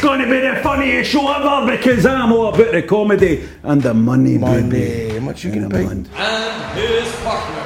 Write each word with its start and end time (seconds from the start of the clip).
It's 0.00 0.06
going 0.06 0.20
to 0.20 0.30
be 0.30 0.40
the 0.40 0.56
funniest 0.62 1.10
show 1.10 1.30
ever 1.30 1.76
because 1.76 2.06
I'm 2.06 2.32
all 2.32 2.54
about 2.54 2.72
the 2.72 2.82
comedy 2.82 3.46
and 3.62 3.82
the 3.82 3.92
money, 3.92 4.38
baby. 4.38 5.10
How 5.10 5.20
much 5.20 5.44
you 5.44 5.52
gonna 5.52 5.68
pay? 5.68 5.82
England. 5.82 6.08
and 6.16 6.78
his 6.78 7.14
partner, 7.16 7.60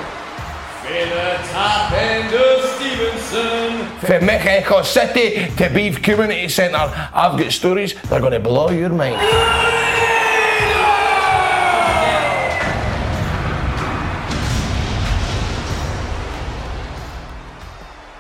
Fela 0.82 1.52
Top 1.52 1.92
End 1.92 2.34
of 2.34 2.64
Stevenston. 2.74 3.98
From 4.00 4.26
Mexico 4.26 4.82
City 4.82 5.46
to 5.54 5.68
Beith 5.70 6.02
Community 6.02 6.48
Centre, 6.48 6.76
I've 7.14 7.38
got 7.38 7.52
stories 7.52 7.94
that 7.94 8.10
are 8.10 8.18
going 8.18 8.32
to 8.32 8.40
blow 8.40 8.70
your 8.70 8.88
mind. 8.88 9.14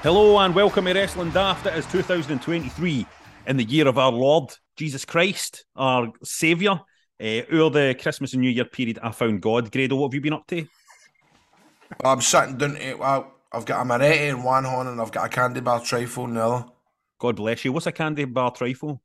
Hello 0.04 0.38
and 0.38 0.54
welcome 0.54 0.84
to 0.84 0.92
Wrestling 0.92 1.30
Daft. 1.30 1.66
It 1.66 1.74
is 1.74 1.86
2023 1.86 3.06
in 3.46 3.56
the 3.56 3.64
year 3.64 3.88
of 3.88 3.98
our 3.98 4.12
Lord 4.12 4.52
Jesus 4.76 5.04
Christ, 5.04 5.64
our 5.76 6.12
Saviour. 6.22 6.80
Uh, 7.22 7.42
over 7.52 7.78
the 7.78 7.94
Christmas 7.94 8.32
and 8.32 8.42
New 8.42 8.50
Year 8.50 8.64
period, 8.64 8.98
I 9.00 9.12
found 9.12 9.40
God. 9.40 9.70
Grado, 9.70 9.94
what 9.94 10.08
have 10.08 10.14
you 10.14 10.20
been 10.20 10.32
up 10.32 10.46
to? 10.48 10.66
I'm 12.04 12.20
sitting 12.20 12.58
down 12.58 12.74
to 12.74 12.94
well, 12.94 13.32
I've 13.52 13.64
got 13.64 13.82
a 13.82 13.84
Moretti 13.84 14.26
in 14.26 14.42
one 14.42 14.64
hand 14.64 14.88
and 14.88 15.00
I've 15.00 15.12
got 15.12 15.26
a 15.26 15.28
candy 15.28 15.60
bar 15.60 15.80
trifle 15.80 16.24
in 16.24 16.34
the 16.34 16.44
other. 16.44 16.66
God 17.20 17.36
bless 17.36 17.64
you. 17.64 17.72
What's 17.72 17.86
a 17.86 17.92
candy 17.92 18.24
bar 18.24 18.50
trifle? 18.50 19.00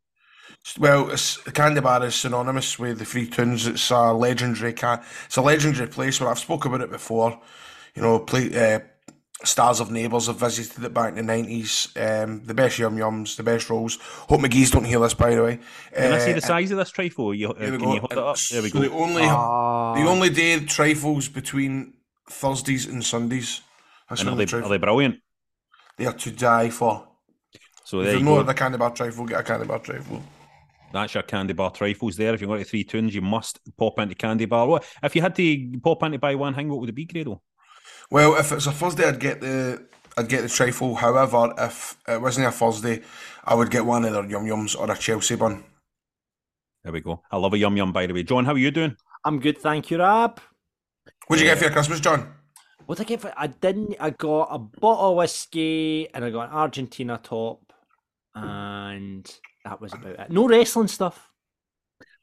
Well, 0.80 1.12
it's, 1.12 1.42
the 1.44 1.52
candy 1.52 1.82
bar 1.82 2.04
is 2.04 2.16
synonymous 2.16 2.80
with 2.80 3.00
the 3.00 3.06
Three 3.06 3.28
Towns. 3.28 3.68
It's 3.68 3.92
a 3.92 4.12
legendary 4.12 4.74
can. 4.74 5.02
It's 5.26 5.38
a 5.38 5.42
legendary 5.42 5.88
place 5.88 6.20
where 6.20 6.30
I've 6.30 6.40
spoke 6.40 6.66
about 6.66 6.82
it 6.82 6.90
before. 6.90 7.40
You 7.96 8.02
know, 8.02 8.20
play, 8.20 8.76
uh, 8.76 8.80
stars 9.44 9.80
of 9.80 9.90
neighbours 9.92 10.28
have 10.28 10.38
visited 10.38 10.84
it 10.84 10.94
back 10.94 11.10
in 11.10 11.16
the 11.16 11.24
nineties. 11.24 11.90
Um, 11.96 12.44
the 12.46 12.54
best 12.54 12.78
yum 12.80 12.98
yums, 12.98 13.36
the 13.36 13.44
best 13.44 13.70
rolls. 13.70 13.98
Hope 14.02 14.42
McGhee's 14.42 14.72
don't 14.72 14.84
hear 14.84 15.00
this, 15.00 15.14
by 15.14 15.34
the 15.36 15.44
way. 15.44 15.60
Can 15.96 16.12
I 16.14 16.20
see 16.20 16.32
Uh, 16.32 16.36
the 16.36 16.42
size 16.42 16.72
of 16.72 16.78
this 16.78 16.90
trifle? 16.92 17.34
You, 17.34 17.50
uh, 17.50 17.54
There 17.54 17.72
we 17.72 17.78
can 17.78 17.86
go. 17.86 17.94
you 17.94 18.00
hold 18.02 18.12
it 18.12 18.18
up? 18.18 18.38
There 18.38 18.62
we 18.62 18.70
So 18.70 18.80
The 18.80 18.90
go. 18.90 18.98
only, 19.00 19.24
the 19.24 20.10
only 20.10 20.30
day 20.30 20.58
the 20.58 20.66
trifles 20.66 21.28
between 21.30 21.94
Thursdays 22.30 22.86
and 22.86 23.04
Sundays. 23.04 23.62
That's 24.10 24.22
And 24.22 24.30
are 24.32 24.36
they, 24.36 24.46
trifle- 24.46 24.68
are 24.68 24.70
they 24.70 24.78
brilliant? 24.78 25.16
they 25.98 26.06
are 26.06 26.14
to 26.14 26.32
die 26.32 26.70
for. 26.70 27.08
So 27.86 28.00
If 28.00 28.06
there 28.06 28.14
you 28.14 28.20
you 28.20 28.26
know 28.26 28.36
go. 28.38 28.44
the 28.44 28.54
candy 28.54 28.78
bar 28.78 28.92
trifle, 28.92 29.26
get 29.26 29.40
a 29.40 29.44
candy 29.44 29.66
bar 29.66 29.80
trifle. 29.80 30.22
That's 30.92 31.14
your 31.14 31.24
candy 31.24 31.54
bar 31.54 31.72
trifles 31.72 32.18
there. 32.18 32.34
If 32.34 32.42
you 32.42 32.48
want 32.48 32.58
going 32.58 32.66
to 32.66 32.70
Three 32.70 32.84
Towns, 32.84 33.14
you 33.14 33.22
must 33.22 33.60
pop 33.78 34.00
into 34.00 34.16
candy 34.16 34.46
bar. 34.46 34.66
What 34.68 34.86
if 35.04 35.16
you 35.16 35.22
had 35.22 35.36
to 35.36 35.80
pop 35.84 36.02
into 36.04 36.18
buy 36.18 36.36
one 36.36 36.54
thing? 36.56 36.68
What 36.70 36.80
would 36.80 36.90
it 36.90 36.96
be, 36.96 37.06
Grado? 37.06 37.42
Well, 38.12 38.36
if 38.36 38.52
it's 38.52 38.66
a 38.66 38.72
Thursday, 38.72 39.08
I'd 39.08 39.20
get 39.20 39.40
the 39.40 39.86
I'd 40.18 40.28
get 40.28 40.42
the 40.42 40.50
trifle. 40.50 40.96
However, 40.96 41.54
if 41.58 41.98
it 42.08 42.20
wasn't 42.20 42.48
a 42.48 42.52
Thursday, 42.52 43.02
I 43.44 43.54
would 43.54 43.70
get 43.70 43.86
one 43.86 44.04
of 44.04 44.14
their 44.14 44.26
yum 44.26 44.46
yums 44.46 44.78
or 44.78 44.92
a 44.92 44.98
Chelsea 44.98 45.36
bun. 45.36 45.64
There 46.84 46.92
we 46.92 47.02
go. 47.02 47.22
I 47.32 47.38
love 47.38 47.54
a 47.54 47.58
yum 47.58 47.78
yum. 47.78 47.92
By 47.94 48.08
the 48.08 48.14
way, 48.14 48.24
John, 48.24 48.46
how 48.46 48.54
are 48.54 48.58
you 48.58 48.72
doing? 48.72 48.96
I'm 49.24 49.40
good, 49.40 49.60
thank 49.60 49.92
you, 49.92 50.00
Rab. 50.00 50.40
What'd 51.28 51.44
you 51.44 51.50
get 51.50 51.58
for 51.60 51.66
your 51.66 51.74
Christmas, 51.74 52.00
John? 52.00 52.34
What 52.86 52.98
did 52.98 53.06
I 53.06 53.10
get 53.10 53.22
for? 53.22 53.34
I 53.38 53.48
didn't. 53.48 53.96
I 54.00 54.10
got 54.10 54.48
a 54.50 54.58
bottle 54.58 55.12
of 55.12 55.18
whiskey 55.18 56.08
and 56.12 56.26
I 56.26 56.32
got 56.32 56.50
an 56.50 56.56
Argentina 56.56 57.20
top, 57.22 57.72
and 58.34 59.30
that 59.66 59.80
was 59.80 59.94
about 59.94 60.20
it. 60.20 60.32
No 60.32 60.48
wrestling 60.48 60.88
stuff. 60.88 61.30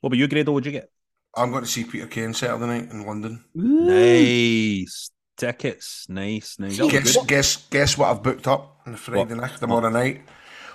What 0.00 0.08
about 0.08 0.19
you, 0.19 0.26
Grado? 0.26 0.50
What'd 0.50 0.66
you 0.66 0.72
get? 0.72 0.91
I'm 1.36 1.52
going 1.52 1.62
to 1.62 1.70
see 1.70 1.84
Peter 1.84 2.08
Kay 2.08 2.32
Saturday 2.32 2.66
night 2.66 2.91
in 2.91 3.06
London. 3.06 3.44
Nice 3.54 5.10
tickets. 5.36 6.06
Nice, 6.08 6.58
nice. 6.58 6.78
Guess 6.78 7.24
guess 7.26 7.56
guess 7.69 7.98
what 7.98 8.10
I've 8.10 8.22
booked 8.22 8.47
up 8.47 8.80
on 8.86 8.92
the 8.92 8.98
Friday 8.98 9.34
What? 9.34 9.42
night, 9.42 9.56
tomorrow 9.58 9.91
night. 9.91 10.22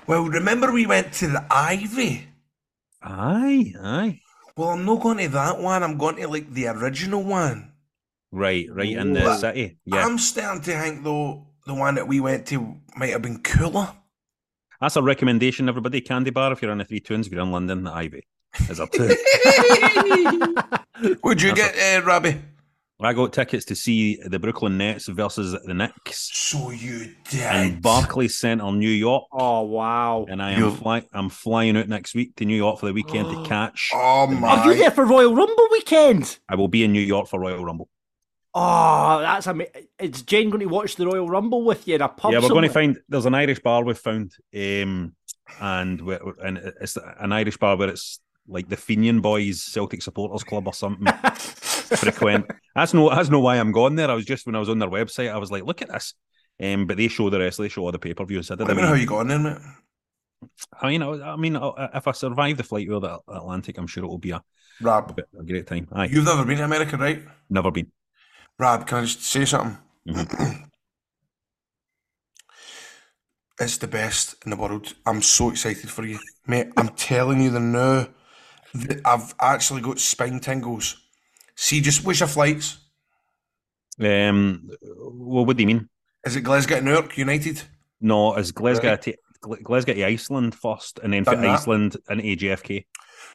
Well, 0.07 0.25
remember 0.25 0.71
we 0.71 0.85
went 0.85 1.13
to 1.13 1.27
the 1.27 1.45
Ivy. 1.51 2.27
Aye, 3.01 3.73
aye. 3.81 4.19
Well, 4.57 4.69
I'm 4.69 4.85
not 4.85 5.01
going 5.01 5.17
to 5.19 5.27
that 5.29 5.59
one. 5.59 5.83
I'm 5.83 5.97
going 5.97 6.17
to 6.17 6.27
like 6.27 6.51
the 6.53 6.67
original 6.67 7.23
one. 7.23 7.71
Right, 8.31 8.67
right 8.71 8.89
in 8.89 9.13
the 9.13 9.21
But 9.21 9.39
city. 9.39 9.77
Yeah, 9.85 10.05
I'm 10.05 10.17
starting 10.17 10.61
to 10.63 10.79
think 10.79 11.03
though 11.03 11.47
the 11.65 11.73
one 11.73 11.95
that 11.95 12.07
we 12.07 12.19
went 12.19 12.45
to 12.47 12.75
might 12.95 13.09
have 13.09 13.21
been 13.21 13.41
cooler. 13.41 13.93
that's 14.79 14.95
a 14.95 15.01
recommendation. 15.01 15.69
Everybody, 15.69 16.01
Candy 16.01 16.31
Bar. 16.31 16.51
If 16.53 16.61
you're 16.61 16.71
in 16.71 16.77
the 16.77 16.85
Three 16.85 16.99
Towns, 16.99 17.27
if 17.27 17.33
you're 17.33 17.41
in 17.43 17.51
London, 17.51 17.83
the 17.83 17.91
Ivy 17.91 18.25
is 18.69 18.79
up 18.79 18.91
to. 18.91 19.07
Would 21.23 21.41
you 21.41 21.55
That's 21.55 21.75
get, 21.75 22.03
uh, 22.03 22.05
Robbie? 22.05 22.41
I 23.03 23.13
got 23.13 23.33
tickets 23.33 23.65
to 23.65 23.75
see 23.75 24.17
the 24.23 24.37
Brooklyn 24.39 24.77
Nets 24.77 25.07
versus 25.07 25.55
the 25.65 25.73
Knicks 25.73 26.29
So 26.33 26.69
you 26.71 27.13
did. 27.29 27.55
in 27.55 27.81
Barclays 27.81 28.37
Center, 28.37 28.71
New 28.71 28.89
York. 28.89 29.25
Oh 29.31 29.61
wow! 29.61 30.25
And 30.29 30.41
I 30.41 30.51
am 30.51 30.59
You- 30.59 30.71
fly- 30.71 31.05
I'm 31.13 31.29
flying 31.29 31.77
out 31.77 31.87
next 31.87 32.13
week 32.15 32.35
to 32.37 32.45
New 32.45 32.55
York 32.55 32.79
for 32.79 32.85
the 32.85 32.93
weekend 32.93 33.29
to 33.31 33.43
catch. 33.49 33.89
Oh 33.93 34.27
my! 34.27 34.47
Are 34.49 34.65
you 34.65 34.71
my! 34.71 34.77
there 34.77 34.91
for 34.91 35.05
Royal 35.05 35.33
Rumble 35.35 35.67
weekend? 35.71 36.37
I 36.47 36.55
will 36.55 36.67
be 36.67 36.83
in 36.83 36.91
New 36.91 37.01
York 37.01 37.27
for 37.27 37.39
Royal 37.39 37.63
Rumble. 37.65 37.89
Oh, 38.53 39.19
that's 39.21 39.47
amazing. 39.47 39.87
Is 39.97 40.23
Jane 40.23 40.49
going 40.49 40.59
to 40.59 40.65
watch 40.65 40.97
the 40.97 41.05
Royal 41.07 41.29
Rumble 41.29 41.63
with 41.63 41.87
you 41.87 41.95
in 41.95 42.01
a 42.01 42.09
pub? 42.09 42.33
yeah, 42.33 42.39
we're 42.39 42.49
going 42.49 42.63
to 42.63 42.69
find 42.69 42.99
there's 43.07 43.25
an 43.25 43.33
Irish 43.33 43.59
bar 43.59 43.83
we've 43.83 43.97
found, 43.97 44.33
um, 44.53 45.15
and 45.61 46.01
we 46.01 46.17
and 46.43 46.57
it's 46.57 46.97
an 46.97 47.31
Irish 47.31 47.55
bar 47.57 47.77
where 47.77 47.87
it's 47.89 48.19
like 48.47 48.67
the 48.67 48.75
Fenian 48.75 49.21
Boys 49.21 49.61
Celtic 49.63 50.01
Supporters 50.01 50.43
Club 50.43 50.67
or 50.67 50.73
something. 50.73 51.07
frequent. 51.93 52.45
That's 52.75 52.93
no 52.93 53.09
that's 53.09 53.29
no 53.29 53.39
why 53.39 53.57
I'm 53.57 53.71
going 53.71 53.95
there. 53.95 54.09
I 54.09 54.13
was 54.13 54.25
just 54.25 54.45
when 54.45 54.55
I 54.55 54.59
was 54.59 54.69
on 54.69 54.79
their 54.79 54.89
website, 54.89 55.31
I 55.31 55.37
was 55.37 55.51
like, 55.51 55.63
look 55.63 55.81
at 55.81 55.89
this. 55.89 56.13
Um, 56.61 56.85
but 56.85 56.97
they 56.97 57.07
show 57.07 57.29
the 57.29 57.39
rest. 57.39 57.57
They 57.57 57.69
show 57.69 57.83
all 57.83 57.91
the 57.91 57.99
pay 57.99 58.13
per 58.13 58.25
views. 58.25 58.51
I 58.51 58.55
did. 58.55 58.67
What 58.67 58.71
a 58.71 58.75
do 58.75 58.81
you 58.81 58.85
mean, 58.85 58.95
how 58.95 58.99
you 58.99 59.07
got 59.07 59.19
on 59.19 59.27
there, 59.27 59.39
mate? 59.39 59.57
I 60.81 60.89
mean, 60.89 61.01
I, 61.03 61.33
I 61.33 61.35
mean, 61.35 61.55
uh, 61.55 61.89
if 61.93 62.07
I 62.07 62.11
survive 62.11 62.57
the 62.57 62.63
flight 62.63 62.89
over 62.89 63.07
the 63.07 63.19
Atlantic, 63.33 63.77
I'm 63.77 63.87
sure 63.87 64.03
it 64.03 64.07
will 64.07 64.17
be 64.17 64.31
a, 64.31 64.41
Rab, 64.81 65.19
a 65.39 65.43
great 65.43 65.67
time. 65.67 65.87
Aye, 65.91 66.05
you've 66.05 66.25
never 66.25 66.45
been 66.45 66.57
to 66.57 66.63
America, 66.65 66.97
right? 66.97 67.21
never 67.49 67.71
been. 67.71 67.91
Rab, 68.57 68.87
can 68.87 68.99
I 68.99 69.01
just 69.01 69.23
say 69.23 69.45
something? 69.45 69.77
Mhm. 70.07 70.65
it's 73.59 73.77
the 73.77 73.87
best 73.87 74.35
in 74.45 74.51
the 74.51 74.57
world. 74.57 74.93
I'm 75.05 75.21
so 75.21 75.49
excited 75.51 75.89
for 75.89 76.05
you, 76.05 76.19
mate. 76.47 76.67
I'm 76.77 76.89
telling 76.89 77.41
you 77.41 77.49
the 77.51 77.59
now. 77.59 78.07
I've 79.05 79.35
actually 79.39 79.81
got 79.81 79.99
spine 79.99 80.39
tingles. 80.39 80.97
See, 81.55 81.81
just 81.81 82.05
what's 82.05 82.19
your 82.19 82.27
flights? 82.29 82.77
Um, 83.99 84.69
well, 84.95 85.45
what 85.45 85.57
do 85.57 85.63
you 85.63 85.67
mean? 85.67 85.89
Is 86.25 86.35
it 86.35 86.41
Glasgow 86.41 86.77
to 86.79 86.81
Newark 86.85 87.17
United? 87.17 87.61
No, 87.99 88.35
is 88.35 88.51
Glasgow 88.51 88.91
Right. 88.91 89.01
to 89.03 89.15
Gl- 89.43 89.63
Glasgow 89.63 89.93
to 89.93 90.05
Iceland 90.05 90.55
first, 90.55 90.99
and 91.03 91.13
then 91.13 91.23
Done. 91.23 91.45
Iceland 91.45 91.97
and 92.09 92.21
AGFK. 92.21 92.85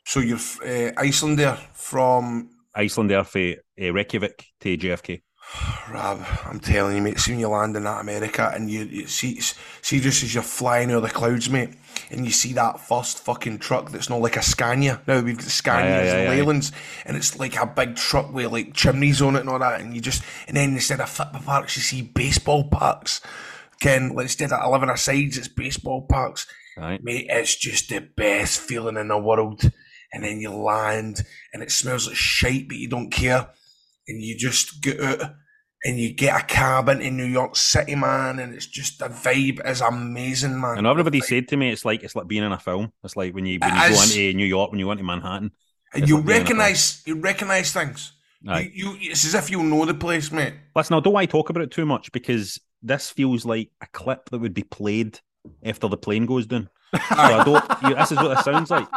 So 0.05 0.21
you're 0.21 0.39
uh, 0.65 0.93
Iceland 0.97 1.39
there 1.39 1.57
from 1.75 2.51
Iceland 2.75 3.11
there 3.11 3.25
for 3.25 3.39
uh, 3.41 3.93
Reykjavik 3.93 4.45
to 4.61 4.77
JFK. 4.77 5.23
Rab, 5.91 6.27
I'm 6.45 6.59
telling 6.61 6.97
you, 6.97 7.03
mate. 7.03 7.21
See 7.21 7.33
when 7.33 7.41
you 7.41 7.49
land 7.49 7.77
in 7.77 7.85
that 7.85 8.01
America 8.01 8.51
and 8.53 8.71
you, 8.71 8.85
you 8.85 9.07
see, 9.07 9.41
see 9.41 10.01
just 10.01 10.23
as 10.25 10.35
you're 10.35 10.43
flying 10.43 10.91
over 10.91 11.07
the 11.07 11.13
clouds, 11.13 11.49
mate, 11.49 11.75
and 12.11 12.25
you 12.25 12.33
see 12.33 12.53
that 12.55 12.81
first 12.81 13.19
fucking 13.21 13.59
truck 13.59 13.91
that's 13.91 14.11
not 14.11 14.21
like 14.21 14.37
a 14.37 14.43
Scania. 14.43 15.01
Now 15.07 15.21
we've 15.21 15.37
got 15.37 15.47
Scanias 15.47 15.73
Aye, 15.73 16.11
aye, 16.11 16.19
and 16.19 16.29
aye. 16.29 16.37
Leylands, 16.37 16.73
and 17.05 17.17
it's 17.17 17.39
like 17.39 17.57
a 17.57 17.67
big 17.67 17.95
truck 17.95 18.33
with 18.33 18.51
like 18.51 18.75
chimneys 18.75 19.23
on 19.23 19.37
it 19.37 19.41
and 19.41 19.49
all 19.49 19.61
that. 19.61 19.81
And 19.81 19.95
you 19.95 20.01
just, 20.01 20.23
and 20.49 20.57
then 20.57 20.73
instead 20.73 21.01
of 21.01 21.09
football 21.09 21.43
parks, 21.43 21.77
you 21.77 21.83
see 21.83 22.03
baseball 22.03 22.65
parks. 22.69 23.21
Ken, 23.81 24.15
like, 24.15 24.25
instead 24.25 24.53
of 24.53 24.65
11 24.65 24.97
sides, 24.97 25.39
it's 25.39 25.49
baseball 25.49 26.07
parks. 26.09 26.47
Right. 26.77 27.03
Mate, 27.03 27.27
it's 27.29 27.55
just 27.55 27.89
the 27.89 28.01
best 28.01 28.59
feeling 28.61 28.97
in 28.97 29.09
the 29.09 29.19
world. 29.19 29.71
and 30.13 30.25
then 30.25 30.41
you 30.41 30.51
land, 30.51 31.23
and 31.53 31.63
it 31.63 31.71
smells 31.71 32.07
like 32.07 32.17
shite, 32.17 32.69
but 32.69 32.77
you 32.79 32.89
don't 32.89 33.11
care, 33.11 33.49
and 34.09 34.23
you 34.23 34.37
just 34.37 34.83
get 34.83 35.01
out 35.01 35.35
and 35.85 36.01
you 36.01 36.13
get 36.13 36.41
a 36.41 36.45
cabin 36.45 37.01
in 37.01 37.17
New 37.17 37.27
York 37.27 37.55
City, 37.55 37.95
man, 37.95 38.39
and 38.39 38.55
it's 38.55 38.67
just 38.67 38.99
the 38.99 39.07
vibe 39.09 39.65
is 39.69 39.81
amazing, 39.81 40.61
man. 40.61 40.79
And 40.79 40.87
everybody 40.87 41.21
said 41.21 41.49
to 41.49 41.57
me, 41.57 41.71
it's 41.71 41.85
like 41.85 42.03
it's 42.03 42.17
like 42.17 42.27
being 42.27 42.43
in 42.43 42.53
a 42.53 42.59
film. 42.59 42.93
It's 43.05 43.17
like 43.17 43.35
when 43.35 43.47
you 43.47 43.59
when 43.61 43.75
you 43.75 43.81
go 43.81 43.95
is. 43.95 44.17
into 44.17 44.37
New 44.37 44.47
York, 44.47 44.71
when 44.71 44.81
you 44.81 44.87
go 44.87 44.93
into 44.93 45.05
Manhattan. 45.05 45.53
and 45.95 46.09
you 46.09 46.17
like 46.17 46.27
being 46.27 46.37
in 46.37 46.43
a 46.43 46.47
film. 46.47 46.59
recognize 46.59 47.03
you 47.07 47.21
recognize 47.21 47.73
things. 47.73 48.13
Aye. 48.49 48.71
You, 48.75 48.93
you, 48.93 49.11
it's 49.11 49.25
as 49.25 49.35
if 49.35 49.51
you 49.51 49.63
know 49.63 49.85
the 49.85 49.95
place, 49.95 50.31
mate. 50.31 50.55
Listen, 50.75 50.97
I 50.97 51.01
don't 51.01 51.13
want 51.13 51.29
to 51.29 51.33
talk 51.33 51.51
about 51.51 51.63
it 51.63 51.71
too 51.71 51.87
much 51.87 52.13
because 52.13 52.61
this 52.83 53.11
feels 53.11 53.45
like 53.45 53.71
a 53.81 53.87
clip 53.87 54.31
that 54.31 54.39
would 54.39 54.55
be 54.55 54.63
played 54.63 55.21
after 55.65 55.89
the 55.89 55.97
plane 55.97 56.27
goes 56.27 56.47
down. 56.47 56.69
So 56.95 57.01
I 57.11 57.45
don't. 57.45 57.65
You, 57.89 57.95
this 57.95 58.13
is 58.13 58.19
what 58.19 58.39
it 58.39 58.45
sounds 58.45 58.71
like. 58.71 58.89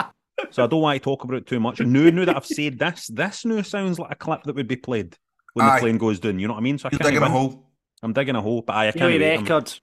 So 0.51 0.63
I 0.63 0.67
don't 0.67 0.81
want 0.81 0.95
to 0.99 1.03
talk 1.03 1.23
about 1.23 1.37
it 1.37 1.47
too 1.47 1.59
much. 1.59 1.79
And 1.79 1.91
now, 1.93 2.09
now 2.09 2.25
that 2.25 2.35
I've 2.35 2.45
said 2.45 2.79
this, 2.79 3.07
this 3.07 3.45
now 3.45 3.61
sounds 3.61 3.99
like 3.99 4.11
a 4.11 4.15
clip 4.15 4.43
that 4.43 4.55
would 4.55 4.67
be 4.67 4.75
played 4.75 5.15
when 5.53 5.65
Aye. 5.65 5.75
the 5.75 5.81
plane 5.81 5.97
goes 5.97 6.19
down. 6.19 6.39
You 6.39 6.47
know 6.47 6.53
what 6.53 6.59
I 6.59 6.63
mean? 6.63 6.77
So 6.77 6.87
I 6.87 6.89
You're 6.91 6.99
can't 6.99 7.13
digging 7.13 7.23
a 7.27 7.29
hole. 7.29 7.67
I'm 8.01 8.13
digging 8.13 8.35
a 8.35 8.41
hole, 8.41 8.61
but 8.61 8.75
I, 8.75 8.87
I 8.87 8.91
can't. 8.91 9.11
Daily 9.11 9.19
wait. 9.19 9.35
I'm 9.37 9.43
record. 9.43 9.73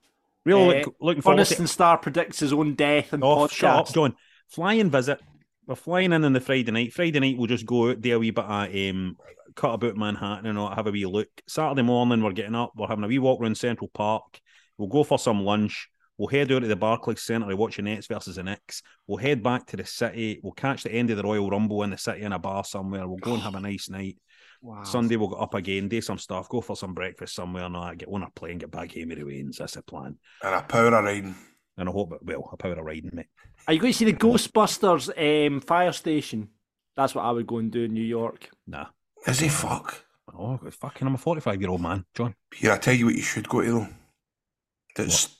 really 0.45 0.81
Uh, 0.81 0.85
look, 0.85 0.95
looking 0.99 1.21
forward 1.21 1.45
to 1.45 1.55
Funiston 1.55 1.67
Star 1.67 1.97
predicts 1.97 2.39
his 2.39 2.53
own 2.53 2.73
death 2.75 3.13
in 3.13 3.23
Oh, 3.23 3.45
podcast. 3.47 3.51
shut 3.51 3.75
up, 3.75 3.93
John. 3.93 4.15
Flying 4.49 4.89
visit. 4.89 5.19
We're 5.67 5.75
flying 5.75 6.13
in 6.13 6.23
on 6.23 6.33
the 6.33 6.39
Friday 6.39 6.71
night. 6.71 6.93
Friday 6.93 7.19
night, 7.19 7.37
we'll 7.37 7.47
just 7.47 7.65
go 7.65 7.89
out, 7.91 8.01
do 8.01 8.15
a 8.15 8.19
wee 8.19 8.31
bit 8.31 8.45
of 8.45 8.73
um, 8.73 9.17
cut 9.55 9.73
about 9.73 9.97
Manhattan 9.97 10.45
and 10.45 10.57
all, 10.57 10.73
have 10.73 10.87
a 10.87 10.91
wee 10.91 11.05
look. 11.05 11.27
Saturday 11.47 11.81
morning, 11.81 12.23
we're 12.23 12.31
getting 12.31 12.55
up. 12.55 12.71
We're 12.75 12.87
having 12.87 13.03
a 13.03 13.07
wee 13.07 13.19
walk 13.19 13.41
around 13.41 13.57
Central 13.57 13.89
Park. 13.89 14.39
We'll 14.77 14.87
go 14.87 15.03
for 15.03 15.19
some 15.19 15.43
lunch. 15.43 15.89
We'll 16.17 16.29
head 16.29 16.51
out 16.51 16.61
to 16.61 16.67
the 16.67 16.75
Barclays 16.75 17.21
Centre 17.21 17.47
to 17.47 17.55
watch 17.55 17.75
the 17.75 17.83
Nets 17.83 18.07
versus 18.07 18.37
the 18.37 18.43
Knicks. 18.43 18.81
We'll 19.05 19.17
head 19.17 19.43
back 19.43 19.67
to 19.67 19.77
the 19.77 19.85
city. 19.85 20.39
We'll 20.41 20.53
catch 20.53 20.83
the 20.83 20.91
end 20.91 21.11
of 21.11 21.17
the 21.17 21.23
Royal 21.23 21.49
Rumble 21.49 21.83
in 21.83 21.91
the 21.91 21.97
city 21.97 22.23
in 22.23 22.33
a 22.33 22.39
bar 22.39 22.63
somewhere. 22.63 23.07
We'll 23.07 23.17
go 23.17 23.33
and 23.33 23.43
have 23.43 23.55
a 23.55 23.59
nice 23.61 23.89
night. 23.89 24.17
Wow. 24.61 24.83
Sunday, 24.83 25.15
we'll 25.15 25.29
get 25.29 25.39
up 25.39 25.53
again, 25.53 25.87
do 25.87 26.01
some 26.01 26.17
stuff, 26.17 26.49
go 26.49 26.61
for 26.61 26.75
some 26.75 26.95
breakfast 26.95 27.35
somewhere, 27.35 27.65
and 27.65 27.75
all 27.75 27.85
that, 27.85 27.99
get 27.99 28.09
on 28.11 28.23
a 28.23 28.29
plane, 28.31 28.57
get 28.57 28.71
back 28.71 28.95
home 28.95 29.09
with 29.09 29.19
the 29.19 29.23
Waynes. 29.23 29.57
That's 29.57 29.73
the 29.75 29.83
plan. 29.83 30.17
And 30.41 30.55
a 30.55 30.61
power 30.61 30.87
of 30.87 31.03
riding. 31.03 31.35
And 31.77 31.87
I 31.87 31.91
hope 31.91 32.13
it 32.13 32.25
will. 32.25 32.49
A 32.51 32.57
power 32.57 32.73
of 32.73 32.85
riding, 32.85 33.11
mate. 33.13 33.27
Are 33.67 33.73
you 33.73 33.79
going 33.79 33.93
to 33.93 33.97
see 33.97 34.05
the 34.05 34.13
Ghostbusters 34.13 35.47
um, 35.47 35.61
fire 35.61 35.91
station? 35.91 36.49
That's 36.95 37.13
what 37.13 37.25
I 37.25 37.31
would 37.31 37.45
go 37.45 37.59
and 37.59 37.71
do 37.71 37.83
in 37.83 37.93
New 37.93 38.03
York. 38.03 38.49
Nah. 38.65 38.87
Is 39.27 39.39
he 39.39 39.49
fuck? 39.49 40.03
Oh, 40.33 40.57
fucking, 40.57 41.07
I'm 41.07 41.15
a 41.15 41.17
45 41.17 41.61
year 41.61 41.69
old 41.69 41.81
man, 41.81 42.05
John. 42.15 42.33
Here, 42.53 42.71
I 42.71 42.77
tell 42.77 42.93
you 42.93 43.05
what 43.05 43.15
you 43.15 43.21
should 43.21 43.47
go 43.47 43.61
to 43.61 43.71
though. 43.71 43.87
That's 44.95 45.36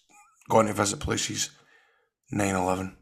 going 0.49 0.67
to 0.67 0.73
visit 0.73 0.99
places. 0.99 1.51
9-11. 2.33 2.95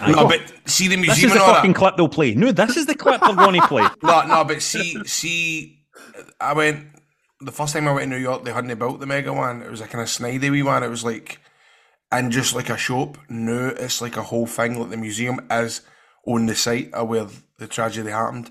Aye. 0.00 0.12
No, 0.12 0.28
but 0.28 0.40
see 0.66 0.88
the 0.88 0.96
museum. 0.96 1.14
this 1.14 1.24
is 1.24 1.32
the 1.32 1.38
fucking 1.40 1.72
that. 1.72 1.78
clip 1.78 1.96
they'll 1.96 2.08
play. 2.08 2.34
No, 2.34 2.52
this 2.52 2.76
is 2.76 2.86
the 2.86 2.94
clip 2.94 3.20
they're 3.20 3.34
going 3.34 3.60
to 3.60 3.66
play. 3.66 3.86
No, 4.02 4.26
no, 4.26 4.44
but 4.44 4.62
see, 4.62 5.02
see, 5.04 5.84
I 6.40 6.52
went 6.52 6.86
the 7.40 7.52
first 7.52 7.72
time 7.72 7.88
I 7.88 7.92
went 7.92 8.10
to 8.10 8.16
New 8.16 8.22
York. 8.22 8.44
They 8.44 8.52
hadn't 8.52 8.76
built 8.78 9.00
the 9.00 9.06
mega 9.06 9.32
one. 9.32 9.62
It 9.62 9.70
was 9.70 9.80
a 9.80 9.86
kind 9.86 10.02
of 10.02 10.08
snidey 10.08 10.50
wee 10.50 10.62
one. 10.62 10.82
It 10.82 10.88
was 10.88 11.04
like, 11.04 11.40
and 12.12 12.32
just 12.32 12.54
like 12.54 12.70
a 12.70 12.76
shop. 12.76 13.18
No, 13.28 13.68
it's 13.68 14.00
like 14.00 14.16
a 14.16 14.22
whole 14.22 14.46
thing. 14.46 14.78
Like 14.78 14.90
the 14.90 14.96
museum 14.96 15.40
is 15.50 15.82
on 16.26 16.46
the 16.46 16.54
site 16.54 16.92
of 16.92 17.08
where 17.08 17.26
the 17.58 17.66
tragedy 17.66 18.10
happened. 18.10 18.50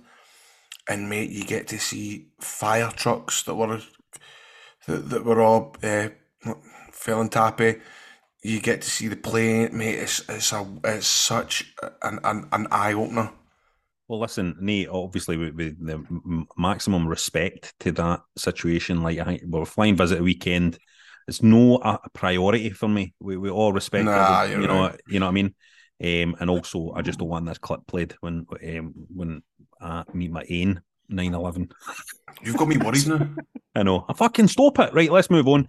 And 0.90 1.10
mate, 1.10 1.30
you 1.30 1.44
get 1.44 1.68
to 1.68 1.80
see 1.80 2.30
fire 2.40 2.92
trucks 2.96 3.44
that 3.44 3.56
were 3.56 3.82
that, 4.88 5.10
that 5.10 5.26
were 5.26 5.42
all 5.42 5.76
uh, 5.84 6.10
fell 6.92 7.22
and 7.22 7.32
tappy. 7.32 7.78
You 8.44 8.62
get 8.62 8.82
to 8.82 8.90
see 8.90 9.08
the 9.08 9.16
plane, 9.16 9.76
mate. 9.78 9.96
It's 9.96 10.28
it's 10.30 10.52
a 10.54 10.66
it's 10.84 11.08
such 11.08 11.74
an 12.02 12.20
an, 12.24 12.48
an 12.52 12.68
eye 12.72 12.94
opener. 12.94 13.32
Well, 14.08 14.22
listen, 14.22 14.56
Nate, 14.62 14.88
obviously, 14.88 15.36
with, 15.36 15.56
with 15.56 15.86
the 15.86 16.46
maximum 16.58 17.08
respect 17.08 17.74
to 17.82 17.92
that 17.94 18.22
situation, 18.38 19.04
like, 19.04 19.20
I 19.20 19.42
we're 19.46 19.66
flying 19.66 19.98
visit 19.98 20.20
a 20.20 20.24
weekend. 20.24 20.80
It's 21.28 21.44
no 21.44 21.76
a, 21.84 22.00
a 22.02 22.10
priority 22.14 22.70
for 22.70 22.88
me. 22.88 23.14
We, 23.20 23.36
we 23.36 23.50
all 23.50 23.74
respect 23.74 24.06
Nah, 24.06 24.44
it. 24.44 24.52
You 24.52 24.66
know, 24.66 24.88
right. 24.88 25.02
you 25.10 25.20
know 25.20 25.26
what 25.26 25.32
I 25.32 25.34
mean? 25.34 25.56
Um, 26.02 26.38
and 26.40 26.50
also, 26.50 26.94
I 26.94 27.02
just 27.02 27.20
don't 27.20 27.28
want 27.28 27.48
this 27.48 27.58
clip 27.58 27.86
played 27.86 28.16
when 28.22 28.46
um, 28.64 28.94
when 29.14 29.42
I 29.82 30.06
meet 30.14 30.32
my 30.32 30.46
ain 30.48 30.82
9 31.10 31.34
11. 31.34 31.70
You've 32.44 32.58
got 32.58 32.68
me 32.68 32.78
worried 32.78 33.08
now. 33.08 33.28
I 33.76 33.84
know. 33.84 34.06
I 34.08 34.14
fucking 34.14 34.48
stop 34.48 34.80
it. 34.80 34.94
Right, 34.94 35.12
let's 35.12 35.30
move 35.30 35.48
on. 35.48 35.68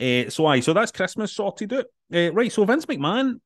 Uh, 0.00 0.30
so 0.30 0.46
aye, 0.46 0.60
so 0.60 0.72
that's 0.72 0.92
Christmas 0.92 1.32
sorted 1.32 1.72
out. 1.72 1.86
Uh, 2.14 2.32
right, 2.32 2.52
so 2.52 2.64
Vince 2.64 2.86
McMahon, 2.86 3.40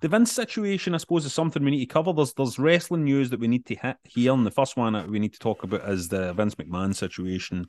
the 0.00 0.08
Vince 0.08 0.32
situation, 0.32 0.94
I 0.94 0.98
suppose, 0.98 1.24
is 1.24 1.32
something 1.32 1.64
we 1.64 1.70
need 1.70 1.86
to 1.86 1.92
cover. 1.92 2.12
There's 2.12 2.32
there's 2.34 2.58
wrestling 2.58 3.04
news 3.04 3.30
that 3.30 3.40
we 3.40 3.48
need 3.48 3.66
to 3.66 3.74
hit 3.74 3.96
here, 4.04 4.32
and 4.32 4.46
the 4.46 4.50
first 4.50 4.76
one 4.76 4.92
that 4.92 5.08
we 5.08 5.18
need 5.18 5.32
to 5.32 5.38
talk 5.38 5.62
about 5.62 5.88
is 5.88 6.08
the 6.08 6.32
Vince 6.34 6.54
McMahon 6.56 6.94
situation. 6.94 7.66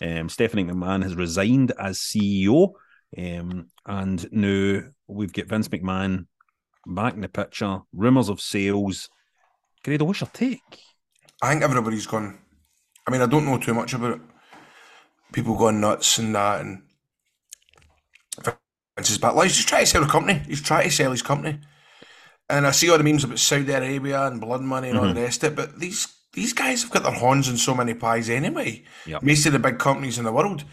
Um, 0.00 0.28
Stephanie 0.28 0.64
McMahon 0.64 1.02
has 1.02 1.16
resigned 1.16 1.72
as 1.78 1.98
CEO, 1.98 2.72
um, 3.16 3.68
and 3.86 4.32
now 4.32 4.82
we've 5.08 5.32
got 5.32 5.46
Vince 5.46 5.68
McMahon 5.68 6.26
back 6.86 7.14
in 7.14 7.20
the 7.20 7.28
picture. 7.28 7.80
Rumors 7.92 8.28
of 8.28 8.40
sales. 8.40 9.08
Grado, 9.84 10.04
what's 10.04 10.20
your 10.20 10.30
take? 10.32 10.60
I 11.42 11.50
think 11.50 11.62
everybody's 11.62 12.06
gone. 12.06 12.38
I 13.06 13.10
mean, 13.10 13.22
I 13.22 13.26
don't 13.26 13.44
know 13.44 13.58
too 13.58 13.74
much 13.74 13.94
about 13.94 14.14
it. 14.14 14.20
People 15.32 15.56
going 15.56 15.80
nuts 15.80 16.18
and 16.18 16.34
that, 16.34 16.60
and 16.60 16.82
Vince 18.44 19.10
is 19.10 19.18
back. 19.18 19.34
Like, 19.34 19.48
he's 19.48 19.56
just 19.56 19.68
trying 19.68 19.82
to 19.82 19.86
sell 19.86 20.02
the 20.02 20.08
company. 20.08 20.42
He's 20.46 20.62
trying 20.62 20.84
to 20.84 20.90
sell 20.90 21.10
his 21.10 21.22
company. 21.22 21.60
And 22.50 22.66
I 22.66 22.70
see 22.70 22.90
all 22.90 22.98
the 22.98 23.04
memes 23.04 23.24
about 23.24 23.38
Saudi 23.38 23.72
Arabia 23.72 24.26
and 24.26 24.40
blood 24.40 24.62
money 24.62 24.88
and 24.88 24.98
all 24.98 25.04
mm-hmm. 25.04 25.14
the 25.14 25.22
rest 25.22 25.44
of 25.44 25.52
it. 25.52 25.56
But 25.56 25.78
these 25.78 26.08
these 26.32 26.52
guys 26.52 26.82
have 26.82 26.90
got 26.90 27.02
their 27.02 27.12
horns 27.12 27.48
in 27.48 27.56
so 27.56 27.74
many 27.74 27.94
pies 27.94 28.30
anyway. 28.30 28.84
Yep. 29.06 29.22
Most 29.22 29.46
of 29.46 29.52
the 29.52 29.58
big 29.58 29.78
companies 29.78 30.18
in 30.18 30.24
the 30.24 30.32
world, 30.32 30.64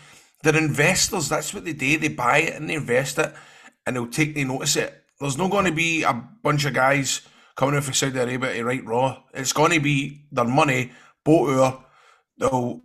they're 0.43 0.55
investors. 0.55 1.29
That's 1.29 1.53
what 1.53 1.65
they 1.65 1.73
do. 1.73 1.97
They 1.97 2.09
buy 2.09 2.39
it 2.39 2.55
and 2.55 2.69
they 2.69 2.75
invest 2.75 3.19
it, 3.19 3.33
and 3.85 3.95
they'll 3.95 4.07
take 4.07 4.35
they 4.35 4.43
notice 4.43 4.75
it. 4.75 5.03
There's 5.19 5.37
not 5.37 5.51
going 5.51 5.65
to 5.65 5.71
be 5.71 6.03
a 6.03 6.13
bunch 6.43 6.65
of 6.65 6.73
guys 6.73 7.21
coming 7.55 7.75
in 7.75 7.81
from 7.81 7.93
Saudi 7.93 8.19
Arabia 8.19 8.53
to 8.53 8.63
write 8.63 8.85
Raw. 8.85 9.23
It's 9.33 9.53
going 9.53 9.71
to 9.71 9.79
be 9.79 10.27
their 10.31 10.45
money, 10.45 10.91
bought 11.23 11.49
over. 11.49 11.77
They'll 12.37 12.81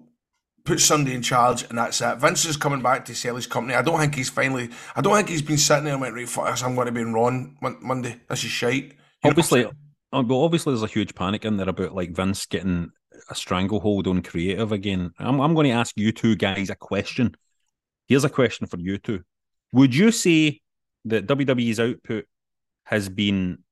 put 0.70 0.80
Sunday 0.80 1.14
in 1.14 1.22
charge, 1.22 1.64
and 1.64 1.76
that's 1.76 2.00
it. 2.00 2.18
Vince 2.18 2.44
is 2.44 2.56
coming 2.56 2.80
back 2.80 3.04
to 3.06 3.14
sell 3.14 3.34
his 3.34 3.48
company. 3.48 3.74
I 3.74 3.82
don't 3.82 3.98
think 3.98 4.14
he's 4.14 4.30
finally. 4.30 4.70
I 4.94 5.00
don't 5.00 5.16
think 5.16 5.28
he's 5.28 5.42
been 5.42 5.58
sitting 5.58 5.82
there 5.82 5.94
and 5.94 6.00
went 6.00 6.14
right. 6.14 6.28
Fuck 6.28 6.48
this, 6.48 6.62
I'm 6.62 6.76
going 6.76 6.86
to 6.86 6.92
be 6.92 7.00
in 7.00 7.12
Raw 7.12 7.24
on 7.24 7.56
Mon- 7.60 7.78
Monday. 7.80 8.20
This 8.28 8.44
is 8.44 8.50
shite. 8.50 8.92
You 9.24 9.30
obviously, 9.30 9.64
uh, 9.64 9.72
well, 10.12 10.44
obviously, 10.44 10.72
there's 10.72 10.84
a 10.84 10.86
huge 10.86 11.16
panic 11.16 11.44
in 11.44 11.56
there 11.56 11.68
about 11.68 11.92
like 11.96 12.12
Vince 12.12 12.46
getting 12.46 12.92
a 13.28 13.34
stranglehold 13.34 14.06
on 14.06 14.22
creative 14.22 14.70
again. 14.70 15.10
I'm, 15.18 15.40
I'm 15.40 15.54
going 15.54 15.66
to 15.66 15.72
ask 15.72 15.92
you 15.96 16.12
two 16.12 16.36
guys 16.36 16.70
a 16.70 16.76
question. 16.76 17.34
Here's 18.06 18.24
a 18.24 18.30
question 18.30 18.68
for 18.68 18.78
you 18.78 18.98
two: 18.98 19.24
Would 19.72 19.92
you 19.92 20.12
say 20.12 20.60
that 21.06 21.26
WWE's 21.26 21.80
output 21.80 22.26
has 22.84 23.08
been 23.08 23.64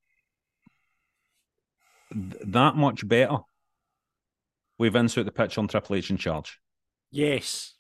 th- 2.13 2.43
that 2.47 2.75
much 2.75 3.07
better 3.07 3.39
with 4.79 4.95
Vince 4.95 5.17
out 5.17 5.27
the 5.27 5.31
pitch 5.31 5.59
on 5.59 5.69
Triple 5.69 5.95
H 5.95 6.11
in 6.11 6.17
charge? 6.17 6.59
Yes. 7.11 7.75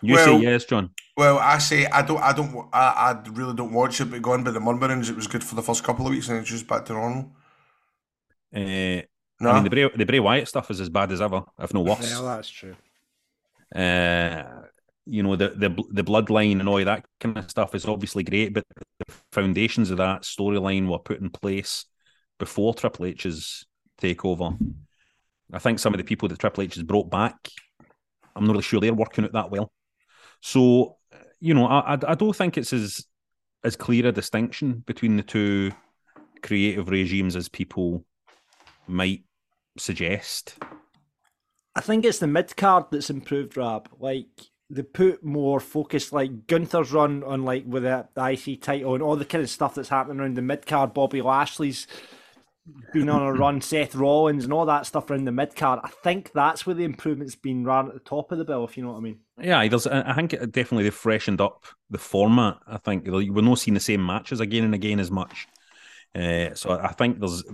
You 0.00 0.14
Well- 0.14 0.24
say 0.38 0.42
yes, 0.44 0.64
John. 0.64 0.90
Well, 1.16 1.38
I 1.38 1.58
say 1.58 1.86
I 1.86 2.02
don't. 2.02 2.22
I 2.22 2.32
don't. 2.32 2.68
I, 2.72 3.12
I 3.24 3.28
really 3.30 3.54
don't 3.54 3.72
watch 3.72 4.00
it. 4.00 4.04
But 4.10 4.22
going 4.22 4.44
by 4.44 4.52
the 4.52 4.60
murmurings, 4.60 5.10
it 5.10 5.16
was 5.16 5.26
good 5.26 5.42
for 5.42 5.56
the 5.56 5.62
first 5.62 5.82
couple 5.82 6.06
of 6.06 6.12
weeks, 6.12 6.28
and 6.28 6.38
it's 6.38 6.48
just 6.48 6.68
back 6.68 6.84
to 6.84 6.92
normal. 6.92 7.32
Uh, 8.54 9.02
No, 9.40 9.50
I 9.50 9.54
mean, 9.54 9.64
the 9.64 9.70
Bray, 9.70 9.90
the 9.96 10.06
Bray 10.06 10.20
Wyatt 10.20 10.46
stuff 10.46 10.70
is 10.70 10.80
as 10.80 10.88
bad 10.88 11.10
as 11.10 11.20
ever, 11.20 11.42
if 11.58 11.74
no 11.74 11.80
worse. 11.82 12.08
Well, 12.12 12.36
that's 12.36 12.48
true. 12.48 12.76
uh, 13.74 14.44
you 15.06 15.22
know 15.22 15.36
the 15.36 15.48
the 15.50 15.70
the 15.90 16.04
bloodline 16.04 16.60
and 16.60 16.68
all 16.68 16.84
that 16.84 17.04
kind 17.18 17.36
of 17.38 17.50
stuff 17.50 17.74
is 17.74 17.86
obviously 17.86 18.22
great, 18.22 18.52
but 18.54 18.64
the 19.06 19.12
foundations 19.32 19.90
of 19.90 19.98
that 19.98 20.22
storyline 20.22 20.86
were 20.88 20.98
put 20.98 21.20
in 21.20 21.30
place 21.30 21.84
before 22.38 22.74
Triple 22.74 23.06
H's 23.06 23.64
takeover. 24.00 24.56
I 25.52 25.58
think 25.58 25.78
some 25.78 25.94
of 25.94 25.98
the 25.98 26.04
people 26.04 26.28
that 26.28 26.38
Triple 26.38 26.62
H 26.64 26.74
has 26.74 26.84
brought 26.84 27.10
back, 27.10 27.34
I'm 28.38 28.46
not 28.46 28.52
really 28.52 28.62
sure 28.62 28.80
they're 28.80 28.94
working 28.94 29.24
out 29.24 29.32
that 29.32 29.50
well. 29.50 29.72
So, 30.40 30.96
you 31.40 31.54
know, 31.54 31.66
I 31.66 31.94
I, 31.94 31.98
I 32.08 32.14
don't 32.14 32.34
think 32.34 32.56
it's 32.56 32.72
as 32.72 33.04
as 33.64 33.76
clear 33.76 34.06
a 34.06 34.12
distinction 34.12 34.84
between 34.86 35.16
the 35.16 35.22
two 35.22 35.72
creative 36.42 36.88
regimes 36.88 37.34
as 37.34 37.48
people 37.48 38.04
might 38.86 39.24
suggest. 39.76 40.56
I 41.74 41.80
think 41.80 42.04
it's 42.04 42.18
the 42.18 42.26
mid 42.26 42.56
card 42.56 42.86
that's 42.90 43.10
improved, 43.10 43.56
Rab. 43.56 43.88
Like 43.98 44.28
they 44.70 44.82
put 44.82 45.24
more 45.24 45.60
focus, 45.60 46.12
like 46.12 46.46
Gunther's 46.46 46.92
run 46.92 47.22
on 47.24 47.44
like 47.44 47.64
with 47.66 47.82
the, 47.82 48.08
the 48.14 48.30
IC 48.32 48.62
title 48.62 48.94
and 48.94 49.02
all 49.02 49.16
the 49.16 49.24
kind 49.24 49.42
of 49.42 49.50
stuff 49.50 49.74
that's 49.74 49.88
happening 49.88 50.20
around 50.20 50.36
the 50.36 50.42
mid 50.42 50.66
card. 50.66 50.94
Bobby 50.94 51.22
Lashley's 51.22 51.86
been 52.92 53.08
on 53.08 53.22
a 53.22 53.32
run, 53.32 53.60
Seth 53.60 53.94
Rollins 53.94 54.44
and 54.44 54.52
all 54.52 54.66
that 54.66 54.86
stuff 54.86 55.10
around 55.10 55.24
the 55.24 55.32
mid 55.32 55.54
card. 55.54 55.80
I 55.82 55.88
think 56.02 56.32
that's 56.32 56.66
where 56.66 56.74
the 56.74 56.84
improvement's 56.84 57.36
been 57.36 57.64
run 57.64 57.88
at 57.88 57.94
the 57.94 58.00
top 58.00 58.32
of 58.32 58.38
the 58.38 58.44
bill, 58.44 58.64
if 58.64 58.76
you 58.76 58.82
know 58.82 58.92
what 58.92 58.98
I 58.98 59.02
mean. 59.02 59.18
Yeah, 59.40 59.66
there's. 59.68 59.86
I 59.86 60.10
I 60.10 60.14
think 60.14 60.32
it 60.32 60.52
definitely 60.52 60.84
they've 60.84 60.94
freshened 60.94 61.40
up 61.40 61.64
the 61.90 61.98
format. 61.98 62.58
I 62.66 62.78
think 62.78 63.06
we're 63.06 63.42
not 63.42 63.58
seeing 63.58 63.74
the 63.74 63.80
same 63.80 64.04
matches 64.04 64.40
again 64.40 64.64
and 64.64 64.74
again 64.74 65.00
as 65.00 65.10
much. 65.10 65.46
Uh, 66.14 66.54
so 66.54 66.70
I 66.70 66.92
think 66.92 67.20
there's 67.20 67.44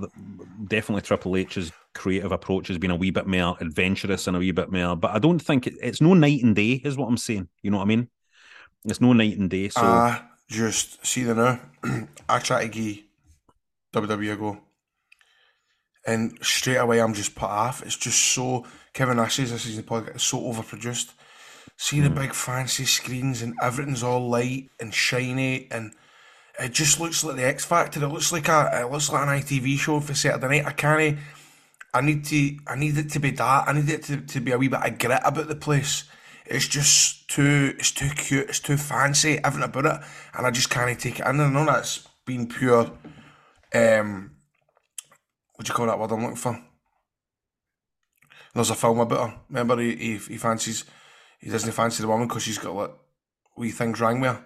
definitely 0.68 1.02
Triple 1.02 1.37
H's 1.37 1.73
creative 1.92 2.33
approach 2.33 2.68
has 2.68 2.78
been 2.78 2.92
a 2.92 2.97
wee 2.97 3.11
bit 3.11 3.26
more 3.26 3.56
adventurous 3.61 4.26
and 4.26 4.37
a 4.37 4.40
wee 4.40 4.52
bit 4.52 4.71
more, 4.71 4.97
but 4.97 5.11
I 5.11 5.18
don't 5.18 5.40
think 5.40 5.66
it, 5.66 5.75
it's 5.83 6.00
no 6.00 6.14
night 6.14 6.42
and 6.42 6.54
day, 6.54 6.80
is 6.85 6.97
what 6.97 7.09
I'm 7.09 7.16
saying. 7.16 7.49
You 7.62 7.71
know 7.71 7.78
what 7.78 7.85
I 7.85 7.87
mean? 7.87 8.09
It's 8.85 9.00
no 9.00 9.12
night 9.12 9.37
and 9.38 9.50
day. 9.50 9.68
So 9.68 9.80
Uh, 9.83 10.18
just 10.49 11.04
see 11.04 11.25
the 11.25 11.35
now. 11.35 11.61
I 12.28 12.38
try 12.38 12.62
to 12.62 12.68
give 12.68 12.99
WWE 13.92 14.33
a 14.33 14.37
go. 14.37 14.59
And 16.06 16.38
straight 16.42 16.76
away 16.76 17.00
I'm 17.00 17.14
just 17.14 17.34
put 17.34 17.49
off. 17.49 17.82
It's 17.82 17.96
just 17.96 18.20
so 18.20 18.66
Kevin 18.92 19.16
Nash 19.16 19.37
says 19.37 19.50
this 19.50 19.66
is 19.66 19.76
the 19.76 19.82
podcast, 19.82 20.16
it's 20.16 20.25
so 20.25 20.40
overproduced. 20.40 21.12
See 21.76 22.00
the 22.00 22.11
big 22.11 22.34
fancy 22.34 22.84
screens 22.84 23.42
and 23.42 23.54
everything's 23.61 24.02
all 24.02 24.28
light 24.28 24.70
and 24.78 24.94
shiny 24.94 25.68
and 25.70 25.92
it 26.58 26.73
just 26.73 27.00
looks 27.00 27.25
like 27.25 27.37
the 27.37 27.44
X 27.44 27.64
Factor. 27.64 28.02
It 28.02 28.08
looks 28.08 28.32
like 28.32 28.49
a 28.49 28.70
it 28.82 28.90
looks 28.90 29.11
like 29.11 29.26
an 29.26 29.42
ITV 29.42 29.78
show 29.78 30.00
for 30.00 30.14
Saturday 30.14 30.61
night. 30.61 30.66
I 30.66 30.73
can't 30.73 31.18
I 31.92 32.00
need 32.00 32.25
to 32.26 32.56
I 32.66 32.76
need 32.76 32.99
it 32.99 33.11
to 33.11 33.18
be 33.18 33.30
that. 33.30 33.68
I 33.68 33.73
need 33.73 33.88
it 33.88 34.02
to, 34.04 34.20
to 34.20 34.40
be 34.40 34.52
a 34.52 34.58
wee 34.58 34.68
bit 34.68 34.84
of 34.84 34.99
grit 34.99 35.20
about 35.25 35.49
the 35.49 35.56
place. 35.56 36.04
It's 36.46 36.68
just 36.68 37.28
too 37.28 37.75
it's 37.78 37.90
too 37.90 38.11
cute, 38.11 38.49
it's 38.49 38.61
too 38.61 38.76
fancy, 38.76 39.38
everything 39.42 39.68
about 39.68 39.87
it. 39.87 40.06
And 40.37 40.46
I 40.46 40.50
just 40.50 40.70
can't 40.70 40.99
take 40.99 41.20
it 41.20 41.26
in. 41.26 41.40
I 41.40 41.49
know 41.49 41.64
that's 41.64 42.08
been 42.25 42.46
pure 42.46 42.90
um 43.75 44.33
what 45.54 45.66
do 45.66 45.70
you 45.70 45.75
call 45.75 45.87
that 45.87 45.99
word 45.99 46.12
I'm 46.12 46.23
looking 46.23 46.37
for? 46.37 46.58
There's 48.54 48.70
a 48.70 48.75
film 48.75 49.00
about 49.00 49.30
her. 49.30 49.40
Remember 49.49 49.78
he 49.80 49.96
he, 49.96 50.16
he 50.18 50.37
fancies 50.38 50.84
he 51.40 51.50
doesn't 51.50 51.73
fancy 51.73 52.02
the 52.02 52.08
woman 52.08 52.28
because 52.28 52.42
she's 52.42 52.58
got 52.58 52.75
like 52.75 52.92
wee 53.56 53.70
things 53.70 54.00
wrong 54.00 54.20
with 54.20 54.30
her. 54.32 54.44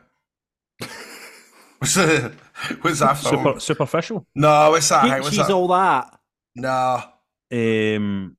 what's, 1.79 1.95
the, 1.95 2.35
what's 2.81 3.01
that 3.01 3.19
film? 3.19 3.55
super 3.55 3.61
superficial. 3.61 4.27
No, 4.35 4.71
what's 4.71 4.89
that? 4.89 5.09
Hey, 5.09 5.21
what's 5.21 5.37
She's 5.37 5.47
that? 5.47 5.55
all 5.55 5.69
that. 5.69 6.19
No. 6.57 7.03
Um, 7.51 8.37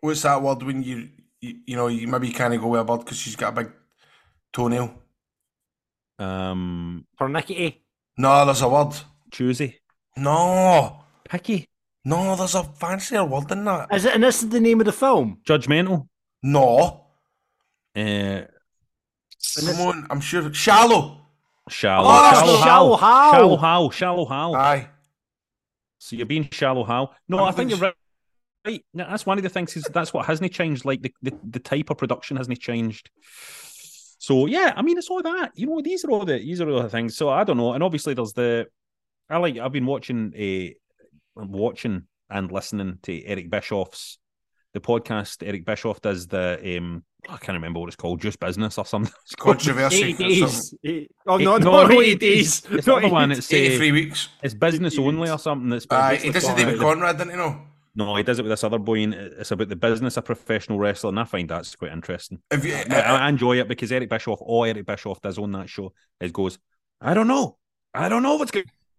what's 0.00 0.22
that 0.22 0.42
word 0.42 0.62
when 0.62 0.82
you 0.82 1.08
you, 1.40 1.54
you 1.66 1.76
know 1.76 1.88
you 1.88 2.06
maybe 2.08 2.30
can't 2.32 2.60
go 2.60 2.68
with 2.68 2.80
a 2.80 2.84
bird 2.84 3.00
because 3.00 3.18
she's 3.18 3.36
got 3.36 3.52
a 3.52 3.64
big 3.64 3.72
toenail? 4.52 4.94
um, 6.18 7.06
Pernickety. 7.18 7.82
No, 8.16 8.44
there's 8.44 8.62
a 8.62 8.68
word. 8.68 8.94
choosy, 9.30 9.80
No, 10.16 11.03
picky, 11.28 11.68
no, 12.04 12.36
there's 12.36 12.54
a 12.54 12.62
fancier 12.64 13.24
word 13.24 13.48
than 13.48 13.64
that. 13.64 13.88
Is 13.94 14.04
it? 14.04 14.14
And 14.14 14.22
this 14.22 14.42
is 14.42 14.48
the 14.50 14.60
name 14.60 14.80
of 14.80 14.86
the 14.86 14.92
film. 14.92 15.38
judgmental. 15.46 16.08
No, 16.42 17.06
Uh, 17.96 18.42
come 19.56 19.80
on, 19.80 20.06
I'm 20.10 20.20
sure 20.20 20.52
shallow. 20.52 21.20
shallow, 21.68 22.08
Oh, 22.08 22.22
that's 22.22 22.38
shallow, 22.40 22.56
Shallow 22.58 22.96
Hal, 22.96 22.96
Hal. 22.96 23.32
shallow 23.32 23.56
Hal, 23.56 23.90
shallow 23.90 24.26
Hal. 24.26 24.54
Aye, 24.56 24.88
So 25.98 26.16
you're 26.16 26.26
being 26.26 26.48
shallow, 26.50 26.84
how? 26.84 27.12
No, 27.28 27.38
I'm 27.38 27.44
I 27.48 27.52
think 27.52 27.70
you're 27.70 27.78
right. 27.78 27.94
Right. 28.66 28.84
No, 28.94 29.06
that's 29.08 29.26
one 29.26 29.36
of 29.38 29.44
the 29.44 29.50
things. 29.50 29.76
Is 29.76 29.84
that's 29.84 30.12
what 30.14 30.24
hasn't 30.26 30.50
changed. 30.52 30.84
Like 30.86 31.02
the, 31.02 31.12
the, 31.22 31.32
the 31.50 31.58
type 31.58 31.90
of 31.90 31.98
production 31.98 32.36
hasn't 32.38 32.58
changed. 32.60 33.10
So 34.18 34.46
yeah, 34.46 34.72
I 34.74 34.80
mean, 34.82 34.96
it's 34.96 35.10
all 35.10 35.20
that. 35.22 35.52
You 35.54 35.66
know, 35.66 35.82
these 35.82 36.02
are 36.04 36.10
all 36.10 36.24
the 36.24 36.38
these 36.38 36.60
are 36.62 36.70
all 36.70 36.82
the 36.82 36.88
things. 36.88 37.14
So 37.14 37.28
I 37.28 37.44
don't 37.44 37.58
know. 37.58 37.72
And 37.74 37.82
obviously, 37.82 38.14
there's 38.14 38.32
the. 38.32 38.66
I 39.28 39.36
like. 39.36 39.58
I've 39.58 39.72
been 39.72 39.84
watching 39.84 40.32
a, 40.34 40.68
I'm 40.68 40.74
watching 41.34 42.02
and 42.30 42.50
listening 42.50 42.98
to 43.02 43.24
Eric 43.24 43.50
Bischoff's 43.50 44.18
the 44.72 44.80
podcast. 44.80 45.46
Eric 45.46 45.64
Bischoff 45.64 46.00
does 46.00 46.26
the. 46.26 46.76
um 46.78 47.04
I 47.28 47.36
can't 47.38 47.56
remember 47.56 47.80
what 47.80 47.86
it's 47.86 47.96
called. 47.96 48.20
Just 48.20 48.38
business 48.38 48.76
or 48.76 48.84
something. 48.84 49.12
It's 49.24 49.34
controversy. 49.34 50.02
80 50.04 50.12
days. 50.14 50.74
Eight- 50.84 51.10
Oh, 51.26 51.38
Eight- 51.40 51.44
no, 51.44 51.56
no, 51.56 51.70
no, 51.70 51.86
no, 51.86 52.00
80 52.02 52.14
days. 52.16 52.62
It's 52.70 52.86
Not 52.86 53.00
the 53.02 53.08
one. 53.08 53.32
It's 53.32 53.50
uh, 53.50 53.56
Eighty-three 53.56 53.92
weeks. 53.92 54.28
it's 54.42 54.52
business 54.52 54.98
only 54.98 55.30
or 55.30 55.38
something. 55.38 55.70
That's 55.70 55.86
Aye, 55.90 56.16
he 56.16 56.30
does 56.30 56.44
it 56.44 56.48
about 56.48 56.56
David 56.58 56.80
Conrad, 56.80 57.16
didn't 57.16 57.30
he? 57.30 57.36
know? 57.38 57.62
No, 57.96 58.16
he 58.16 58.24
does 58.24 58.40
it 58.40 58.42
with 58.42 58.50
this 58.50 58.64
other 58.64 58.78
boy, 58.80 59.04
and 59.04 59.14
it's 59.14 59.52
about 59.52 59.68
the 59.68 59.76
business 59.76 60.16
of 60.18 60.24
professional 60.24 60.78
wrestling. 60.78 61.16
I 61.16 61.24
find 61.24 61.48
that's 61.48 61.76
quite 61.76 61.92
interesting. 61.92 62.40
If 62.50 62.64
you, 62.64 62.74
I, 62.74 63.00
I 63.00 63.28
enjoy 63.28 63.58
it 63.60 63.68
because 63.68 63.90
Eric 63.92 64.10
Bischoff, 64.10 64.40
all 64.42 64.64
Eric 64.64 64.84
Bischoff 64.84 65.20
does 65.22 65.38
on 65.38 65.52
that 65.52 65.68
show 65.70 65.92
is 66.20 66.32
goes, 66.32 66.58
I 67.00 67.14
don't 67.14 67.28
know. 67.28 67.56
I 67.94 68.08
don't 68.08 68.24
know 68.24 68.34
what's 68.34 68.50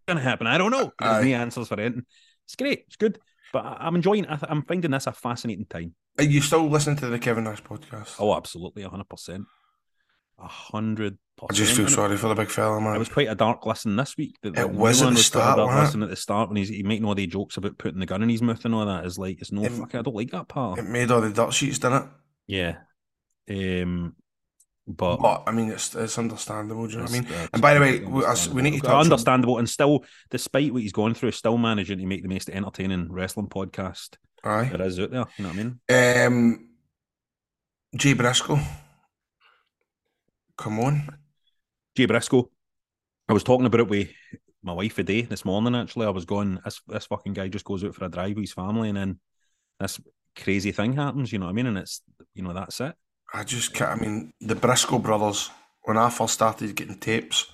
going 0.06 0.18
to 0.18 0.24
happen. 0.24 0.48
I 0.48 0.58
don't 0.58 0.72
know. 0.72 0.92
There's 1.00 1.26
Aye. 1.26 1.30
no 1.30 1.36
answers 1.38 1.68
for 1.68 1.80
anything. 1.80 2.06
It's 2.46 2.56
great. 2.56 2.84
It's 2.88 2.96
good. 2.96 3.20
But 3.54 3.64
I'm 3.66 3.96
enjoying 3.96 4.26
I 4.28 4.38
I'm 4.44 4.64
finding 4.64 4.92
this 4.92 5.08
a 5.08 5.12
fascinating 5.14 5.66
time. 5.66 5.96
are 6.18 6.24
you 6.24 6.42
still 6.42 6.68
listening 6.68 6.98
to 6.98 7.08
the 7.08 7.20
Kevin 7.20 7.44
Nash 7.46 7.64
podcast? 7.64 8.16
Oh, 8.20 8.36
absolutely. 8.36 8.84
100%. 8.84 9.46
A 10.38 10.48
100%. 10.48 11.18
I 11.50 11.54
just 11.54 11.76
feel 11.76 11.88
sorry 11.88 12.18
for 12.18 12.28
the 12.28 12.36
big 12.36 12.50
fella, 12.50 12.80
man. 12.82 12.96
It 12.96 13.00
was 13.00 13.10
quite 13.10 13.30
a 13.30 13.36
dark 13.36 13.66
listen 13.66 13.96
this 13.96 14.16
week. 14.18 14.36
The, 14.42 14.54
It 14.54 14.70
was 14.70 15.02
at 15.02 15.12
the 15.12 15.18
start, 15.18 15.58
dark 15.58 15.74
listen 15.86 16.04
at 16.04 16.10
the 16.10 16.16
start 16.16 16.50
when 16.50 16.58
he's 16.58 16.70
he 16.70 16.84
making 16.84 17.06
all 17.06 17.16
the 17.16 17.28
jokes 17.28 17.58
about 17.58 17.78
putting 17.78 18.00
the 18.00 18.06
gun 18.06 18.22
in 18.24 18.30
his 18.30 18.42
mouth 18.42 18.64
and 18.66 18.74
all 18.76 18.86
that. 18.86 19.06
Is 19.06 19.18
like, 19.18 19.40
it's 19.42 19.52
no 19.52 19.64
It- 19.64 19.72
fucking, 19.72 20.00
I 20.00 20.04
don't 20.04 20.16
like 20.16 20.32
that 20.32 20.48
part. 20.50 20.80
it 20.80 20.86
made 20.86 21.12
all 21.12 21.22
the 21.22 21.30
dirt 21.30 21.54
sheets, 21.54 21.80
didn't 21.80 22.04
it? 22.04 22.10
Yeah. 22.48 22.78
Um, 23.50 24.16
but 24.88 25.18
But 25.18 25.44
I 25.48 25.52
mean, 25.52 25.72
it's 25.72 25.96
it's 25.96 26.18
understandable. 26.20 26.86
Do 26.86 26.94
you 26.94 26.98
know 27.00 27.04
what 27.06 27.12
I 27.12 27.20
mean? 27.22 27.50
And 27.54 27.62
by 27.62 27.74
the 27.74 27.80
way, 27.80 28.00
we, 28.00 28.04
we 28.04 28.22
need 28.22 28.24
to 28.24 28.24
understandable. 28.24 28.82
touch 28.82 28.86
on- 28.94 29.02
understandable 29.02 29.58
and 29.58 29.70
still, 29.70 30.06
despite 30.30 30.72
what 30.74 30.82
he's 30.84 30.92
going 30.94 31.14
through, 31.16 31.32
still 31.32 31.58
managing 31.58 31.98
to 32.00 32.06
make 32.06 32.22
the 32.22 32.30
most 32.30 32.50
entertaining 32.50 33.12
wrestling 33.12 33.48
podcast 33.48 34.18
Aye. 34.44 34.70
there 34.72 34.82
is 34.84 35.00
out 35.00 35.12
there. 35.12 35.26
You 35.38 35.44
know 35.44 35.50
what 35.50 35.58
I 35.58 35.64
mean? 35.64 36.28
Um, 36.28 36.70
Jay 37.96 38.14
Briscoe. 38.14 38.60
Come 40.58 40.80
on. 40.80 41.10
Jay 41.96 42.06
Briscoe. 42.06 42.50
I 43.28 43.34
was 43.34 43.44
talking 43.44 43.66
about 43.66 43.82
it 43.82 43.88
with 43.90 44.10
my 44.62 44.74
wife 44.74 44.96
today 44.96 45.22
this 45.24 45.46
morning. 45.46 45.76
Actually, 45.76 46.06
I 46.06 46.12
was 46.12 46.26
going. 46.26 46.60
This 46.64 46.82
this 46.88 47.06
fucking 47.08 47.34
guy 47.34 47.48
just 47.48 47.66
goes 47.66 47.84
out 47.84 47.96
for 47.96 48.06
a 48.06 48.10
drive 48.10 48.36
with 48.36 48.44
his 48.44 48.54
family, 48.54 48.90
and 48.90 48.98
then 48.98 49.20
this 49.80 50.00
crazy 50.36 50.72
thing 50.72 50.94
happens. 50.94 51.32
You 51.32 51.40
know 51.40 51.46
what 51.46 51.52
I 51.52 51.56
mean? 51.56 51.68
And 51.68 51.78
it's 51.78 52.02
you 52.34 52.44
know 52.44 52.54
that's 52.54 52.80
it. 52.82 52.94
I 53.34 53.44
just 53.44 53.74
can't. 53.74 53.92
I 53.92 53.96
mean, 53.96 54.32
the 54.40 54.56
Briscoe 54.56 55.00
brothers, 55.00 55.50
when 55.84 55.98
I 55.98 56.10
first 56.10 56.34
started 56.34 56.76
getting 56.76 56.98
tapes 56.98 57.48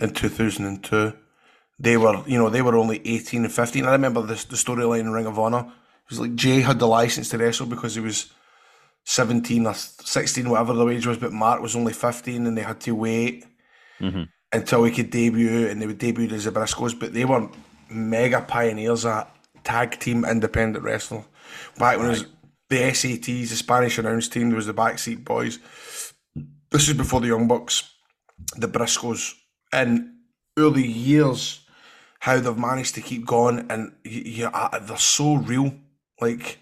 in 0.00 0.12
2002, 0.12 1.12
they 1.78 1.96
were, 1.96 2.22
you 2.26 2.38
know, 2.38 2.48
they 2.48 2.62
were 2.62 2.76
only 2.76 3.00
18 3.04 3.44
and 3.44 3.52
15. 3.52 3.84
I 3.84 3.92
remember 3.92 4.22
this, 4.22 4.44
the 4.44 4.56
storyline 4.56 5.00
in 5.00 5.12
Ring 5.12 5.26
of 5.26 5.38
Honor. 5.38 5.60
It 6.04 6.10
was 6.10 6.20
like 6.20 6.34
Jay 6.34 6.60
had 6.60 6.78
the 6.78 6.86
license 6.86 7.30
to 7.30 7.38
wrestle 7.38 7.66
because 7.66 7.94
he 7.94 8.00
was 8.00 8.30
17 9.04 9.66
or 9.66 9.74
16, 9.74 10.48
whatever 10.48 10.74
the 10.74 10.86
age 10.88 11.06
was, 11.06 11.18
but 11.18 11.32
Mark 11.32 11.60
was 11.60 11.74
only 11.74 11.92
15 11.92 12.46
and 12.46 12.56
they 12.56 12.62
had 12.62 12.80
to 12.82 12.94
wait 12.94 13.44
Mhm. 14.00 14.28
until 14.52 14.84
he 14.84 14.92
could 14.92 15.10
debut 15.10 15.66
and 15.66 15.80
they 15.82 15.86
would 15.86 15.98
debut 15.98 16.28
as 16.32 16.44
the 16.44 16.52
Briscoes, 16.52 16.98
but 16.98 17.12
they 17.12 17.24
were 17.24 17.48
mega 17.88 18.40
pioneers 18.42 19.04
at 19.04 19.28
tag 19.64 19.98
team 19.98 20.24
independent 20.24 20.84
wrestling. 20.84 21.24
Back 21.78 21.98
when 21.98 22.06
it 22.06 22.10
was 22.10 22.26
the 22.72 22.78
SATs, 22.78 23.50
the 23.50 23.56
Spanish 23.56 23.98
announce 23.98 24.28
team, 24.28 24.48
there 24.48 24.56
was 24.56 24.66
the 24.66 24.74
Backseat 24.74 25.24
Boys. 25.24 25.58
This 26.70 26.88
is 26.88 26.94
before 26.94 27.20
the 27.20 27.26
Young 27.26 27.46
Bucks, 27.46 27.94
the 28.56 28.66
Briscoes. 28.66 29.34
In 29.72 30.16
early 30.58 30.86
years, 30.86 31.66
how 32.20 32.40
they've 32.40 32.56
managed 32.56 32.94
to 32.94 33.02
keep 33.02 33.26
going 33.26 33.66
and 33.70 33.92
you, 34.04 34.22
you, 34.22 34.46
uh, 34.46 34.78
they're 34.78 34.96
so 34.96 35.34
real. 35.34 35.74
Like, 36.20 36.60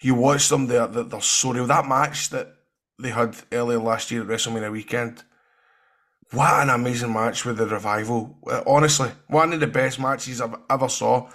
you 0.00 0.16
watch 0.16 0.48
them, 0.48 0.66
they're, 0.66 0.88
they're, 0.88 1.20
so 1.20 1.52
real. 1.52 1.66
That 1.66 1.86
match 1.86 2.30
that 2.30 2.54
they 2.98 3.10
had 3.10 3.36
earlier 3.52 3.78
last 3.78 4.10
year 4.10 4.22
at 4.22 4.28
WrestleMania 4.28 4.72
weekend, 4.72 5.22
what 6.32 6.62
an 6.62 6.70
amazing 6.70 7.12
match 7.12 7.44
with 7.44 7.58
the 7.58 7.66
revival. 7.66 8.36
Uh, 8.50 8.62
Honestly, 8.66 9.10
one 9.28 9.52
of 9.52 9.60
the 9.60 9.66
best 9.68 10.00
matches 10.00 10.40
I've 10.40 10.56
ever 10.68 10.88
saw. 10.88 11.30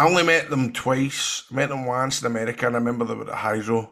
I 0.00 0.06
only 0.08 0.22
met 0.22 0.48
them 0.50 0.72
twice. 0.72 1.44
Met 1.50 1.68
them 1.68 1.84
once 1.84 2.20
in 2.22 2.26
America, 2.26 2.66
and 2.66 2.74
I 2.76 2.78
remember 2.78 3.04
they 3.04 3.14
were 3.14 3.28
at 3.30 3.34
Hydro. 3.38 3.90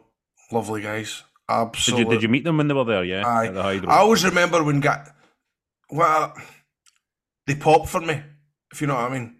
Lovely 0.51 0.81
guys. 0.81 1.23
Did 1.47 1.55
Absolutely. 1.55 2.05
you 2.05 2.09
did 2.11 2.23
you 2.23 2.29
meet 2.29 2.43
them 2.43 2.57
when 2.57 2.67
they 2.67 2.73
were 2.73 2.83
there? 2.83 3.03
Yeah, 3.03 3.27
Aye. 3.27 3.49
The. 3.49 3.87
I 3.89 3.97
always 3.99 4.23
remember 4.25 4.63
when 4.63 4.79
got 4.79 5.07
well, 5.91 6.33
they 7.47 7.55
pop 7.55 7.87
for 7.87 8.01
me, 8.01 8.21
if 8.71 8.81
you 8.81 8.87
know 8.87 8.95
what 8.95 9.11
I 9.11 9.13
mean. 9.17 9.35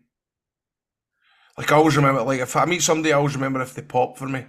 Like 1.57 1.71
I 1.71 1.75
always 1.75 1.97
remember, 1.97 2.21
like 2.23 2.39
if 2.39 2.55
I 2.55 2.65
meet 2.65 2.81
somebody, 2.81 3.13
I 3.13 3.17
always 3.17 3.35
remember 3.35 3.61
if 3.61 3.73
they 3.75 3.81
pop 3.81 4.17
for 4.17 4.27
me. 4.27 4.45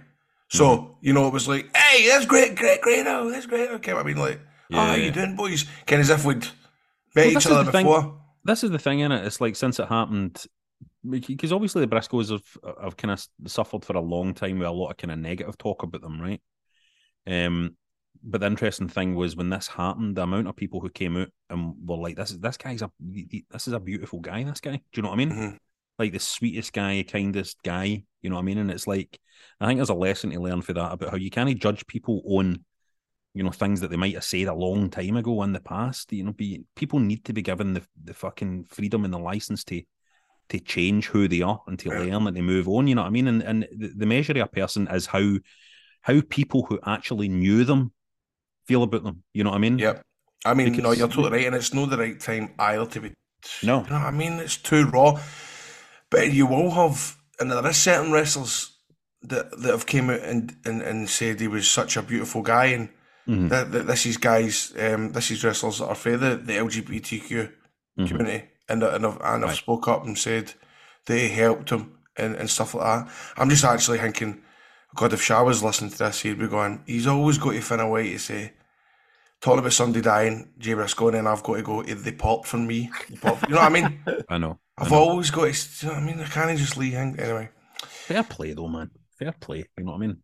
So 0.49 0.65
Mm-hmm. 0.65 0.93
you 1.07 1.13
know, 1.13 1.27
it 1.27 1.33
was 1.33 1.47
like, 1.47 1.75
hey, 1.75 2.07
that's 2.07 2.25
great, 2.25 2.55
great, 2.55 2.81
great, 2.81 3.05
oh, 3.07 3.29
that's 3.29 3.45
great. 3.47 3.69
Okay, 3.69 3.93
I 3.93 4.03
mean, 4.03 4.17
like, 4.17 4.39
oh, 4.73 4.75
how 4.75 4.95
Yeah. 4.95 5.05
you 5.05 5.11
doing, 5.11 5.35
boys? 5.35 5.65
Kind 5.87 6.01
of 6.01 6.09
as 6.09 6.19
if 6.19 6.25
we'd 6.25 6.43
met 7.15 7.25
Well, 7.27 7.37
each 7.37 7.47
other 7.47 7.63
the 7.63 7.71
thing. 7.71 7.85
before. 7.85 8.21
this 8.43 8.63
is 8.63 8.71
the 8.71 8.79
thing 8.79 8.99
in 8.99 9.11
it. 9.11 9.25
It's 9.25 9.39
like 9.41 9.55
since 9.55 9.79
it 9.79 9.87
happened, 9.87 10.43
because 11.07 11.51
obviously 11.51 11.85
the 11.85 11.95
Briscoes 11.95 12.29
have 12.31 12.75
have 12.81 12.97
kind 12.97 13.11
of 13.11 13.25
suffered 13.47 13.83
for 13.85 13.95
a 13.95 14.01
long 14.01 14.33
time 14.33 14.59
with 14.59 14.67
a 14.67 14.71
lot 14.71 14.91
of 14.91 14.97
kind 14.97 15.11
of 15.11 15.19
negative 15.19 15.57
talk 15.57 15.83
about 15.83 16.01
them, 16.01 16.21
right? 16.21 16.41
Um, 17.27 17.75
but 18.23 18.41
the 18.41 18.47
interesting 18.47 18.87
thing 18.87 19.15
was 19.15 19.35
when 19.35 19.49
this 19.49 19.67
happened, 19.67 20.15
the 20.15 20.23
amount 20.23 20.47
of 20.47 20.55
people 20.55 20.79
who 20.79 20.89
came 20.89 21.17
out 21.17 21.29
and 21.49 21.73
were 21.83 21.97
like, 21.97 22.15
"This 22.15 22.31
is 22.31 22.39
this 22.39 22.57
guy's 22.57 22.81
a 22.81 22.91
this 22.99 23.67
is 23.67 23.73
a 23.73 23.79
beautiful 23.79 24.19
guy." 24.19 24.43
This 24.43 24.61
guy, 24.61 24.73
do 24.75 24.81
you 24.95 25.01
know 25.03 25.09
what 25.09 25.15
I 25.15 25.25
mean? 25.25 25.31
Mhm. 25.31 25.57
Like 25.97 26.13
the 26.13 26.19
sweetest 26.19 26.73
guy, 26.73 27.03
kindest 27.07 27.61
guy. 27.63 28.03
You 28.21 28.29
know 28.29 28.35
what 28.35 28.43
I 28.43 28.45
mean? 28.45 28.59
And 28.59 28.71
it's 28.71 28.87
like 28.87 29.19
I 29.59 29.67
think 29.67 29.77
there's 29.77 29.89
a 29.89 29.95
lesson 29.95 30.29
to 30.31 30.39
learn 30.39 30.61
for 30.61 30.73
that 30.73 30.93
about 30.93 31.09
how 31.09 31.17
you 31.17 31.29
can't 31.29 31.59
judge 31.59 31.87
people 31.87 32.21
on 32.25 32.63
you 33.33 33.43
know 33.43 33.51
things 33.51 33.79
that 33.81 33.89
they 33.89 33.97
might 33.97 34.13
have 34.13 34.23
said 34.23 34.47
a 34.47 34.53
long 34.53 34.89
time 34.89 35.15
ago 35.17 35.41
in 35.43 35.53
the 35.53 35.59
past. 35.59 36.11
You 36.13 36.23
know, 36.23 36.33
be 36.33 36.63
people 36.75 36.99
need 36.99 37.25
to 37.25 37.33
be 37.33 37.41
given 37.41 37.73
the 37.73 37.85
the 38.03 38.13
fucking 38.13 38.65
freedom 38.65 39.05
and 39.05 39.13
the 39.13 39.19
license 39.19 39.63
to 39.65 39.81
to 40.51 40.59
change 40.59 41.07
who 41.07 41.27
they 41.27 41.41
are 41.41 41.61
and 41.67 41.77
to 41.79 41.89
learn 41.89 42.27
and 42.27 42.35
to 42.35 42.41
move 42.41 42.67
on. 42.69 42.87
You 42.87 42.95
know 42.95 43.01
what 43.01 43.07
I 43.07 43.11
mean? 43.11 43.27
And 43.27 43.41
and 43.41 43.67
the, 43.97 44.05
measure 44.05 44.31
of 44.33 44.37
a 44.37 44.47
person 44.47 44.87
is 44.87 45.07
how 45.07 45.37
how 46.01 46.21
people 46.29 46.63
who 46.67 46.79
actually 46.85 47.27
knew 47.27 47.63
them 47.63 47.91
feel 48.67 48.83
about 48.83 49.03
them. 49.03 49.23
You 49.33 49.43
know 49.43 49.49
what 49.51 49.57
I 49.57 49.59
mean? 49.59 49.79
Yep. 49.79 50.01
I 50.45 50.53
mean, 50.53 50.67
no, 50.71 50.75
Because- 50.77 50.97
you're 50.99 51.07
totally 51.07 51.31
right, 51.31 51.47
and 51.47 51.55
it's 51.55 51.73
not 51.73 51.89
the 51.89 51.97
right 51.97 52.19
time 52.19 52.53
either 52.59 52.85
to 52.85 53.01
be. 53.01 53.13
No. 53.63 53.83
You 53.83 53.89
know 53.89 53.95
what 53.95 54.05
I 54.05 54.11
mean? 54.11 54.33
It's 54.33 54.57
too 54.57 54.85
raw. 54.85 55.19
But 56.09 56.31
you 56.33 56.45
will 56.47 56.71
have, 56.71 57.15
and 57.39 57.51
there 57.51 57.65
are 57.65 57.73
certain 57.73 58.11
wrestlers 58.11 58.71
that 59.23 59.51
that 59.61 59.71
have 59.71 59.85
came 59.85 60.09
out 60.09 60.21
and, 60.21 60.55
and, 60.65 60.81
and 60.81 61.09
said 61.09 61.39
he 61.39 61.47
was 61.47 61.69
such 61.69 61.95
a 61.97 62.01
beautiful 62.01 62.41
guy, 62.41 62.65
and 62.65 62.89
Mhm. 63.27 63.49
that, 63.49 63.71
that 63.71 63.85
this 63.87 64.05
is 64.07 64.17
guys, 64.17 64.73
um, 64.79 65.11
this 65.13 65.29
is 65.31 65.43
wrestlers 65.43 65.77
that 65.77 65.85
are 65.87 65.95
for 65.95 66.17
the, 66.17 66.35
the 66.37 66.53
LGBTQ 66.57 67.51
Mhm. 67.99 68.07
community, 68.07 68.49
and 68.71 68.83
and 68.83 69.03
have, 69.03 69.15
and 69.21 69.43
have 69.43 69.51
Right. 69.51 69.57
spoke 69.57 69.87
up 69.87 70.05
and 70.05 70.17
said 70.17 70.53
they 71.05 71.27
helped 71.27 71.69
him 71.71 71.97
and, 72.17 72.35
and 72.35 72.49
stuff 72.49 72.73
like 72.73 72.85
that. 73.05 73.13
I'm 73.37 73.49
just 73.49 73.63
actually 73.63 73.99
thinking, 73.99 74.41
God, 74.95 75.13
if 75.13 75.21
Shah 75.21 75.43
was 75.43 75.63
listening 75.63 75.91
to 75.91 75.97
this, 75.97 76.21
he'd 76.21 76.39
be 76.39 76.47
going, 76.47 76.83
he's 76.85 77.07
always 77.07 77.37
got 77.37 77.51
to 77.53 77.61
find 77.61 77.81
a 77.81 77.87
way 77.87 78.11
to 78.11 78.19
say, 78.19 78.53
talking 79.41 79.59
about 79.59 79.73
somebody 79.73 80.01
dying, 80.01 80.49
Jay 80.59 80.73
Briscoe, 80.73 81.07
and 81.07 81.17
then 81.17 81.27
I've 81.27 81.43
got 81.43 81.55
to 81.55 81.61
go, 81.63 81.81
they 81.83 82.11
popped 82.11 82.47
for 82.47 82.57
me. 82.57 82.89
Popped- 83.21 83.43
You 83.49 83.55
know 83.55 83.61
what 83.61 83.71
I 83.71 83.81
mean? 83.81 84.03
I 84.29 84.37
know. 84.37 84.59
I 84.77 84.83
I've 84.85 84.91
know. 84.91 84.97
always 84.97 85.31
got 85.31 85.51
to, 85.53 85.85
you 85.85 85.87
know 85.91 85.93
what 85.99 86.03
I 86.03 86.05
mean? 86.05 86.19
I 86.19 86.25
can't 86.25 86.57
just 86.59 86.77
leave 86.77 86.93
hang 86.93 87.19
anyway. 87.19 87.49
Fair 87.83 88.23
play 88.23 88.53
though, 88.53 88.67
man. 88.67 88.91
Fair 89.17 89.31
play. 89.31 89.65
You 89.77 89.83
know 89.85 89.91
what 89.93 90.03
I 90.03 90.07
mean? 90.07 90.17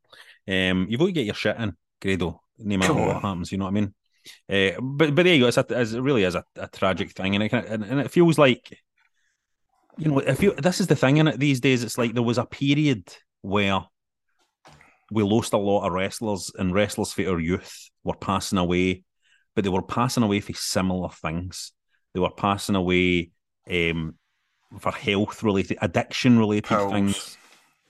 Um, 0.72 0.88
you've 0.90 1.00
got 1.00 1.08
to 1.08 1.12
get 1.12 1.26
your 1.26 1.36
shit 1.36 1.58
in, 1.58 1.74
Grado. 2.02 2.42
No 2.60 2.78
matter 2.78 2.94
what 2.94 3.22
happens, 3.22 3.52
you 3.52 3.58
know 3.58 3.66
what 3.66 3.72
I 3.72 3.74
mean? 3.80 3.94
Uh, 4.50 4.80
but 4.82 5.16
but 5.16 5.24
there 5.24 5.36
you 5.36 5.42
go. 5.42 5.48
It's 5.48 5.58
a, 5.58 5.66
it's, 5.70 5.94
it 5.94 6.02
really 6.02 6.24
is 6.24 6.36
a, 6.36 6.44
a 6.56 6.68
tragic 6.68 7.12
thing, 7.12 7.36
and 7.36 7.44
it 7.44 7.50
can, 7.50 7.66
and, 7.66 7.84
and 7.84 8.00
it 8.00 8.12
feels 8.12 8.38
like, 8.38 8.80
you 9.98 10.10
know, 10.10 10.20
if 10.20 10.42
you 10.42 10.54
this 10.54 10.80
is 10.80 10.88
the 10.88 10.96
thing 10.96 11.18
in 11.18 11.28
it 11.28 11.40
these 11.40 11.60
days. 11.60 11.84
It's 11.84 11.98
like 11.98 12.14
there 12.14 12.24
was 12.24 12.38
a 12.38 12.46
period 12.46 13.04
where 13.42 13.86
we 15.12 15.24
lost 15.24 15.54
a 15.54 15.58
lot 15.58 15.86
of 15.86 15.94
wrestlers, 15.94 16.52
and 16.58 16.74
wrestlers 16.74 17.14
for 17.14 17.28
our 17.28 17.40
youth 17.40 17.90
were 18.04 18.16
passing 18.16 18.58
away, 18.58 19.04
but 19.56 19.64
they 19.64 19.70
were 19.70 19.82
passing 19.82 20.24
away 20.24 20.40
for 20.40 20.54
similar 20.54 21.10
things. 21.10 21.72
They 22.14 22.20
were 22.20 22.32
passing 22.32 22.76
away 22.76 23.32
um, 23.70 24.16
for 24.80 24.92
health 24.92 25.44
related, 25.44 25.78
addiction 25.82 26.40
related 26.40 26.66
Pills. 26.66 26.92
things 26.92 27.38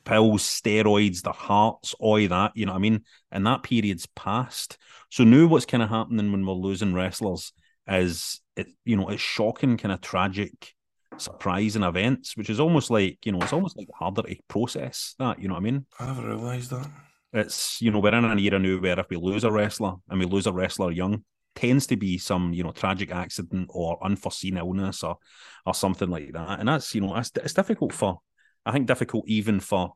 pills, 0.07 0.43
steroids, 0.43 1.21
their 1.21 1.33
hearts, 1.33 1.93
all 1.99 2.25
that, 2.27 2.51
you 2.55 2.65
know 2.65 2.71
what 2.71 2.79
I 2.79 2.81
mean? 2.81 3.01
And 3.31 3.45
that 3.45 3.63
period's 3.63 4.05
past. 4.05 4.77
So 5.11 5.23
now 5.23 5.47
what's 5.47 5.65
kind 5.65 5.83
of 5.83 5.89
happening 5.89 6.31
when 6.31 6.45
we're 6.45 6.53
losing 6.53 6.93
wrestlers 6.93 7.51
is 7.87 8.41
it, 8.55 8.67
you 8.85 8.95
know, 8.95 9.09
it's 9.09 9.21
shocking, 9.21 9.77
kind 9.77 9.91
of 9.91 10.01
tragic, 10.01 10.73
surprising 11.17 11.83
events, 11.83 12.37
which 12.37 12.49
is 12.49 12.59
almost 12.59 12.89
like, 12.89 13.19
you 13.25 13.33
know, 13.33 13.39
it's 13.41 13.53
almost 13.53 13.77
like 13.77 13.89
harder 13.93 14.21
to 14.21 14.35
process 14.47 15.13
that, 15.19 15.41
you 15.41 15.47
know 15.47 15.55
what 15.55 15.61
I 15.61 15.63
mean? 15.63 15.85
I 15.99 16.05
never 16.07 16.27
realised 16.27 16.71
that. 16.71 16.89
It's, 17.33 17.81
you 17.81 17.91
know, 17.91 17.99
we're 17.99 18.15
in 18.15 18.23
an 18.23 18.39
era 18.39 18.59
now 18.59 18.77
where 18.77 18.99
if 18.99 19.09
we 19.09 19.17
lose 19.17 19.43
a 19.43 19.51
wrestler 19.51 19.95
and 20.09 20.19
we 20.19 20.25
lose 20.25 20.47
a 20.47 20.53
wrestler 20.53 20.91
young, 20.91 21.23
tends 21.53 21.87
to 21.87 21.97
be 21.97 22.17
some, 22.17 22.53
you 22.53 22.63
know, 22.63 22.71
tragic 22.71 23.11
accident 23.11 23.67
or 23.73 23.97
unforeseen 24.03 24.57
illness 24.57 25.03
or 25.03 25.17
or 25.65 25.73
something 25.73 26.09
like 26.09 26.31
that. 26.31 26.59
And 26.59 26.69
that's, 26.69 26.95
you 26.95 27.01
know, 27.01 27.15
it's, 27.17 27.31
it's 27.35 27.53
difficult 27.53 27.91
for 27.91 28.19
I 28.65 28.71
think 28.71 28.87
difficult 28.87 29.25
even 29.27 29.59
for 29.59 29.93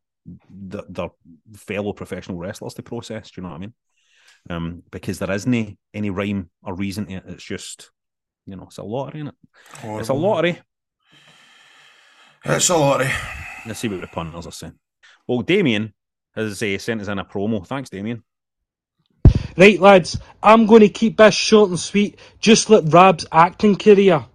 the, 0.49 0.83
their 0.89 1.09
fellow 1.55 1.93
professional 1.93 2.37
wrestlers 2.37 2.73
to 2.75 2.83
process. 2.83 3.31
Do 3.31 3.41
you 3.41 3.43
know 3.43 3.49
what 3.49 3.55
I 3.55 3.59
mean? 3.59 3.73
Um, 4.49 4.83
because 4.91 5.19
there 5.19 5.31
isn't 5.31 5.77
any 5.93 6.09
rhyme 6.09 6.49
or 6.63 6.75
reason 6.75 7.05
to 7.07 7.13
it. 7.13 7.23
It's 7.27 7.43
just, 7.43 7.91
you 8.45 8.55
know, 8.55 8.63
it's 8.63 8.77
a 8.77 8.83
lottery, 8.83 9.21
is 9.21 9.27
it? 9.27 9.35
It's 9.83 10.09
a 10.09 10.13
lottery. 10.13 10.59
It's 12.45 12.69
a 12.69 12.77
lottery. 12.77 13.11
Let's 13.65 13.79
see 13.79 13.87
what 13.87 14.01
the 14.01 14.07
punters 14.07 14.47
are 14.47 14.51
saying. 14.51 14.79
Well, 15.27 15.41
Damien 15.41 15.93
has 16.33 16.63
uh, 16.63 16.77
sent 16.77 17.01
us 17.01 17.07
in 17.07 17.19
a 17.19 17.25
promo. 17.25 17.65
Thanks, 17.65 17.89
Damien. 17.89 18.23
Right, 19.57 19.79
lads, 19.79 20.17
I'm 20.41 20.65
going 20.65 20.81
to 20.81 20.89
keep 20.89 21.17
this 21.17 21.35
short 21.35 21.69
and 21.69 21.79
sweet, 21.79 22.17
just 22.39 22.69
like 22.69 22.85
Rab's 22.87 23.25
acting 23.31 23.75
career. 23.75 24.25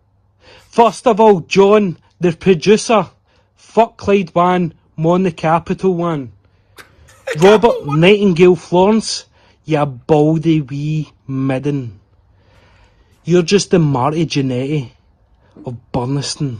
First 0.68 1.06
of 1.06 1.20
all, 1.20 1.40
John, 1.40 1.98
the 2.20 2.32
producer, 2.32 3.08
fuck 3.56 3.96
Clyde 3.96 4.34
One, 4.34 4.74
Mon 4.96 5.24
the 5.24 5.32
Capital 5.32 5.94
One. 5.94 6.32
Robert 7.40 7.86
Nightingale 7.86 8.56
Florence, 8.56 9.26
you 9.64 9.84
baldy 9.84 10.60
wee 10.60 11.12
midden. 11.26 12.00
You're 13.24 13.42
just 13.42 13.72
the 13.72 13.78
Marty 13.78 14.24
Jannetty 14.24 14.92
of 15.64 15.76
Burniston. 15.92 16.58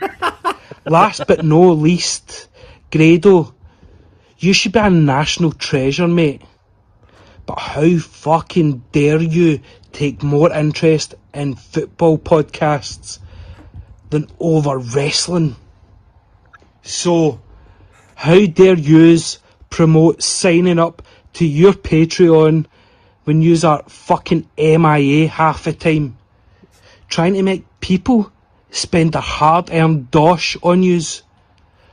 Last 0.86 1.26
but 1.26 1.44
no 1.44 1.72
least, 1.72 2.48
Grado, 2.90 3.54
you 4.38 4.52
should 4.52 4.72
be 4.72 4.78
a 4.78 4.88
national 4.88 5.52
treasure, 5.52 6.08
mate. 6.08 6.42
But 7.44 7.58
how 7.58 7.98
fucking 7.98 8.84
dare 8.92 9.20
you 9.20 9.60
take 9.92 10.22
more 10.22 10.52
interest 10.52 11.14
in 11.34 11.54
football 11.54 12.18
podcasts 12.18 13.18
than 14.10 14.28
over 14.40 14.78
wrestling? 14.78 15.56
So, 16.86 17.40
how 18.14 18.46
dare 18.46 18.78
yous 18.78 19.38
promote 19.70 20.22
signing 20.22 20.78
up 20.78 21.02
to 21.32 21.44
your 21.44 21.72
Patreon 21.72 22.66
when 23.24 23.42
yous 23.42 23.64
are 23.64 23.82
fucking 23.88 24.48
MIA 24.56 25.26
half 25.26 25.64
the 25.64 25.72
time? 25.72 26.16
Trying 27.08 27.34
to 27.34 27.42
make 27.42 27.64
people 27.80 28.30
spend 28.70 29.14
their 29.14 29.20
hard 29.22 29.68
earned 29.72 30.12
dosh 30.12 30.56
on 30.62 30.84
yous? 30.84 31.22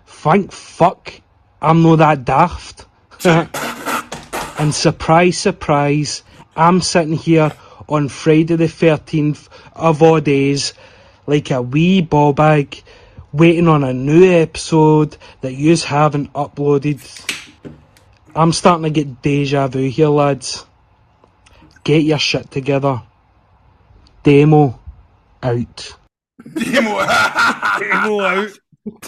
Thank 0.05 0.51
fuck 0.51 1.21
I'm 1.59 1.81
not 1.81 1.95
that 1.95 2.23
daft. 2.23 2.85
And 4.59 4.73
surprise, 4.73 5.39
surprise, 5.39 6.23
I'm 6.55 6.79
sitting 6.81 7.17
here 7.17 7.51
on 7.89 8.07
Friday 8.09 8.55
the 8.55 8.65
13th 8.65 9.49
of 9.73 10.03
all 10.03 10.21
days, 10.21 10.73
like 11.25 11.49
a 11.49 11.61
wee 11.61 12.01
ball 12.01 12.33
bag, 12.33 12.83
waiting 13.33 13.67
on 13.67 13.83
a 13.83 13.93
new 13.93 14.31
episode 14.31 15.17
that 15.41 15.53
yous 15.53 15.83
haven't 15.83 16.31
uploaded. 16.33 16.99
I'm 18.35 18.53
starting 18.53 18.83
to 18.83 18.89
get 18.89 19.21
deja 19.21 19.67
vu 19.67 19.89
here, 19.89 20.07
lads. 20.07 20.65
Get 21.83 22.03
your 22.03 22.19
shit 22.19 22.49
together. 22.51 23.01
Demo 24.23 24.79
out. 25.41 25.95
Demo. 26.55 27.05
Demo 27.79 28.19
out. 28.21 28.49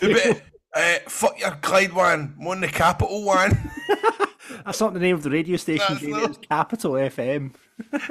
But, 0.01 0.41
uh, 0.73 0.99
fuck 1.09 1.37
your 1.37 1.51
Clyde 1.51 1.91
one, 1.91 2.33
Mon 2.37 2.61
the 2.61 2.67
Capital 2.69 3.23
one. 3.25 3.71
That's 4.65 4.79
not 4.79 4.93
the 4.93 5.01
name 5.01 5.15
of 5.15 5.23
the 5.23 5.29
radio 5.29 5.57
station, 5.57 5.97
not- 6.11 6.29
It's 6.29 6.37
Capital 6.49 6.93
FM. 6.93 7.53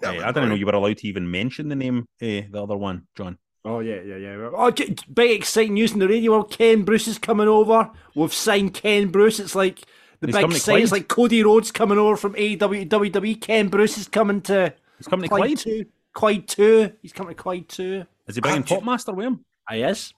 Hey, 0.00 0.20
I 0.20 0.32
didn't 0.32 0.50
know 0.50 0.54
you 0.54 0.66
were 0.66 0.72
allowed 0.72 0.98
to 0.98 1.08
even 1.08 1.30
mention 1.30 1.68
the 1.70 1.76
name, 1.76 2.04
eh, 2.20 2.42
the 2.50 2.62
other 2.62 2.76
one, 2.76 3.06
John. 3.16 3.38
Oh 3.64 3.80
yeah, 3.80 4.00
yeah, 4.04 4.16
yeah. 4.16 4.50
Oh, 4.54 4.70
big 4.70 5.30
exciting 5.30 5.74
news 5.74 5.92
in 5.92 5.98
the 5.98 6.08
radio 6.08 6.32
world. 6.32 6.50
Ken 6.50 6.82
Bruce 6.82 7.08
is 7.08 7.18
coming 7.18 7.48
over. 7.48 7.90
We've 8.14 8.32
signed 8.32 8.74
Ken 8.74 9.08
Bruce. 9.08 9.40
It's 9.40 9.54
like 9.54 9.80
the 10.20 10.26
He's 10.26 10.34
big 10.36 10.42
coming 10.42 10.58
sign. 10.58 10.82
It's 10.82 10.92
like 10.92 11.08
Cody 11.08 11.42
Rhodes 11.42 11.70
coming 11.72 11.96
over 11.98 12.16
from 12.16 12.34
AEW 12.34 12.58
to 12.90 12.98
WWE. 13.00 13.40
Ken 13.40 13.68
Bruce 13.68 13.96
is 13.96 14.06
coming 14.08 14.42
to 14.42 14.74
He's 14.98 15.06
coming 15.08 15.22
to 15.22 15.28
Clyde 15.28 15.40
Clyde. 15.40 15.58
two. 15.58 15.86
Clyde 16.12 16.48
two. 16.48 16.92
He's 17.00 17.12
coming 17.14 17.34
to 17.34 17.42
Clyde 17.42 17.68
two. 17.68 18.04
Is 18.26 18.34
he 18.34 18.40
bringing 18.42 18.62
Can't 18.64 18.82
Popmaster 18.84 19.14
with 19.14 19.26
him? 19.26 19.44
Ah, 19.70 19.74
yes, 19.74 20.12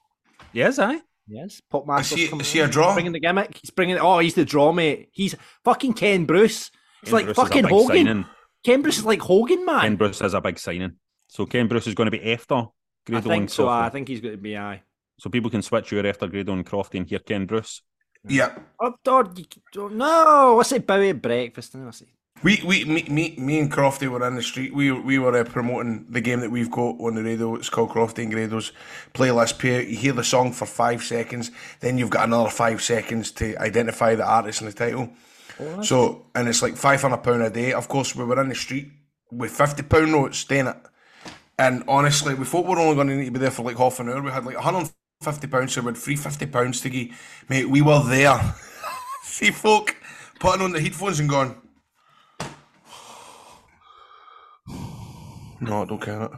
Yes, 0.52 0.78
aye. 0.80 1.00
yes. 1.28 1.62
Pop 1.70 1.86
Master's 1.86 2.18
Is 2.18 2.24
he- 2.24 2.28
coming. 2.30 2.40
is 2.44 2.52
he 2.52 2.58
a 2.58 2.64
over. 2.64 2.72
draw? 2.72 2.94
Bringing 2.94 3.12
the 3.12 3.20
gimmick. 3.20 3.58
He's 3.60 3.70
bringing. 3.70 3.96
Oh, 3.98 4.18
he's 4.18 4.34
the 4.34 4.44
draw, 4.44 4.72
mate. 4.72 5.08
He's 5.12 5.36
fucking 5.64 5.92
Ken 5.94 6.24
Bruce. 6.24 6.72
It's 7.02 7.12
like 7.12 7.26
Bruce 7.26 7.36
fucking 7.36 7.64
Hogan. 7.64 7.86
signing. 8.06 8.24
Ken 8.64 8.82
Bruce 8.82 8.98
is 8.98 9.04
like 9.04 9.20
Hogan, 9.22 9.64
man. 9.64 9.80
Ken 9.82 9.96
Bruce 9.96 10.18
has 10.18 10.34
a 10.34 10.40
big 10.40 10.58
signing. 10.58 10.96
So 11.28 11.46
Ken 11.46 11.68
Bruce 11.68 11.86
is 11.86 11.94
going 11.94 12.06
to 12.08 12.10
be 12.10 12.32
after 12.32 12.64
I 13.12 13.20
think 13.20 13.34
and 13.34 13.50
so. 13.50 13.66
Crofty. 13.66 13.82
I 13.82 13.88
think 13.90 14.08
he's 14.08 14.20
going 14.20 14.34
to 14.34 14.40
be. 14.40 14.56
Aye. 14.56 14.82
So 15.18 15.30
people 15.30 15.50
can 15.50 15.62
switch 15.62 15.92
you 15.92 16.00
after 16.00 16.26
Grado 16.26 16.52
and 16.52 16.66
Crofty 16.66 16.98
and 16.98 17.06
hear 17.08 17.20
Ken 17.20 17.46
Bruce. 17.46 17.82
yeah. 18.28 18.54
Oh, 18.80 18.94
God, 19.04 19.38
oh, 19.78 19.88
no! 19.88 20.60
I 20.60 20.62
say 20.62 20.78
Bowie 20.78 21.10
at 21.10 21.22
breakfast. 21.22 21.74
And 21.74 21.88
I 21.88 21.90
say, 21.92 22.06
We, 22.42 22.60
we, 22.66 22.84
me, 22.84 23.04
me, 23.08 23.34
me 23.38 23.58
and 23.60 23.72
Crofty 23.72 24.08
were 24.08 24.26
in 24.26 24.34
the 24.34 24.42
street. 24.42 24.74
We, 24.74 24.92
we 24.92 25.18
were 25.18 25.34
uh, 25.38 25.44
promoting 25.44 26.04
the 26.10 26.20
game 26.20 26.40
that 26.40 26.50
we've 26.50 26.70
got 26.70 27.00
on 27.00 27.14
the 27.14 27.22
radio. 27.22 27.54
It's 27.54 27.70
called 27.70 27.90
Crofty 27.90 28.24
and 28.24 28.32
Grado's 28.32 28.72
playlist. 29.14 29.58
Play. 29.58 29.88
You 29.88 29.96
hear 29.96 30.12
the 30.12 30.24
song 30.24 30.52
for 30.52 30.66
five 30.66 31.02
seconds, 31.02 31.50
then 31.80 31.96
you've 31.96 32.10
got 32.10 32.24
another 32.26 32.50
five 32.50 32.82
seconds 32.82 33.30
to 33.32 33.56
identify 33.56 34.14
the 34.16 34.26
artist 34.26 34.60
and 34.60 34.70
the 34.70 34.76
title. 34.76 35.08
so, 35.82 36.26
and 36.34 36.48
it's 36.48 36.60
like 36.60 36.76
five 36.76 37.00
hundred 37.00 37.18
pound 37.18 37.42
a 37.42 37.48
day. 37.48 37.72
Of 37.72 37.88
course, 37.88 38.14
we 38.14 38.24
were 38.24 38.38
in 38.42 38.50
the 38.50 38.54
street 38.54 38.88
with 39.30 39.52
fifty 39.52 39.82
pound 39.82 40.12
notes, 40.12 40.38
staying 40.38 40.66
it. 40.66 40.76
And 41.58 41.84
honestly, 41.88 42.34
we 42.34 42.44
thought 42.44 42.66
we 42.66 42.74
were 42.74 42.80
only 42.80 42.94
going 42.94 43.08
to 43.08 43.16
need 43.16 43.24
to 43.26 43.30
be 43.30 43.38
there 43.38 43.50
for 43.50 43.62
like 43.62 43.78
half 43.78 43.98
an 44.00 44.08
hour. 44.08 44.20
We 44.20 44.30
had 44.30 44.44
like 44.44 44.56
one 44.56 44.64
hundred 44.64 44.90
fifty 45.22 45.46
pounds, 45.46 45.72
so 45.72 45.80
we 45.80 45.86
had 45.86 45.96
three 45.96 46.16
fifty 46.16 46.46
pounds 46.46 46.80
to 46.82 46.90
give. 46.90 47.08
Mate, 47.48 47.68
we 47.68 47.80
were 47.80 48.02
there. 48.04 48.54
See 49.22 49.50
folk 49.50 49.96
putting 50.38 50.62
on 50.62 50.72
the 50.72 50.80
headphones 50.80 51.18
and 51.18 51.28
going. 51.28 51.56
No, 55.58 55.82
I 55.82 55.84
don't 55.86 56.02
care. 56.02 56.18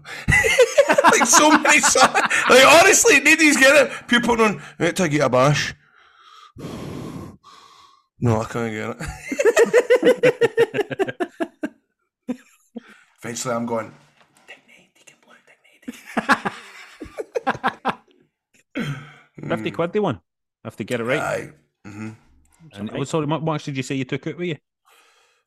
like 1.02 1.26
so 1.26 1.50
many 1.50 1.80
songs. 1.80 2.14
Like 2.48 2.64
honestly, 2.64 3.18
nobody's 3.18 3.56
get 3.56 3.86
it. 3.86 4.08
People 4.08 4.36
going, 4.36 4.62
right, 4.78 4.94
to 4.94 5.08
get 5.08 5.22
a 5.22 5.28
bash. 5.28 5.74
No, 8.20 8.40
I 8.40 8.44
can't 8.44 8.72
get 8.72 8.96
it. 9.00 9.08
Eventually, 13.22 13.54
I'm 13.54 13.66
going. 13.66 13.92
Fifty 19.48 19.70
quid 19.70 19.92
they 19.92 20.00
won. 20.00 20.20
Have 20.64 20.76
to 20.76 20.84
get 20.84 21.00
it 21.00 21.04
right. 21.04 21.20
Aye, 21.20 21.50
mm-hmm. 21.86 22.10
and 22.72 22.90
oh, 22.92 23.04
sorry, 23.04 23.26
what 23.26 23.42
much 23.42 23.64
did 23.64 23.76
you 23.76 23.82
say 23.82 23.94
you 23.94 24.04
took 24.04 24.26
out 24.26 24.36
with 24.36 24.48
you? 24.48 24.56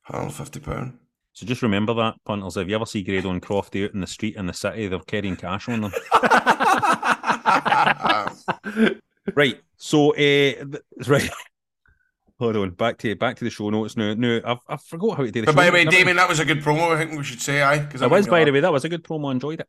Hundred 0.03 0.31
fifty 0.31 0.59
pound. 0.59 0.97
So 1.33 1.45
just 1.45 1.61
remember 1.61 1.93
that, 1.93 2.15
punters. 2.25 2.57
If 2.57 2.67
you 2.67 2.75
ever 2.75 2.85
see 2.85 3.03
Grado 3.03 3.29
and 3.29 3.41
Crofty 3.41 3.85
out 3.85 3.93
in 3.93 4.01
the 4.01 4.07
street 4.07 4.35
in 4.35 4.47
the 4.47 4.53
city, 4.53 4.87
they're 4.87 4.99
carrying 4.99 5.37
cash 5.37 5.69
on 5.69 5.81
them. 5.81 5.91
right. 9.35 9.59
So, 9.77 10.11
uh, 10.11 10.65
right. 11.07 11.29
Hold 12.37 12.57
on. 12.57 12.71
Back 12.71 12.97
to 12.99 13.15
back 13.15 13.37
to 13.37 13.45
the 13.45 13.49
show 13.49 13.69
notes 13.69 13.95
now. 13.95 14.13
No, 14.13 14.41
I've 14.43 14.57
I 14.67 14.77
forgot 14.77 15.17
how 15.17 15.23
to 15.23 15.31
do 15.31 15.41
the 15.41 15.45
But 15.45 15.55
by 15.55 15.65
the 15.67 15.71
way. 15.71 15.85
Damien, 15.85 16.17
that 16.17 16.27
was 16.27 16.39
a 16.39 16.45
good 16.45 16.61
promo. 16.61 16.95
I 16.95 16.97
think 16.97 17.17
we 17.17 17.23
should 17.23 17.41
say 17.41 17.61
aye. 17.61 17.79
Because 17.79 18.01
It 18.01 18.09
was, 18.09 18.27
by 18.27 18.43
the 18.43 18.51
way, 18.51 18.59
that 18.59 18.73
was 18.73 18.83
a 18.83 18.89
good 18.89 19.03
promo. 19.03 19.29
I 19.29 19.31
enjoyed 19.31 19.61
it. 19.61 19.67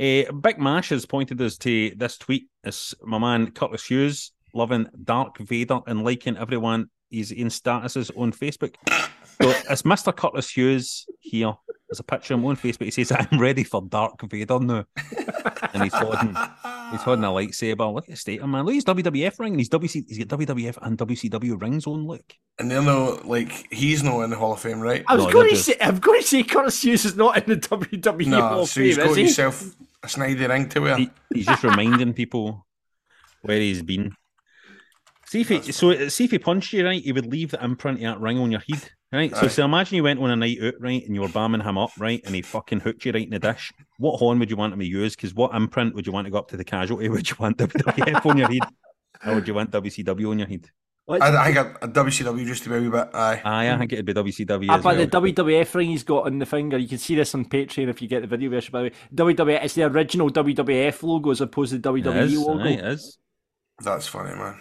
Uh, 0.00 0.32
Big 0.32 0.58
Mash 0.58 0.88
has 0.88 1.04
pointed 1.04 1.42
us 1.42 1.58
to 1.58 1.92
this 1.94 2.16
tweet. 2.16 2.48
It's 2.64 2.94
my 3.02 3.18
man 3.18 3.50
Curtis 3.50 3.84
Hughes 3.84 4.32
loving 4.54 4.86
Dark 5.04 5.36
Vader 5.38 5.80
and 5.86 6.04
liking 6.04 6.38
everyone 6.38 6.88
he's 7.10 7.32
in 7.32 7.48
statuses 7.48 8.10
on 8.16 8.32
Facebook. 8.32 8.76
So 9.42 9.50
it's 9.68 9.82
Mr. 9.82 10.16
Curtis 10.16 10.48
Hughes 10.50 11.06
here. 11.18 11.52
There's 11.88 12.00
a 12.00 12.04
picture 12.04 12.34
of 12.34 12.40
him 12.40 12.46
on 12.46 12.56
Facebook. 12.56 12.84
He 12.84 12.90
says, 12.92 13.12
I'm 13.12 13.38
ready 13.38 13.62
for 13.62 13.82
Dark 13.82 14.22
Vader 14.22 14.58
now. 14.60 14.84
and 15.74 15.82
he's 15.82 15.92
holding 15.92 16.36
he's 16.92 17.02
holding 17.02 17.24
a 17.24 17.28
lightsaber. 17.28 17.92
Look 17.92 18.04
at 18.04 18.12
the 18.12 18.16
state 18.16 18.40
of 18.40 18.48
man. 18.48 18.64
Look 18.64 18.72
at 18.72 18.76
his 18.76 18.84
WWF 18.84 19.38
ring 19.38 19.52
and 19.52 19.60
he's 19.60 19.68
WC 19.68 20.04
he's 20.08 20.24
got 20.24 20.38
WWF 20.38 20.78
and 20.80 20.96
WCW 20.96 21.60
rings 21.60 21.86
on, 21.86 22.06
look. 22.06 22.24
And 22.58 22.70
they're 22.70 22.80
no 22.80 23.20
like 23.24 23.66
he's 23.70 24.02
not 24.02 24.22
in 24.22 24.30
the 24.30 24.36
Hall 24.36 24.54
of 24.54 24.60
Fame, 24.60 24.80
right? 24.80 25.04
I 25.08 25.16
was 25.16 25.26
no, 25.26 25.32
gonna 25.32 25.50
just... 25.50 25.64
say 25.66 25.76
I'm 25.80 25.98
going 25.98 26.22
to 26.22 26.26
say 26.26 26.42
Curtis 26.42 26.82
Hughes 26.82 27.04
is 27.04 27.16
not 27.16 27.36
in 27.36 27.44
the 27.48 27.56
WWE 27.56 28.32
Hall 28.32 28.50
No, 28.54 28.60
of 28.62 28.68
so 28.68 28.80
he's 28.80 28.96
Fame, 28.96 29.04
got 29.04 29.10
is 29.10 29.16
he? 29.16 29.24
himself 29.24 29.76
a 30.02 30.06
snidey 30.06 30.48
ring 30.48 30.68
to 30.70 30.80
wear. 30.80 30.96
He, 30.96 31.10
he's 31.32 31.46
just 31.46 31.62
reminding 31.62 32.14
people 32.14 32.66
where 33.42 33.58
he's 33.58 33.82
been. 33.82 34.14
See 35.26 35.42
if 35.42 35.48
he, 35.48 35.72
so 35.72 36.08
see 36.08 36.24
if 36.24 36.32
he 36.32 36.38
punched 36.38 36.72
you 36.72 36.84
right, 36.84 37.02
he 37.02 37.12
would 37.12 37.26
leave 37.26 37.52
the 37.52 37.62
imprint 37.62 37.98
of 37.98 38.04
that 38.04 38.20
ring 38.20 38.38
on 38.38 38.50
your 38.50 38.62
head, 38.68 38.90
right? 39.12 39.34
So, 39.36 39.46
so 39.46 39.64
imagine 39.64 39.96
you 39.96 40.02
went 40.02 40.18
on 40.18 40.30
a 40.30 40.34
night 40.34 40.58
out, 40.60 40.74
right, 40.80 41.04
and 41.06 41.14
you 41.14 41.20
were 41.20 41.28
bamming 41.28 41.62
him 41.62 41.78
up, 41.78 41.92
right, 41.98 42.20
and 42.24 42.34
he 42.34 42.42
fucking 42.42 42.80
hooked 42.80 43.04
you 43.04 43.12
right 43.12 43.24
in 43.24 43.30
the 43.30 43.38
dish. 43.38 43.72
What 43.98 44.18
horn 44.18 44.40
would 44.40 44.50
you 44.50 44.56
want 44.56 44.72
him 44.72 44.80
to 44.80 44.86
use? 44.86 45.14
Because 45.14 45.32
what 45.32 45.54
imprint 45.54 45.94
would 45.94 46.06
you 46.06 46.12
want 46.12 46.24
to 46.24 46.32
go 46.32 46.38
up 46.38 46.48
to 46.48 46.56
the 46.56 46.64
casualty? 46.64 47.08
Would 47.10 47.30
you 47.30 47.36
want 47.38 47.58
WWF 47.58 48.26
on 48.26 48.38
your 48.38 48.50
head, 48.50 48.62
or 49.24 49.34
would 49.36 49.46
you 49.46 49.54
want 49.54 49.70
WCW 49.70 50.30
on 50.30 50.38
your 50.40 50.48
head? 50.48 50.68
Let's- 51.10 51.24
I, 51.24 51.44
I 51.46 51.52
got 51.52 51.76
a 51.82 51.88
WCW 51.88 52.46
just 52.46 52.62
to 52.64 52.68
be 52.70 52.76
a 52.76 52.80
wee 52.80 52.88
bit. 52.88 53.08
Aye. 53.12 53.40
Aye, 53.44 53.70
I 53.72 53.76
think 53.78 53.92
it'd 53.92 54.04
be 54.06 54.14
WCW 54.14 54.66
Ah, 54.70 54.76
as 54.76 54.82
but 54.82 54.96
well. 54.96 55.06
the 55.24 55.32
WWF 55.32 55.74
ring 55.74 55.88
he's 55.90 56.04
got 56.04 56.26
on 56.26 56.38
the 56.38 56.46
finger, 56.46 56.78
you 56.78 56.88
can 56.88 56.98
see 56.98 57.14
this 57.16 57.34
on 57.34 57.44
Patreon 57.46 57.88
if 57.88 58.00
you 58.00 58.08
get 58.08 58.20
the 58.22 58.28
video 58.28 58.48
version. 58.50 58.72
By 58.72 58.90
the 59.10 59.24
way, 59.24 59.34
WWF 59.34 59.64
it's 59.64 59.74
the 59.74 59.82
original 59.84 60.30
WWF 60.30 61.02
logo 61.02 61.30
as 61.30 61.40
opposed 61.40 61.72
to 61.72 61.78
the 61.78 61.94
It 61.94 62.04
WWE 62.04 62.22
is, 62.22 62.38
logo. 62.38 62.62
aye, 62.64 62.68
it 62.68 62.84
is. 62.84 63.18
That's 63.82 64.06
funny, 64.06 64.34
man. 64.36 64.56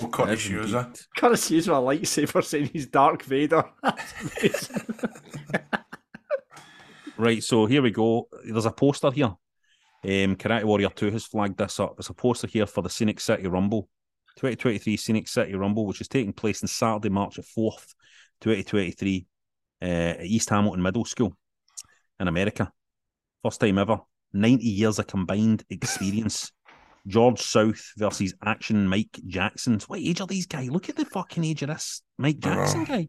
What 0.00 0.12
cut 0.12 0.28
It 0.28 0.30
his 0.32 0.38
is 0.40 0.44
shoes, 0.46 0.74
indeed. 0.74 0.88
eh? 0.88 1.02
Curtis 1.20 1.48
Hughes 1.48 1.68
with 1.68 1.76
a 1.78 1.80
lightsaber 1.80 2.44
saying 2.44 2.70
he's 2.72 2.86
Dark 2.86 3.22
Vader. 3.22 3.64
Right, 7.18 7.42
so 7.42 7.64
here 7.64 7.80
we 7.80 7.90
go. 7.90 8.28
There's 8.44 8.66
a 8.66 8.70
poster 8.70 9.10
here. 9.10 9.26
Um, 10.04 10.36
Karate 10.36 10.64
Warrior 10.64 10.90
2 10.90 11.10
has 11.12 11.24
flagged 11.24 11.56
this 11.56 11.80
up. 11.80 11.96
There's 11.96 12.10
a 12.10 12.14
poster 12.14 12.46
here 12.46 12.66
for 12.66 12.82
the 12.82 12.90
Scenic 12.90 13.20
City 13.20 13.46
Rumble, 13.46 13.88
2023 14.36 14.96
Scenic 14.96 15.28
City 15.28 15.54
Rumble, 15.54 15.86
which 15.86 16.00
is 16.00 16.08
taking 16.08 16.32
place 16.32 16.62
on 16.62 16.68
Saturday, 16.68 17.08
March 17.08 17.36
the 17.36 17.42
4th, 17.42 17.94
2023, 18.40 19.26
uh, 19.82 19.84
at 19.84 20.24
East 20.24 20.50
Hamilton 20.50 20.82
Middle 20.82 21.04
School 21.04 21.36
in 22.20 22.28
America. 22.28 22.70
First 23.42 23.60
time 23.60 23.78
ever. 23.78 23.98
90 24.32 24.64
years 24.64 24.98
of 24.98 25.06
combined 25.06 25.64
experience. 25.70 26.52
George 27.06 27.40
South 27.40 27.92
versus 27.96 28.34
Action 28.44 28.88
Mike 28.88 29.20
Jackson. 29.26 29.80
What 29.86 30.00
age 30.00 30.20
are 30.20 30.26
these 30.26 30.46
guys? 30.46 30.70
Look 30.70 30.88
at 30.88 30.96
the 30.96 31.04
fucking 31.04 31.44
age 31.44 31.62
of 31.62 31.68
this 31.68 32.02
Mike 32.18 32.40
Jackson 32.40 32.84
guy. 32.84 33.08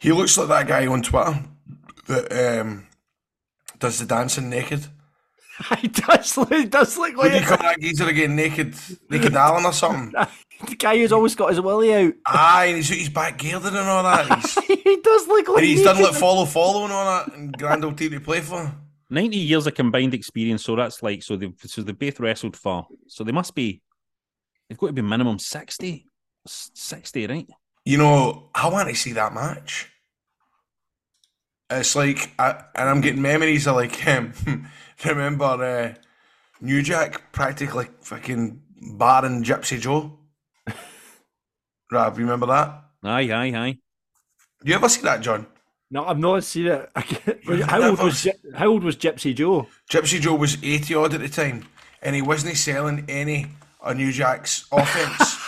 He 0.00 0.12
looks 0.12 0.36
like 0.38 0.48
that 0.48 0.66
guy 0.66 0.86
on 0.86 1.02
Twitter 1.02 1.44
that 2.08 2.60
um, 2.60 2.86
does 3.78 3.98
the 3.98 4.06
dancing 4.06 4.48
naked. 4.48 4.86
he 5.78 5.88
does 5.88 6.36
look, 6.36 6.52
he 6.52 6.64
does 6.64 6.96
look 6.96 7.16
What 7.16 7.28
do 7.28 7.34
you 7.34 7.40
like 7.40 7.48
call 7.48 7.58
that 7.58 7.80
geezer 7.80 8.08
again? 8.08 8.36
Naked, 8.36 8.74
naked 9.10 9.34
Allen 9.34 9.64
or 9.64 9.72
something? 9.72 10.12
the 10.68 10.76
guy 10.76 10.96
who's 10.96 11.12
always 11.12 11.34
got 11.34 11.50
his 11.50 11.60
willy 11.60 11.94
out. 11.94 12.14
Aye, 12.26 12.66
and 12.66 12.76
he's, 12.76 12.88
he's 12.88 13.08
back 13.08 13.38
geared 13.38 13.64
and 13.64 13.76
all 13.76 14.02
that. 14.02 14.38
He's, 14.38 14.54
he 14.82 14.96
does 15.02 15.26
look 15.26 15.48
like 15.48 15.58
and 15.58 15.66
he's 15.66 15.82
done 15.82 16.02
like 16.02 16.14
follow, 16.14 16.44
follow 16.44 16.84
and 16.84 16.92
all 16.92 17.04
that, 17.04 17.36
and 17.36 17.56
grand 17.56 17.84
old 17.84 17.98
team 17.98 18.10
to 18.10 18.20
play 18.20 18.40
for. 18.40 18.72
90 19.10 19.36
years 19.36 19.66
of 19.66 19.74
combined 19.74 20.14
experience. 20.14 20.64
So 20.64 20.74
that's 20.74 21.02
like, 21.02 21.22
so 21.22 21.36
they've, 21.36 21.54
so 21.58 21.82
they 21.82 21.92
both 21.92 22.18
wrestled 22.18 22.56
for, 22.56 22.86
so 23.08 23.24
they 23.24 23.32
must 23.32 23.54
be, 23.54 23.82
they've 24.68 24.78
got 24.78 24.88
to 24.88 24.92
be 24.92 25.02
minimum 25.02 25.38
60. 25.38 26.06
60, 26.46 27.26
right? 27.26 27.48
You 27.84 27.98
know, 27.98 28.50
I 28.54 28.68
want 28.68 28.88
to 28.88 28.94
see 28.94 29.12
that 29.12 29.34
match. 29.34 29.90
It's 31.70 31.96
like, 31.96 32.32
I, 32.38 32.64
and 32.74 32.88
I'm 32.88 33.00
getting 33.00 33.22
memories 33.22 33.66
of 33.66 33.76
like 33.76 33.96
him. 33.96 34.32
Remember 35.10 35.44
uh, 35.44 35.94
New 36.60 36.82
Jack 36.82 37.32
practically 37.32 37.88
fucking 38.00 38.60
barring 38.96 39.42
Gypsy 39.44 39.80
Joe? 39.80 40.18
Rob, 41.90 42.16
you 42.18 42.24
remember 42.24 42.46
that? 42.46 42.84
Aye, 43.04 43.30
aye, 43.32 43.52
aye. 43.54 43.78
You 44.64 44.74
ever 44.74 44.88
see 44.88 45.02
that, 45.02 45.20
John? 45.20 45.46
No, 45.90 46.06
I've 46.06 46.18
not 46.18 46.42
seen 46.44 46.68
it. 46.68 46.90
I 46.96 47.02
can't- 47.02 47.38
You've 47.44 47.62
how 47.68 47.82
old 47.82 47.98
was 47.98 48.26
how 48.54 48.66
old 48.68 48.84
was 48.84 48.96
Gypsy 48.96 49.34
Joe? 49.34 49.66
Gypsy 49.90 50.20
Joe 50.20 50.34
was 50.36 50.56
80 50.62 50.94
odd 50.94 51.14
at 51.14 51.20
the 51.20 51.28
time, 51.28 51.66
and 52.02 52.14
he 52.16 52.22
wasn't 52.22 52.56
selling 52.56 53.04
any 53.08 53.46
of 53.80 53.96
New 53.96 54.10
Jack's 54.12 54.66
offense. 54.72 55.38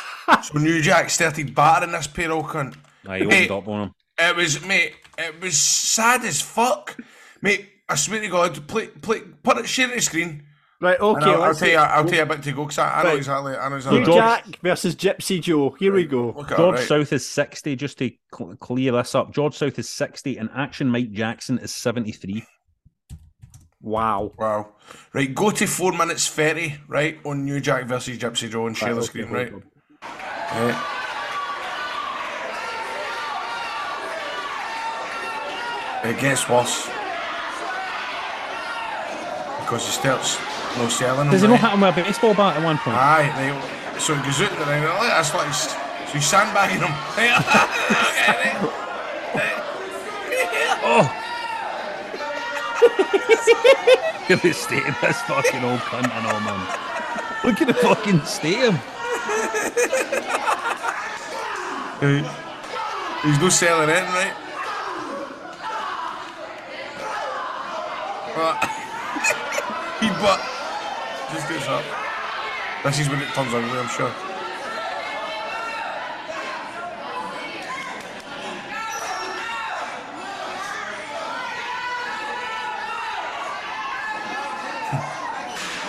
so 0.46 0.58
New 0.58 0.82
Jack 0.82 1.08
started 1.10 1.54
battering 1.54 1.92
this 1.92 2.06
pair 2.08 2.32
of 2.32 2.44
cunt. 2.46 2.74
Aye, 3.06 3.20
he 3.20 3.24
Mate, 3.24 3.50
opened 3.50 3.62
up 3.62 3.68
on 3.68 3.82
him. 3.84 3.94
It 4.18 4.36
was, 4.36 4.64
mate, 4.66 4.94
it 5.16 5.40
was 5.40 5.56
sad 5.56 6.24
as 6.24 6.42
fuck. 6.42 6.96
Mate, 7.40 7.68
I 7.88 7.96
swear 7.96 8.20
to 8.20 8.28
God, 8.28 8.66
play, 8.66 8.86
play, 8.88 9.20
put 9.42 9.58
it, 9.58 9.68
share 9.68 9.88
the 9.88 10.00
screen. 10.00 10.44
Right, 10.80 10.98
okay. 10.98 11.30
I'll, 11.30 11.42
I'll 11.44 11.54
tell 11.54 11.68
you, 11.68 11.76
I'll 11.76 12.04
tell 12.04 12.14
you 12.16 12.22
a 12.22 12.26
bit 12.26 12.42
to 12.42 12.52
go, 12.52 12.64
because 12.64 12.78
I, 12.78 13.00
I 13.00 13.02
know 13.04 13.16
exactly, 13.16 13.56
I 13.56 13.68
know 13.68 13.76
exactly. 13.76 14.04
George- 14.04 14.16
Jack 14.16 14.60
versus 14.60 14.96
Gypsy 14.96 15.40
Joe. 15.40 15.70
Here 15.78 15.92
we 15.92 16.04
go. 16.04 16.34
Look 16.36 16.50
at 16.50 16.56
George 16.56 16.76
right? 16.76 16.88
South 16.88 17.12
is 17.12 17.26
60, 17.26 17.76
just 17.76 17.98
to 17.98 18.10
cl- 18.34 18.56
clear 18.56 18.92
this 18.92 19.14
up. 19.14 19.32
George 19.32 19.54
South 19.54 19.78
is 19.78 19.88
60, 19.88 20.36
and 20.38 20.50
Action 20.54 20.90
Mike 20.90 21.12
Jackson 21.12 21.58
is 21.58 21.72
73. 21.72 22.44
Wow. 23.80 24.32
Wow. 24.38 24.74
Right, 25.12 25.34
go 25.34 25.50
to 25.50 25.66
4 25.66 25.92
minutes 25.92 26.28
30, 26.28 26.74
right, 26.88 27.18
on 27.24 27.44
New 27.44 27.60
Jack 27.60 27.84
versus 27.84 28.18
Gypsy 28.18 28.50
Joe 28.50 28.66
and 28.66 28.76
share 28.76 28.94
the 28.94 29.02
screen, 29.02 29.26
hold 29.26 29.36
right? 29.36 29.52
on. 29.52 29.62
Yeah. 30.52 30.90
It 36.04 36.20
gets 36.20 36.48
worse. 36.50 36.88
Because 39.64 39.84
he 39.86 39.92
starts 39.92 40.38
no 40.76 40.88
selling 40.88 41.30
Does 41.30 41.40
he 41.40 41.46
them, 41.48 41.56
not 41.56 41.62
right? 41.62 41.70
hit 41.70 41.74
him 41.74 41.80
with 41.80 41.96
a 41.96 42.02
baseball 42.04 42.34
bat 42.34 42.56
at 42.58 42.62
one 42.64 42.76
point? 42.78 42.96
Aye, 42.96 43.32
they, 43.38 43.50
so 43.98 44.14
he 44.14 44.22
goes 44.22 44.40
out 44.42 44.50
there 44.50 44.74
and 44.76 44.84
like, 44.84 45.08
that's 45.08 45.32
like, 45.34 45.46
he's- 45.46 45.72
so 45.72 45.78
he's 46.12 46.26
sandbagging 46.26 46.82
him. 46.82 46.92
Oh! 50.86 51.08
Look 54.28 54.30
at 54.30 54.42
the 54.42 54.52
state 54.52 54.86
of 54.86 54.94
this 55.00 55.18
fucking 55.22 55.64
old 55.64 55.80
cunt 55.80 56.10
and 56.10 56.26
all, 56.26 56.40
man. 56.40 56.60
Look 57.42 57.60
at 57.62 57.66
the 57.68 57.74
fucking 57.74 58.22
state 58.24 58.64
of 58.64 58.74
him. 58.74 58.80
he's 63.22 63.38
no 63.40 63.48
selling 63.48 63.88
it, 63.88 64.02
right? 64.02 64.34
But 68.36 68.56
he 70.00 70.08
but 70.20 70.40
just 71.48 71.66
gets 71.66 71.68
up. 71.68 71.84
This 72.84 73.00
is 73.00 73.08
when 73.08 73.20
it 73.20 73.28
turns 73.28 73.52
ugly, 73.52 73.78
I'm 73.78 73.88
sure. 73.88 74.08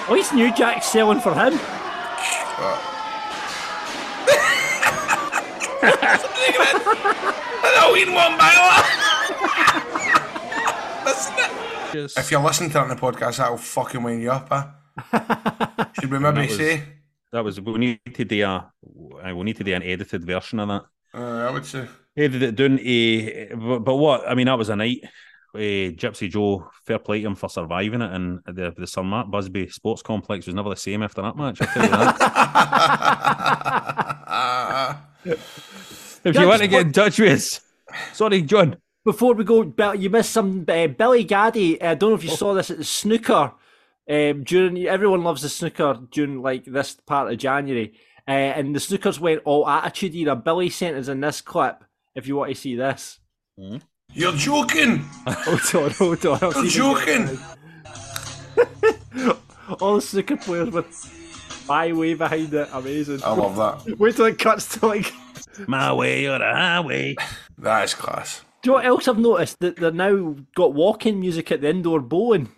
What's 0.08 0.32
New 0.34 0.54
Jack 0.54 0.84
selling 0.84 1.20
for 1.20 1.34
him? 1.34 1.60
Hello, 7.62 7.96
in 8.02 8.14
one 8.14 8.38
mile. 8.38 8.84
Listen, 11.06 11.56
Duchess. 11.96 12.18
If 12.18 12.32
you're 12.32 12.42
listening 12.42 12.70
to 12.72 12.74
that 12.76 12.84
on 12.84 12.90
the 12.90 12.96
podcast, 12.96 13.38
that'll 13.38 13.58
fucking 13.58 14.04
wind 14.04 14.22
you 14.22 14.32
up, 14.32 14.50
huh? 14.50 14.68
Should 16.00 16.12
we 16.12 16.20
maybe 16.20 16.42
That 16.42 16.50
was- 16.50 16.58
say? 16.58 16.84
That 17.32 17.44
was 17.44 17.60
we 17.60 17.78
need 17.78 18.00
to 18.14 18.24
do 18.24 18.44
a 18.46 18.72
uh, 19.26 19.36
we 19.36 19.44
need 19.44 19.58
to 19.58 19.64
do 19.64 19.74
an 19.74 19.84
edited 19.84 20.24
version 20.26 20.60
of 20.60 20.70
that. 20.70 20.84
Uh, 21.14 21.48
I 21.50 21.52
would 21.52 21.66
say. 21.66 21.86
Edited 22.16 22.44
it 22.44 22.56
down 22.56 22.80
a 22.82 23.54
but, 23.56 23.80
but 23.80 23.96
what 23.96 24.30
I 24.30 24.36
mean 24.36 24.46
that 24.46 24.58
was 24.58 24.70
a 24.70 24.76
night. 24.76 25.02
Uh, 25.54 25.92
Gypsy 25.96 26.30
Joe, 26.30 26.70
fair 26.86 27.00
play 27.00 27.22
to 27.22 27.28
him 27.28 27.36
for 27.36 27.50
surviving 27.50 28.02
it, 28.02 28.12
and 28.12 28.40
the 28.46 28.74
the 28.78 28.88
Sir 28.88 29.04
Matt 29.04 29.30
Busby 29.30 29.68
Sports 29.68 30.02
Complex 30.02 30.46
was 30.46 30.56
never 30.56 30.70
the 30.70 30.78
same 30.78 31.04
after 31.04 31.22
that 31.24 31.36
match. 31.36 31.62
I 31.62 31.66
tell 31.66 31.84
you 31.84 31.90
that. 31.90 32.22
if 36.24 36.36
you 36.36 36.48
want 36.48 36.62
to 36.62 36.68
get 36.68 36.86
in 36.86 36.94
touch 36.94 37.20
with 37.20 37.34
us, 37.34 37.62
sorry, 38.14 38.42
John. 38.44 38.78
Before 39.04 39.34
we 39.34 39.44
go, 39.44 39.74
you 39.94 40.10
missed 40.10 40.32
some. 40.32 40.66
Uh, 40.68 40.88
Billy 40.88 41.24
Gaddy. 41.26 41.82
I 41.82 41.96
don't 41.96 42.12
know 42.12 42.16
if 42.16 42.24
you 42.24 42.30
saw 42.32 42.54
this 42.54 42.72
at 42.72 42.78
the 42.78 42.84
snooker. 42.84 43.54
Um, 44.10 44.44
during 44.44 44.78
everyone 44.86 45.24
loves 45.24 45.42
the 45.42 45.50
snooker 45.50 46.00
during 46.12 46.42
like 46.42 46.66
this 46.66 46.96
part 47.06 47.32
of 47.32 47.40
January, 47.40 47.94
uh, 48.28 48.32
and 48.32 48.76
the 48.76 48.80
snookers 48.80 49.20
went 49.20 49.42
all 49.46 49.68
attitude 49.68 50.16
era. 50.16 50.36
Billy 50.36 50.70
sent 50.70 50.98
us 50.98 51.08
in 51.08 51.22
this 51.22 51.42
clip. 51.42 51.84
If 52.14 52.28
you 52.28 52.36
want 52.36 52.50
to 52.50 52.56
see 52.56 52.76
this, 52.76 53.20
You're 54.14 54.34
joking. 54.34 55.00
hold 55.28 55.76
on, 55.86 55.92
hold 55.92 56.26
on. 56.26 56.40
I'll 56.42 56.54
You're 56.54 56.70
see 56.70 56.80
if 56.82 56.98
I 56.98 57.06
can 57.06 57.28
joking. 57.28 57.40
All 59.82 59.96
the 59.96 60.02
snooker 60.02 60.38
players 60.38 60.70
with 60.70 61.66
my 61.68 61.92
way 61.92 62.14
behind 62.14 62.54
it. 62.54 62.70
Amazing. 62.72 63.22
I 63.24 63.32
love 63.34 63.56
that. 63.58 63.98
Wait 64.00 64.16
till 64.16 64.26
it 64.26 64.38
cuts 64.40 64.78
to 64.78 64.86
like. 64.88 65.12
My 65.68 65.92
way 65.94 66.26
or 66.28 66.38
the 66.38 66.46
highway. 66.46 67.16
That 67.58 67.86
is 67.86 67.94
class. 67.94 68.42
Do 68.62 68.70
you 68.70 68.72
know 68.72 68.76
what 68.78 68.86
else 68.86 69.08
I've 69.08 69.18
noticed? 69.18 69.60
That 69.60 69.78
they're 69.78 69.92
now 69.92 70.36
got 70.56 70.74
walking 70.74 71.20
music 71.20 71.52
at 71.52 71.62
the 71.62 71.70
indoor 71.70 72.02
bowling. 72.02 72.50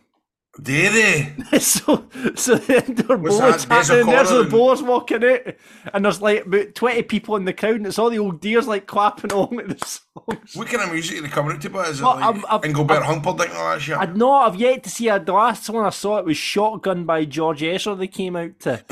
Do 0.62 0.90
they? 0.90 1.34
so, 1.60 2.08
so 2.36 2.56
the 2.56 2.84
indoor 2.88 3.18
What's 3.18 3.66
that, 3.66 3.88
Des. 3.88 4.04
There's 4.04 4.30
the 4.30 4.48
bowlers 4.50 4.82
walking 4.82 5.24
out, 5.24 5.42
and 5.94 6.04
there's 6.04 6.20
like 6.22 6.46
about 6.48 6.74
twenty 6.74 7.04
people 7.04 7.36
in 7.36 7.46
the 7.46 7.54
crowd, 7.54 7.76
and 7.76 7.86
it's 7.86 8.00
all 8.00 8.10
the 8.10 8.18
old 8.20 8.42
deers 8.42 8.68
like 8.68 8.88
clapping 8.88 9.32
along 9.34 9.60
at 9.60 9.70
the 9.70 9.86
songs. 9.86 10.56
What 10.56 10.68
kind 10.68 10.82
of 10.84 10.92
music 10.92 11.20
are 11.20 11.22
they 11.22 11.28
coming 11.28 11.52
out 11.56 11.62
to? 11.62 11.70
But 11.70 11.90
is 11.90 12.00
it 12.00 12.04
Well, 12.04 12.16
like 12.16 12.24
I'm- 12.26 12.46
I'm- 12.50 12.62
Engelbert 12.64 13.04
Humperdinck 13.04 13.50
and 13.50 13.58
all 13.58 13.70
that 13.74 13.82
shit? 13.82 13.98
I'd 13.98 14.18
not. 14.18 14.48
I've 14.54 14.60
yet 14.60 14.84
to 14.84 14.90
see. 14.90 15.10
A, 15.10 15.20
the 15.20 15.34
last 15.34 15.70
one 15.70 15.86
I 15.86 15.92
saw 15.92 16.18
it 16.18 16.26
was 16.26 16.38
Shotgun 16.38 17.06
by 17.06 17.26
George 17.26 17.62
Ezra. 17.62 17.94
They 17.96 18.08
came 18.08 18.36
out 18.36 18.60
to. 18.62 18.84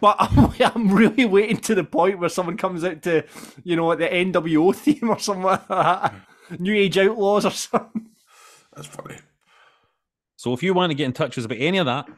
But 0.00 0.16
I'm, 0.20 0.52
I'm 0.60 0.92
really 0.94 1.24
waiting 1.24 1.56
to 1.58 1.74
the 1.74 1.84
point 1.84 2.18
where 2.18 2.28
someone 2.28 2.56
comes 2.58 2.84
out 2.84 3.02
to, 3.02 3.24
you 3.64 3.76
know, 3.76 3.90
at 3.92 3.98
the 3.98 4.08
NWO 4.08 4.74
theme 4.76 5.08
or 5.10 5.18
something 5.18 5.42
like 5.44 5.66
that. 5.68 6.14
New 6.58 6.74
Age 6.74 6.98
Outlaws 6.98 7.46
or 7.46 7.50
something. 7.50 8.08
That's 8.76 8.86
funny. 8.88 9.16
So 10.38 10.52
if 10.52 10.62
you 10.62 10.72
want 10.72 10.90
to 10.90 10.94
get 10.94 11.04
in 11.04 11.12
touch 11.12 11.34
with 11.34 11.42
us 11.42 11.44
about 11.46 11.58
any 11.58 11.78
of 11.78 11.86
that 11.86 12.08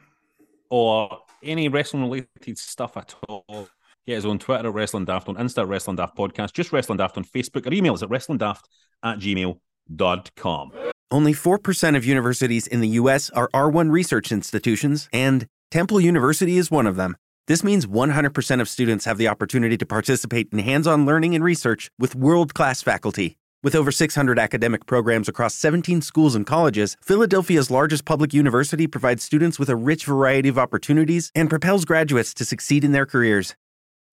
or 0.69 1.21
any 1.41 1.69
wrestling 1.69 2.03
related 2.03 2.55
stuff 2.55 2.95
at 2.95 3.15
all, 3.27 3.67
get 4.05 4.19
us 4.19 4.25
on 4.25 4.37
Twitter 4.37 4.67
at 4.67 4.73
Wrestling 4.73 5.05
Daft, 5.05 5.27
on 5.27 5.37
Insta 5.37 5.63
at 5.63 5.67
Wrestling 5.67 5.95
Daft 5.95 6.15
Podcast, 6.15 6.53
just 6.53 6.71
Wrestling 6.71 6.99
Daft 6.99 7.17
on 7.17 7.25
Facebook, 7.25 7.65
or 7.65 7.73
email 7.73 7.95
us 7.95 8.03
at 8.03 8.09
wrestlingdaft 8.09 8.61
at 9.01 9.17
gmail.com. 9.17 10.71
Only 11.09 11.33
4% 11.33 11.97
of 11.97 12.05
universities 12.05 12.67
in 12.67 12.79
the 12.79 12.89
U.S. 12.89 13.31
are 13.31 13.49
R1 13.55 13.89
research 13.89 14.31
institutions, 14.31 15.09
and 15.11 15.47
Temple 15.71 15.99
University 15.99 16.57
is 16.57 16.69
one 16.69 16.85
of 16.85 16.97
them. 16.97 17.17
This 17.47 17.63
means 17.63 17.87
100% 17.87 18.61
of 18.61 18.69
students 18.69 19.05
have 19.05 19.17
the 19.17 19.29
opportunity 19.29 19.77
to 19.77 19.85
participate 19.87 20.49
in 20.53 20.59
hands 20.59 20.85
on 20.85 21.07
learning 21.07 21.33
and 21.33 21.43
research 21.43 21.89
with 21.97 22.13
world 22.13 22.53
class 22.53 22.83
faculty. 22.83 23.35
With 23.63 23.75
over 23.75 23.91
600 23.91 24.39
academic 24.39 24.87
programs 24.87 25.29
across 25.29 25.53
17 25.53 26.01
schools 26.01 26.33
and 26.33 26.47
colleges, 26.47 26.97
Philadelphia's 27.03 27.69
largest 27.69 28.05
public 28.05 28.33
university 28.33 28.87
provides 28.87 29.23
students 29.23 29.59
with 29.59 29.69
a 29.69 29.75
rich 29.75 30.05
variety 30.05 30.49
of 30.49 30.57
opportunities 30.57 31.31
and 31.35 31.47
propels 31.47 31.85
graduates 31.85 32.33
to 32.33 32.43
succeed 32.43 32.83
in 32.83 32.91
their 32.91 33.05
careers. 33.05 33.55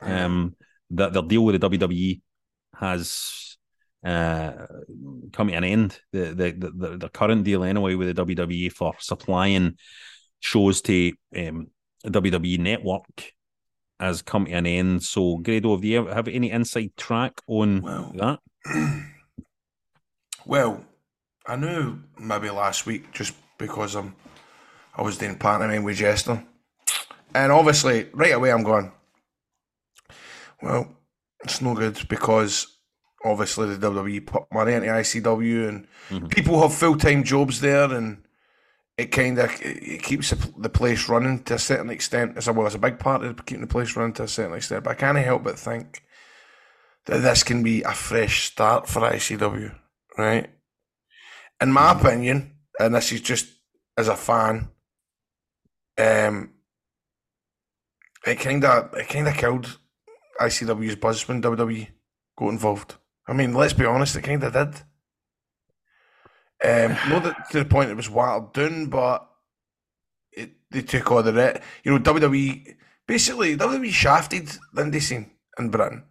um, 0.00 0.54
that 0.90 1.12
their 1.12 1.22
deal 1.22 1.44
with 1.44 1.54
the 1.54 1.58
WWE 1.58 2.22
has 2.78 3.56
uh, 4.04 4.52
come 5.32 5.48
to 5.48 5.54
an 5.54 5.64
end. 5.64 5.98
The 6.12 6.34
the, 6.34 6.52
the 6.52 6.70
the 6.70 6.96
the 6.98 7.08
current 7.08 7.44
deal 7.44 7.64
anyway 7.64 7.94
with 7.94 8.08
the 8.08 8.14
WWE 8.14 8.70
for 8.70 8.94
supplying 9.00 9.76
shows 10.40 10.82
to 10.82 11.12
um, 11.36 11.68
WWE 12.06 12.58
network 12.58 13.32
has 14.00 14.22
come 14.22 14.46
to 14.46 14.52
an 14.52 14.66
end. 14.66 15.02
So 15.02 15.38
Grado, 15.38 15.74
have 15.76 15.84
you 15.84 16.06
have 16.06 16.28
any 16.28 16.50
inside 16.50 16.92
track 16.96 17.40
on 17.46 17.82
Well, 17.82 18.12
that? 18.14 18.40
Well, 20.46 20.84
I 21.46 21.56
knew 21.56 22.00
maybe 22.18 22.50
last 22.50 22.86
week 22.86 23.12
just 23.12 23.34
because 23.58 23.94
I'm 23.94 24.14
I 24.96 25.02
was 25.02 25.18
doing 25.18 25.36
pantomime 25.38 25.82
with 25.84 25.96
Jester. 25.96 26.44
And 27.34 27.50
obviously 27.50 28.08
right 28.12 28.32
away 28.34 28.52
I'm 28.52 28.62
going, 28.62 28.92
Well, 30.62 30.88
it's 31.42 31.60
no 31.60 31.74
good 31.74 32.06
because 32.08 32.66
obviously 33.24 33.74
the 33.74 33.90
WWE 33.90 34.26
put 34.26 34.44
money 34.52 34.72
into 34.74 34.88
ICW 34.88 35.68
and 35.68 35.86
Mhm. 36.10 36.30
people 36.30 36.60
have 36.62 36.74
full 36.74 36.96
time 36.96 37.24
jobs 37.24 37.60
there 37.60 37.92
and 37.92 38.22
it 38.96 39.06
kind 39.06 39.38
of 39.38 39.50
it 39.60 40.02
keeps 40.04 40.30
the, 40.30 40.52
the 40.56 40.68
place 40.68 41.08
running 41.08 41.42
to 41.44 41.54
a 41.54 41.58
certain 41.58 41.90
extent. 41.90 42.36
It's 42.36 42.46
a, 42.46 42.52
well, 42.52 42.66
it's 42.66 42.76
a 42.76 42.78
big 42.78 42.98
part 43.00 43.24
of 43.24 43.44
keeping 43.44 43.62
the 43.62 43.66
place 43.66 43.96
running 43.96 44.12
to 44.14 44.22
a 44.22 44.28
certain 44.28 44.54
extent. 44.54 44.84
But 44.84 44.90
I 44.90 44.94
can't 44.94 45.18
help 45.18 45.42
but 45.42 45.58
think 45.58 46.04
that 47.06 47.18
this 47.18 47.42
can 47.42 47.62
be 47.62 47.82
a 47.82 47.92
fresh 47.92 48.44
start 48.44 48.88
for 48.88 49.00
ICW, 49.02 49.74
right? 50.16 50.48
In 51.60 51.72
my 51.72 51.92
opinion, 51.92 52.53
and 52.80 52.94
this 52.94 53.12
is 53.12 53.20
just 53.20 53.46
as 53.96 54.08
a 54.08 54.16
fan, 54.16 54.68
um, 55.98 56.50
it 58.26 58.36
kind 58.36 58.64
of 58.64 58.94
it 58.94 59.08
kind 59.08 59.28
of 59.28 59.34
killed 59.34 59.78
ICW's 60.40 60.96
buzz 60.96 61.26
when 61.28 61.42
WWE 61.42 61.88
got 62.36 62.48
involved. 62.48 62.96
I 63.26 63.32
mean, 63.32 63.54
let's 63.54 63.72
be 63.72 63.84
honest, 63.84 64.16
it 64.16 64.22
kind 64.22 64.42
of 64.42 64.52
did. 64.52 64.82
Um, 66.64 66.96
not 67.10 67.24
that 67.24 67.50
to 67.50 67.58
the 67.58 67.64
point 67.64 67.90
it 67.90 67.96
was 67.96 68.10
watered 68.10 68.52
down, 68.52 68.86
but 68.86 69.28
it, 70.32 70.52
they 70.70 70.82
took 70.82 71.10
all 71.10 71.22
the 71.22 71.32
re- 71.32 71.60
you 71.84 71.92
know 71.92 71.98
WWE 71.98 72.76
basically 73.06 73.56
WWE 73.56 73.90
shafted 73.90 74.48
the 74.72 74.82
indie 74.82 75.02
scene 75.02 75.30
in 75.58 75.70
Britain. 75.70 76.04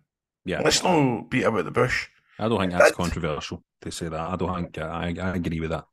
Yeah, 0.45 0.62
Let's 0.62 0.84
not 0.84 1.30
beat 1.30 1.43
about 1.43 1.65
the 1.65 1.71
bush. 1.71 2.10
I 2.38 2.47
don't 2.49 2.60
think 2.60 2.73
that's 2.73 2.95
controversial 2.95 3.63
to 3.82 3.91
say 3.91 4.10
that. 4.10 4.19
I 4.19 4.36
don't 4.36 4.56
think 4.56 4.78
I, 4.78 5.15
I 5.19 5.36
agree 5.36 5.60
with 5.60 5.69
that. 5.69 5.86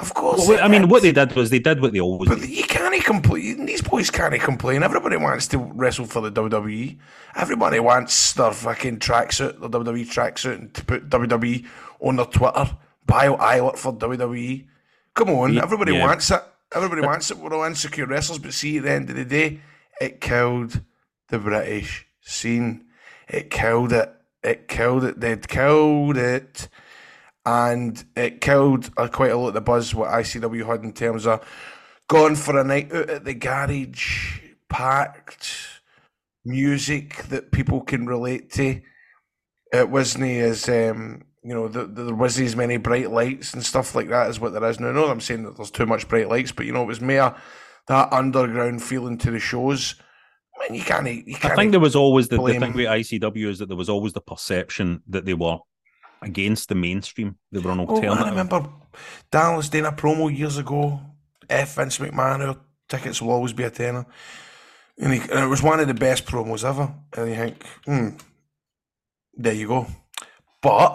Of 0.00 0.14
course, 0.14 0.46
Well, 0.46 0.62
I 0.62 0.68
mean, 0.68 0.84
is. 0.84 0.88
what 0.88 1.02
they 1.02 1.12
did 1.12 1.32
was 1.34 1.50
they 1.50 1.58
did 1.58 1.80
what 1.80 1.92
they 1.92 2.00
always 2.00 2.28
But 2.28 2.40
do. 2.40 2.46
you 2.46 2.62
can't 2.64 3.02
complain. 3.04 3.66
These 3.66 3.82
boys 3.82 4.10
can't 4.10 4.38
complain. 4.40 4.82
Everybody 4.82 5.16
wants 5.16 5.48
to 5.48 5.58
wrestle 5.58 6.04
for 6.04 6.20
the 6.20 6.30
WWE. 6.30 6.98
Everybody 7.36 7.80
wants 7.80 8.32
their 8.34 8.52
fucking 8.52 8.98
tracksuit, 8.98 9.60
their 9.60 9.68
WWE 9.70 10.06
tracksuit, 10.06 10.54
and 10.54 10.74
to 10.74 10.84
put 10.84 11.08
WWE 11.08 11.66
on 12.00 12.16
their 12.16 12.26
Twitter 12.26 12.76
bio. 13.06 13.34
I 13.34 13.60
work 13.60 13.76
for 13.76 13.92
WWE. 13.92 14.66
Come 15.14 15.30
on, 15.30 15.58
everybody 15.58 15.94
yeah. 15.94 16.04
wants 16.06 16.30
it. 16.30 16.42
Everybody 16.74 17.00
wants 17.02 17.30
it. 17.30 17.38
We're 17.38 17.52
all 17.54 17.64
insecure 17.64 18.06
wrestlers, 18.06 18.38
but 18.38 18.52
see, 18.52 18.76
at 18.76 18.84
the 18.84 18.90
end 18.90 19.10
of 19.10 19.16
the 19.16 19.24
day, 19.24 19.60
it 20.00 20.20
killed 20.20 20.82
the 21.28 21.38
British 21.38 22.06
scene. 22.20 22.84
It 23.26 23.50
killed 23.50 23.92
it. 23.92 24.12
It 24.44 24.68
killed 24.68 25.02
it. 25.04 25.18
They'd 25.18 25.48
killed 25.48 26.16
it 26.18 26.68
and 27.48 28.04
it 28.14 28.42
killed 28.42 28.90
uh, 28.98 29.08
quite 29.08 29.30
a 29.30 29.36
lot 29.36 29.48
of 29.48 29.54
the 29.54 29.60
buzz 29.62 29.94
what 29.94 30.10
ICW 30.10 30.66
had 30.66 30.84
in 30.84 30.92
terms 30.92 31.26
of 31.26 31.42
going 32.06 32.36
for 32.36 32.58
a 32.58 32.64
night 32.64 32.92
out 32.92 33.08
at 33.08 33.24
the 33.24 33.32
garage, 33.32 34.40
packed 34.68 35.80
music 36.44 37.24
that 37.28 37.50
people 37.50 37.80
can 37.80 38.04
relate 38.04 38.52
to. 38.52 38.82
It 39.72 39.88
wasn't 39.88 40.24
as 40.24 40.68
um, 40.68 41.22
you 41.42 41.54
know, 41.54 41.68
the, 41.68 41.86
the, 41.86 42.04
there 42.04 42.14
wasn't 42.14 42.48
as 42.48 42.56
many 42.56 42.76
bright 42.76 43.10
lights 43.10 43.54
and 43.54 43.64
stuff 43.64 43.94
like 43.94 44.10
that 44.10 44.26
as 44.28 44.38
what 44.38 44.52
there 44.52 44.68
is 44.68 44.78
now. 44.78 44.92
No, 44.92 45.06
I'm 45.06 45.20
saying 45.20 45.44
that 45.44 45.56
there's 45.56 45.70
too 45.70 45.86
much 45.86 46.06
bright 46.06 46.28
lights, 46.28 46.52
but 46.52 46.66
you 46.66 46.72
know, 46.72 46.82
it 46.82 46.86
was 46.88 47.00
more 47.00 47.34
that 47.86 48.12
underground 48.12 48.82
feeling 48.82 49.16
to 49.18 49.30
the 49.30 49.38
shows. 49.38 49.94
I 50.54 50.64
mean, 50.68 50.78
you 50.78 50.84
can't, 50.84 51.06
you 51.06 51.36
I 51.36 51.38
can't. 51.38 51.56
think 51.56 51.70
there 51.70 51.80
was 51.80 51.96
always 51.96 52.28
the, 52.28 52.36
the 52.36 52.58
thing 52.58 52.74
with 52.74 52.88
ICW 52.88 53.46
is 53.46 53.58
that 53.60 53.68
there 53.68 53.76
was 53.76 53.88
always 53.88 54.12
the 54.12 54.20
perception 54.20 55.02
that 55.08 55.24
they 55.24 55.32
were 55.32 55.58
against 56.22 56.68
the 56.68 56.74
mainstream. 56.74 57.36
They 57.52 57.60
were 57.60 57.70
Oh, 57.70 57.80
alternative. 57.80 58.26
I 58.26 58.30
remember 58.30 58.68
Dallas 59.30 59.68
doing 59.68 59.86
a 59.86 59.92
promo 59.92 60.36
years 60.36 60.58
ago. 60.58 61.00
F. 61.48 61.76
Vince 61.76 61.98
McMahon, 61.98 62.46
our 62.46 62.56
tickets 62.88 63.22
will 63.22 63.30
always 63.30 63.52
be 63.52 63.64
a 63.64 63.70
tenner. 63.70 64.04
And, 64.98 65.12
he, 65.14 65.20
and 65.20 65.44
it 65.44 65.46
was 65.46 65.62
one 65.62 65.80
of 65.80 65.86
the 65.86 65.94
best 65.94 66.26
promos 66.26 66.64
ever. 66.64 66.92
And 67.16 67.28
you 67.30 67.36
think, 67.36 67.66
hmm, 67.86 68.08
there 69.34 69.54
you 69.54 69.68
go. 69.68 69.86
But 70.60 70.92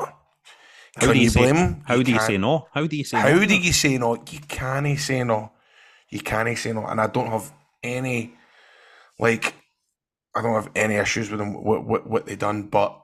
How 0.95 0.99
can 0.99 1.09
do 1.13 1.15
you, 1.15 1.23
you 1.23 1.29
say, 1.29 1.39
blame 1.41 1.55
him? 1.55 1.83
How 1.87 2.01
do 2.03 2.11
you 2.11 2.19
say 2.19 2.37
no? 2.37 2.67
How 2.73 2.85
do 2.85 2.95
you 2.97 3.03
say 3.03 3.17
How 3.17 3.29
no? 3.33 3.45
do 3.45 3.55
you 3.55 3.73
say 3.73 3.97
no? 3.97 4.15
You 4.15 4.39
can't 4.47 4.99
say 4.99 5.23
no. 5.23 5.51
You 6.09 6.19
can't 6.19 6.57
say 6.57 6.73
no. 6.73 6.85
And 6.85 6.99
I 7.01 7.07
don't 7.07 7.27
have 7.27 7.51
any, 7.81 8.33
like, 9.17 9.55
I 10.35 10.41
don't 10.41 10.53
have 10.53 10.69
any 10.75 10.95
issues 10.95 11.29
with 11.31 11.39
them, 11.39 11.63
what, 11.63 11.85
what, 11.85 12.07
what 12.07 12.25
they 12.25 12.35
done. 12.35 12.63
But 12.63 12.99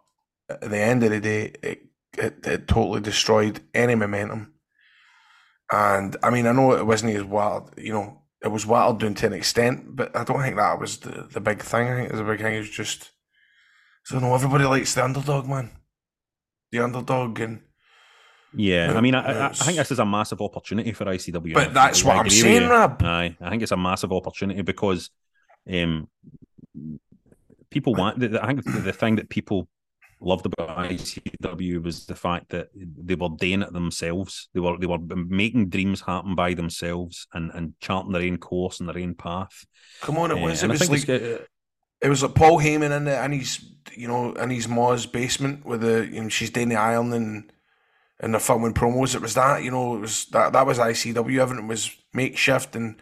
at 0.50 0.62
the 0.70 0.78
end 0.78 1.04
of 1.04 1.12
the 1.12 1.20
day, 1.20 1.54
it, 1.64 1.89
it, 2.20 2.46
it 2.46 2.68
totally 2.68 3.02
destroyed 3.02 3.62
any 3.74 3.96
momentum. 3.96 4.54
And 5.72 6.16
I 6.24 6.30
mean, 6.30 6.48
I 6.48 6.52
know 6.52 6.74
it 6.74 6.86
wasn't 6.86 7.16
as 7.16 7.24
wild, 7.24 7.74
you 7.78 7.94
know, 7.94 8.22
it 8.44 8.48
was 8.48 8.66
wild 8.66 9.00
doing 9.00 9.14
to 9.16 9.28
an 9.28 9.34
extent, 9.34 9.96
but 9.96 10.16
I 10.16 10.24
don't 10.24 10.42
think 10.42 10.56
that 10.56 10.80
was 10.80 10.98
the, 11.00 11.28
the 11.32 11.42
big 11.42 11.62
thing. 11.62 11.88
I 11.88 11.96
think 11.98 12.14
the 12.14 12.24
big 12.24 12.40
thing 12.40 12.56
is 12.56 12.70
just, 12.70 13.12
so 14.04 14.20
no, 14.20 14.34
everybody 14.34 14.66
likes 14.66 14.94
the 14.94 15.04
underdog, 15.04 15.48
man. 15.48 15.72
The 16.72 16.80
underdog 16.80 17.40
and 17.40 17.62
Yeah, 18.54 18.94
I 18.96 19.02
mean, 19.02 19.14
I, 19.14 19.48
I, 19.48 19.50
I 19.50 19.54
think 19.54 19.78
this 19.78 19.92
is 19.92 20.00
a 20.00 20.06
massive 20.06 20.42
opportunity 20.42 20.94
for 20.94 21.06
ICW. 21.06 21.54
But 21.54 21.74
that's 21.74 22.04
I 22.04 22.08
what 22.08 22.18
I'm 22.18 22.30
saying, 22.30 22.64
you. 22.64 22.70
Rab. 22.70 23.04
Aye, 23.04 23.38
I 23.42 23.50
think 23.50 23.62
it's 23.62 23.72
a 23.72 23.78
massive 23.78 24.12
opportunity 24.12 24.62
because 24.62 25.10
um, 25.72 26.08
people 27.70 27.94
want. 27.94 28.24
I 28.24 28.48
think 28.48 28.64
the 28.64 28.94
thing 28.94 29.18
that 29.18 29.30
people 29.30 29.68
loved 30.22 30.46
about 30.46 30.78
ICW 30.78 31.80
was 31.80 32.06
the 32.06 32.16
fact 32.16 32.50
that 32.50 32.70
they 32.76 33.16
were 33.16 33.30
doing 33.38 33.62
it 33.62 33.74
themselves. 33.74 34.50
They 34.54 34.60
were 34.60 34.78
they 34.78 34.88
were 34.88 35.00
making 35.00 35.70
dreams 35.70 36.02
happen 36.02 36.36
by 36.36 36.54
themselves 36.54 37.28
and 37.34 37.52
and 37.54 37.74
charting 37.80 38.12
their 38.12 38.24
own 38.24 38.38
course 38.38 38.80
and 38.80 38.90
their 38.90 39.00
own 39.00 39.16
path. 39.16 39.66
come 40.02 40.18
on, 40.18 40.32
it 40.32 40.36
Uh, 40.36 40.40
was, 40.40 40.64
it 40.64 40.70
was 40.70 40.90
like, 40.90 41.08
uh, 41.10 41.40
it 42.02 42.10
was 42.10 42.24
like 42.24 42.36
Paul 42.36 42.60
Heyman 42.60 42.96
in 42.96 43.06
the 43.06 43.24
in 43.26 43.32
his 43.34 43.66
you 43.96 44.08
know 44.08 44.34
in 44.34 44.50
his 44.50 44.68
ma's 44.68 45.06
basement 45.06 45.66
with 45.66 45.82
the 45.82 46.08
you 46.12 46.24
know 46.24 46.30
she's 46.30 46.50
doing 46.52 46.70
the 46.70 46.76
iron 46.76 47.14
and 47.14 47.52
and 48.20 48.34
the 48.36 48.40
filming 48.40 48.74
promos. 48.74 49.16
It 49.16 49.22
was 49.22 49.36
that 49.36 49.64
you 49.64 49.72
know 49.72 49.98
it 49.98 50.02
was 50.02 50.28
that 50.28 50.54
that 50.54 50.68
was 50.68 50.80
ICW. 50.80 51.40
Everything 51.40 51.68
was 51.68 51.96
makeshift 52.14 52.76
and 52.76 53.02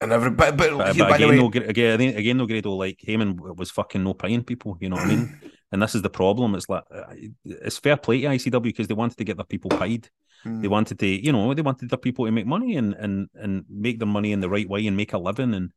and 0.00 0.12
every 0.12 0.30
but 0.30 0.56
but, 0.56 0.70
But, 0.76 0.96
but 0.96 1.08
by 1.08 1.18
the 1.18 1.26
again, 1.26 1.28
way, 1.28 1.36
no, 1.36 1.46
again, 1.48 2.00
again, 2.16 2.36
no 2.36 2.46
Grado 2.46 2.72
like 2.74 2.98
Heyman 3.06 3.36
was 3.56 3.70
fucking 3.70 4.02
no 4.04 4.14
paying 4.14 4.44
people. 4.44 4.76
You 4.80 4.90
know 4.90 4.96
what 4.96 5.04
I 5.06 5.08
mean? 5.08 5.30
And 5.70 5.82
this 5.82 5.94
is 5.94 6.02
the 6.02 6.10
problem. 6.10 6.54
It's 6.54 6.68
like 6.68 6.84
uh, 6.90 7.14
it's 7.44 7.78
fair 7.78 7.96
play 7.96 8.22
to 8.22 8.28
ICW 8.28 8.62
because 8.62 8.88
they 8.88 8.94
wanted 8.94 9.18
to 9.18 9.24
get 9.24 9.36
their 9.36 9.44
people 9.44 9.70
paid. 9.70 10.08
Hmm. 10.42 10.62
They 10.62 10.68
wanted 10.68 10.98
to, 11.00 11.06
you 11.06 11.32
know, 11.32 11.52
they 11.52 11.62
wanted 11.62 11.90
their 11.90 11.98
people 11.98 12.24
to 12.24 12.32
make 12.32 12.46
money 12.46 12.76
and 12.76 12.94
and 12.94 13.28
and 13.34 13.64
make 13.68 13.98
their 13.98 14.08
money 14.08 14.32
in 14.32 14.40
the 14.40 14.48
right 14.48 14.68
way 14.68 14.86
and 14.86 14.96
make 14.96 15.12
a 15.12 15.18
living. 15.18 15.54
And 15.54 15.72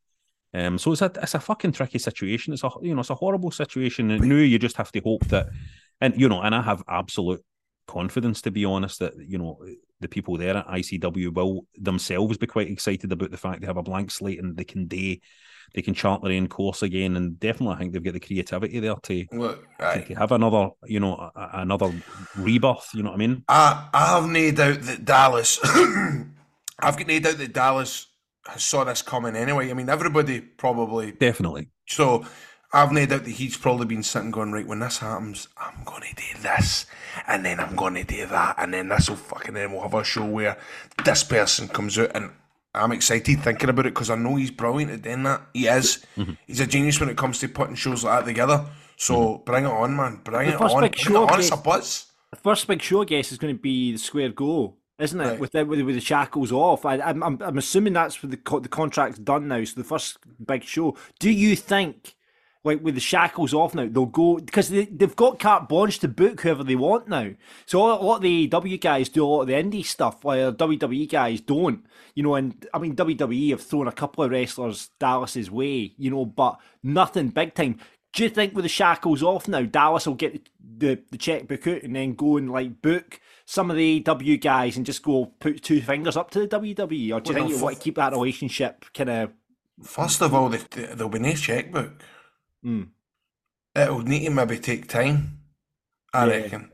um, 0.53 0.77
so 0.77 0.91
it's 0.91 1.01
a 1.01 1.11
it's 1.21 1.35
a 1.35 1.39
fucking 1.39 1.73
tricky 1.73 1.99
situation. 1.99 2.53
It's 2.53 2.63
a 2.63 2.69
you 2.81 2.93
know 2.93 3.01
it's 3.01 3.09
a 3.09 3.15
horrible 3.15 3.51
situation. 3.51 4.11
And 4.11 4.23
now 4.23 4.35
you 4.35 4.59
just 4.59 4.77
have 4.77 4.91
to 4.93 4.99
hope 5.01 5.25
that, 5.25 5.49
and 5.99 6.19
you 6.19 6.29
know, 6.29 6.41
and 6.41 6.55
I 6.55 6.61
have 6.61 6.83
absolute 6.87 7.43
confidence 7.87 8.41
to 8.41 8.51
be 8.51 8.63
honest 8.63 8.99
that 8.99 9.13
you 9.17 9.37
know 9.37 9.59
the 9.99 10.07
people 10.07 10.37
there 10.37 10.55
at 10.55 10.67
ICW 10.67 11.33
will 11.33 11.65
themselves 11.75 12.37
be 12.37 12.47
quite 12.47 12.69
excited 12.69 13.11
about 13.11 13.31
the 13.31 13.37
fact 13.37 13.59
they 13.59 13.67
have 13.67 13.77
a 13.77 13.83
blank 13.83 14.11
slate 14.11 14.39
and 14.39 14.55
they 14.55 14.63
can 14.63 14.87
day 14.87 15.19
they 15.73 15.81
can 15.81 15.93
chart 15.93 16.21
their 16.21 16.33
own 16.33 16.47
course 16.47 16.81
again 16.81 17.15
and 17.15 17.39
definitely 17.39 17.75
I 17.75 17.79
think 17.79 17.93
they've 17.93 18.03
got 18.03 18.13
the 18.13 18.19
creativity 18.19 18.79
there 18.79 18.95
to, 18.95 19.25
look, 19.31 19.65
to, 19.79 20.05
to 20.05 20.13
have 20.15 20.31
another 20.31 20.69
you 20.85 20.99
know 20.99 21.15
a, 21.15 21.31
a- 21.35 21.49
another 21.61 21.91
rebirth 22.37 22.89
you 22.93 23.03
know 23.03 23.09
what 23.11 23.15
I 23.15 23.19
mean 23.19 23.43
I 23.47 23.89
I 23.93 24.05
have 24.15 24.29
no 24.29 24.51
doubt 24.51 24.81
that 24.81 25.05
Dallas. 25.05 25.59
I've 26.79 26.97
got 26.97 27.07
no 27.07 27.19
doubt 27.19 27.37
that 27.37 27.53
Dallas 27.53 28.07
saw 28.57 28.83
this 28.83 29.01
coming 29.01 29.35
anyway. 29.35 29.69
I 29.69 29.73
mean, 29.73 29.89
everybody 29.89 30.41
probably 30.41 31.11
definitely 31.11 31.69
So 31.87 32.25
I've 32.73 32.91
no 32.91 33.05
doubt 33.05 33.25
that 33.25 33.31
he's 33.31 33.57
probably 33.57 33.85
been 33.85 34.01
sitting 34.01 34.31
going, 34.31 34.51
right, 34.51 34.65
when 34.65 34.79
this 34.79 34.97
happens, 34.99 35.47
I'm 35.57 35.83
going 35.83 36.03
to 36.03 36.15
do 36.15 36.41
this, 36.41 36.85
and 37.27 37.45
then 37.45 37.59
I'm 37.59 37.75
going 37.75 37.95
to 37.95 38.03
do 38.03 38.25
that, 38.27 38.55
and 38.57 38.73
then 38.73 38.87
this 38.87 39.09
will 39.09 39.17
fucking, 39.17 39.53
then 39.53 39.71
we'll 39.73 39.81
have 39.81 39.93
a 39.93 40.03
show 40.03 40.25
where 40.25 40.57
this 41.03 41.23
person 41.23 41.67
comes 41.67 41.99
out, 41.99 42.11
and 42.15 42.31
I'm 42.73 42.91
excited 42.93 43.41
thinking 43.41 43.69
about 43.69 43.85
it 43.85 43.93
because 43.93 44.09
I 44.09 44.15
know 44.15 44.35
he's 44.35 44.51
brilliant 44.51 44.91
at 44.91 45.01
doing 45.01 45.23
that. 45.23 45.41
He 45.53 45.67
is. 45.67 46.05
Mm-hmm. 46.17 46.33
He's 46.47 46.59
a 46.61 46.67
genius 46.67 46.99
when 46.99 47.09
it 47.09 47.17
comes 47.17 47.39
to 47.39 47.49
putting 47.49 47.75
shows 47.75 48.03
like 48.03 48.19
that 48.21 48.25
together. 48.29 48.65
So 48.97 49.15
Mm-hmm. 49.15 49.43
bring 49.43 49.65
it 49.65 49.71
on, 49.71 49.95
man. 49.95 50.21
Bring 50.23 50.47
The 50.47 50.55
it 50.55 50.59
first 50.59 50.75
on. 50.75 50.81
big 50.83 50.91
Bring 50.93 51.03
show 51.03 51.23
it 51.23 51.31
on. 51.31 51.39
It's 51.39 51.51
a 51.51 51.57
buzz. 51.57 52.05
The 52.31 52.37
first 52.37 52.65
big 52.67 52.81
show, 52.81 53.01
I 53.01 53.05
guess, 53.05 53.31
is 53.31 53.37
going 53.37 53.55
to 53.55 53.61
be 53.61 53.91
the 53.91 53.97
Square 53.97 54.29
Go, 54.29 54.75
isn't 54.99 55.19
it? 55.19 55.23
Right. 55.25 55.39
With, 55.39 55.51
the, 55.51 55.65
with 55.65 55.79
the- 55.79 55.85
with 55.85 55.95
the 55.95 56.01
shackles 56.01 56.51
off, 56.53 56.85
I, 56.85 56.95
I'm, 57.01 57.21
I'm 57.23 57.41
I'm 57.41 57.57
assuming 57.57 57.91
that's 57.93 58.21
with 58.21 58.31
the 58.31 58.37
co- 58.37 58.59
the 58.61 58.69
contract's 58.69 59.19
done 59.19 59.47
now. 59.49 59.61
So 59.65 59.73
the 59.81 59.83
first 59.83 60.19
big 60.45 60.63
show. 60.63 60.95
Do 61.19 61.29
you 61.29 61.55
think, 61.57 62.15
like 62.63 62.83
with 62.83 62.95
the 62.95 63.01
shackles 63.01 63.53
off 63.53 63.73
now, 63.73 63.87
they'll 63.89 64.05
go 64.05 64.37
because 64.37 64.69
they 64.69 64.85
they've 64.85 65.15
got 65.15 65.39
carte 65.39 65.67
blanche 65.67 65.99
to 65.99 66.07
book 66.07 66.41
whoever 66.41 66.63
they 66.63 66.75
want 66.75 67.07
now. 67.07 67.31
So 67.65 67.79
a 67.79 67.95
lot, 68.03 68.17
of 68.17 68.21
the 68.21 68.47
AEW 68.47 68.79
guys 68.79 69.09
do 69.09 69.25
a 69.25 69.27
lot 69.27 69.41
of 69.41 69.47
the 69.47 69.53
indie 69.53 69.85
stuff, 69.85 70.23
while 70.23 70.53
WWE 70.53 71.09
guys 71.09 71.41
don't. 71.41 71.85
You 72.13 72.23
know, 72.23 72.35
and 72.35 72.67
I 72.73 72.79
mean 72.79 72.95
WWE 72.95 73.51
have 73.51 73.61
thrown 73.63 73.87
a 73.87 73.91
couple 73.91 74.23
of 74.23 74.31
wrestlers 74.31 74.89
Dallas's 74.99 75.49
way, 75.49 75.93
you 75.97 76.11
know, 76.11 76.25
but 76.25 76.59
nothing 76.83 77.29
big 77.29 77.53
time. 77.55 77.79
Do 78.13 78.23
you 78.23 78.29
think 78.29 78.53
with 78.53 78.63
the 78.63 78.69
shackles 78.69 79.23
off 79.23 79.47
now, 79.47 79.61
Dallas 79.61 80.05
will 80.05 80.15
get 80.15 80.49
the, 80.77 80.99
the 81.11 81.17
checkbook 81.17 81.65
out 81.65 81.83
and 81.83 81.95
then 81.95 82.13
go 82.13 82.35
and 82.35 82.51
like 82.51 82.81
book 82.81 83.21
some 83.45 83.71
of 83.71 83.77
the 83.77 84.01
W 84.01 84.35
guys 84.37 84.75
and 84.75 84.85
just 84.85 85.01
go 85.01 85.27
put 85.39 85.63
two 85.63 85.81
fingers 85.81 86.17
up 86.17 86.29
to 86.31 86.41
the 86.45 86.47
WWE? 86.59 86.81
Or 86.83 86.85
do 86.85 86.97
you 86.99 87.11
Well, 87.13 87.21
think 87.21 87.49
you 87.49 87.55
f- 87.55 87.61
want 87.61 87.77
to 87.77 87.81
keep 87.81 87.95
that 87.95 88.11
relationship 88.11 88.83
kind 88.93 89.09
of? 89.09 89.31
First 89.81 90.21
of 90.21 90.33
all, 90.33 90.49
they- 90.49 90.57
there'll 90.75 91.07
be 91.07 91.19
no 91.19 91.33
checkbook. 91.33 92.03
Hmm. 92.63 92.83
It'll 93.75 93.99
need 94.01 94.25
to 94.25 94.31
maybe 94.31 94.59
take 94.59 94.87
time, 94.87 95.39
I 96.13 96.25
Yeah. 96.25 96.33
reckon. 96.43 96.71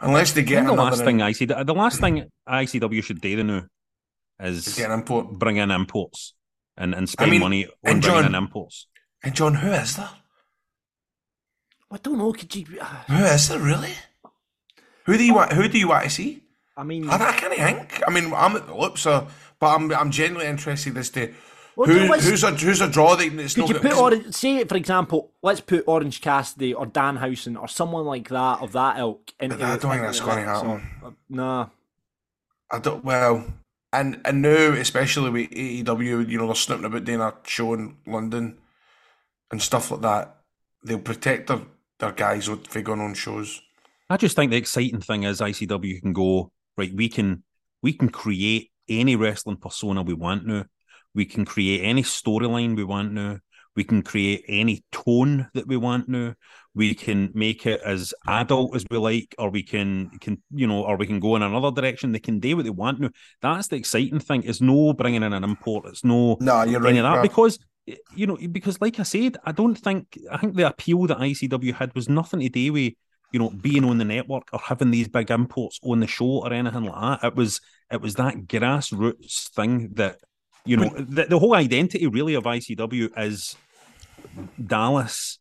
Unless 0.00 0.32
they 0.32 0.40
I 0.42 0.44
get 0.44 0.54
the 0.64 0.72
another 0.72 0.90
last 0.90 1.04
thing 1.04 1.22
I 1.22 1.32
see, 1.32 1.44
the 1.46 1.74
last 1.74 2.00
thing 2.00 2.28
ICW 2.48 3.02
should 3.02 3.20
do 3.20 3.42
now 3.44 3.62
is 4.40 4.74
get 4.76 4.90
an 4.90 4.98
import. 4.98 5.38
bring 5.38 5.56
in 5.56 5.70
imports 5.70 6.34
and, 6.76 6.94
and 6.94 7.08
spend 7.08 7.30
mean, 7.30 7.40
money 7.40 7.66
on 7.66 7.72
and 7.84 8.02
bringing 8.02 8.22
John- 8.22 8.26
in 8.26 8.34
imports 8.34 8.88
And 9.22 9.34
John, 9.34 9.54
who 9.54 9.70
is 9.70 9.96
there? 9.96 10.10
I 11.90 11.98
don't 11.98 12.18
know. 12.18 12.32
Could 12.32 12.54
you? 12.56 12.64
Who 12.64 13.16
is 13.24 13.48
there 13.48 13.58
really? 13.60 13.92
Who 15.04 15.16
do 15.16 15.24
you 15.24 15.34
want? 15.34 15.52
Who 15.52 15.68
do 15.68 15.78
you 15.78 15.88
want 15.88 16.04
to 16.04 16.10
see? 16.10 16.42
I 16.76 16.84
mean, 16.84 17.08
I, 17.08 17.16
I 17.16 17.32
can't 17.32 17.54
think. 17.54 18.02
I 18.06 18.10
mean, 18.10 18.32
I'm 18.32 18.56
at 18.56 18.66
the 18.66 18.74
loop, 18.74 18.96
so 18.98 19.28
but 19.60 19.74
I'm 19.76 19.92
I'm 19.92 20.10
genuinely 20.10 20.48
interested 20.50 20.96
as 20.96 21.10
to 21.10 21.32
Well, 21.74 21.88
Who, 21.88 22.06
let's- 22.06 22.28
who's 22.28 22.42
a 22.44 22.50
who's 22.50 22.80
a 22.82 22.88
draw 22.88 23.16
that 23.16 23.26
it's 23.32 23.54
Could 23.54 23.60
not 23.62 23.68
you 23.68 23.74
got- 23.74 23.82
put 23.82 23.90
'cause- 23.92 24.00
Orange? 24.00 24.34
Say, 24.34 24.64
for 24.64 24.76
example, 24.76 25.32
let's 25.42 25.60
put 25.60 25.84
Orange 25.86 26.20
Cassidy 26.20 26.74
or 26.74 26.86
Danhausen 26.86 27.58
or 27.60 27.66
someone 27.68 28.04
like 28.04 28.28
that 28.28 28.60
of 28.60 28.72
that 28.72 28.98
ilk. 28.98 29.32
Into, 29.40 29.56
I 29.56 29.76
don't 29.76 29.90
think 29.90 30.02
that's 30.02 30.20
gonna 30.20 30.42
happen. 30.42 30.90
So, 31.00 31.06
uh, 31.06 31.10
nah. 31.30 31.66
I 32.70 32.78
don't. 32.78 33.04
Well, 33.04 33.46
and 33.92 34.20
and 34.24 34.42
now 34.42 34.72
especially 34.72 35.30
with 35.30 35.50
AEW, 35.52 36.28
you 36.28 36.38
know, 36.38 36.46
they're 36.46 36.54
snooping 36.54 36.84
about 36.86 37.04
doing 37.04 37.20
a 37.20 37.34
show 37.44 37.74
in 37.74 37.96
London 38.06 38.58
and 39.50 39.60
stuff 39.62 39.90
like 39.90 40.00
that. 40.02 40.36
They'll 40.84 40.98
protect 40.98 41.46
their 41.48 41.60
their 42.00 42.12
guys 42.12 42.50
with 42.50 42.66
for 42.66 42.82
going 42.82 43.00
on 43.00 43.14
shows. 43.14 43.62
I 44.10 44.16
just 44.18 44.36
think 44.36 44.50
the 44.50 44.58
exciting 44.58 45.00
thing 45.00 45.22
is 45.22 45.40
ICW 45.40 46.00
can 46.02 46.12
go 46.12 46.50
right. 46.76 46.92
We 46.94 47.08
can 47.08 47.44
we 47.82 47.92
can 47.94 48.10
create 48.10 48.70
any 48.88 49.16
wrestling 49.16 49.56
persona 49.56 50.02
we 50.02 50.12
want 50.14 50.46
now. 50.46 50.64
We 51.14 51.24
can 51.24 51.44
create 51.44 51.82
any 51.82 52.02
storyline 52.02 52.76
we 52.76 52.84
want 52.84 53.12
now. 53.12 53.38
We 53.74 53.84
can 53.84 54.02
create 54.02 54.44
any 54.48 54.84
tone 54.92 55.48
that 55.54 55.66
we 55.66 55.78
want 55.78 56.08
now. 56.08 56.34
We 56.74 56.94
can 56.94 57.30
make 57.34 57.66
it 57.66 57.80
as 57.82 58.12
adult 58.26 58.74
as 58.76 58.84
we 58.90 58.98
like, 58.98 59.34
or 59.38 59.50
we 59.50 59.62
can 59.62 60.10
can 60.20 60.42
you 60.50 60.66
know, 60.66 60.84
or 60.84 60.96
we 60.96 61.06
can 61.06 61.20
go 61.20 61.36
in 61.36 61.42
another 61.42 61.70
direction. 61.70 62.12
They 62.12 62.18
can 62.18 62.38
do 62.38 62.56
what 62.56 62.64
they 62.64 62.70
want 62.70 63.00
now. 63.00 63.10
That's 63.40 63.68
the 63.68 63.76
exciting 63.76 64.20
thing. 64.20 64.42
It's 64.44 64.60
no 64.60 64.92
bringing 64.92 65.22
in 65.22 65.32
an 65.32 65.44
import. 65.44 65.86
It's 65.86 66.04
no 66.04 66.36
No, 66.40 66.62
you're 66.64 66.86
any 66.86 67.00
right. 67.00 67.06
of 67.06 67.14
that 67.14 67.22
because 67.22 67.58
you 68.14 68.26
know 68.26 68.36
because 68.50 68.80
like 68.80 69.00
I 69.00 69.02
said, 69.04 69.36
I 69.44 69.52
don't 69.52 69.74
think 69.74 70.18
I 70.30 70.36
think 70.38 70.54
the 70.54 70.66
appeal 70.68 71.06
that 71.06 71.18
ICW 71.18 71.74
had 71.74 71.94
was 71.94 72.08
nothing 72.08 72.40
to 72.40 72.48
do 72.48 72.72
with 72.72 72.92
you 73.32 73.38
know 73.38 73.50
being 73.50 73.84
on 73.84 73.98
the 73.98 74.04
network 74.04 74.48
or 74.52 74.58
having 74.60 74.90
these 74.90 75.08
big 75.08 75.30
imports 75.30 75.78
on 75.82 76.00
the 76.00 76.06
show 76.06 76.42
or 76.44 76.52
anything 76.52 76.84
like 76.84 77.20
that. 77.20 77.26
It 77.28 77.34
was 77.36 77.60
it 77.90 78.00
was 78.00 78.14
that 78.14 78.36
grassroots 78.46 79.48
thing 79.50 79.90
that 79.94 80.18
you 80.64 80.76
know 80.76 80.90
the, 80.96 81.24
the 81.24 81.38
whole 81.38 81.54
identity 81.54 82.06
really 82.06 82.34
of 82.34 82.44
ICW 82.44 83.10
is 83.18 83.56
Dallas 84.64 85.38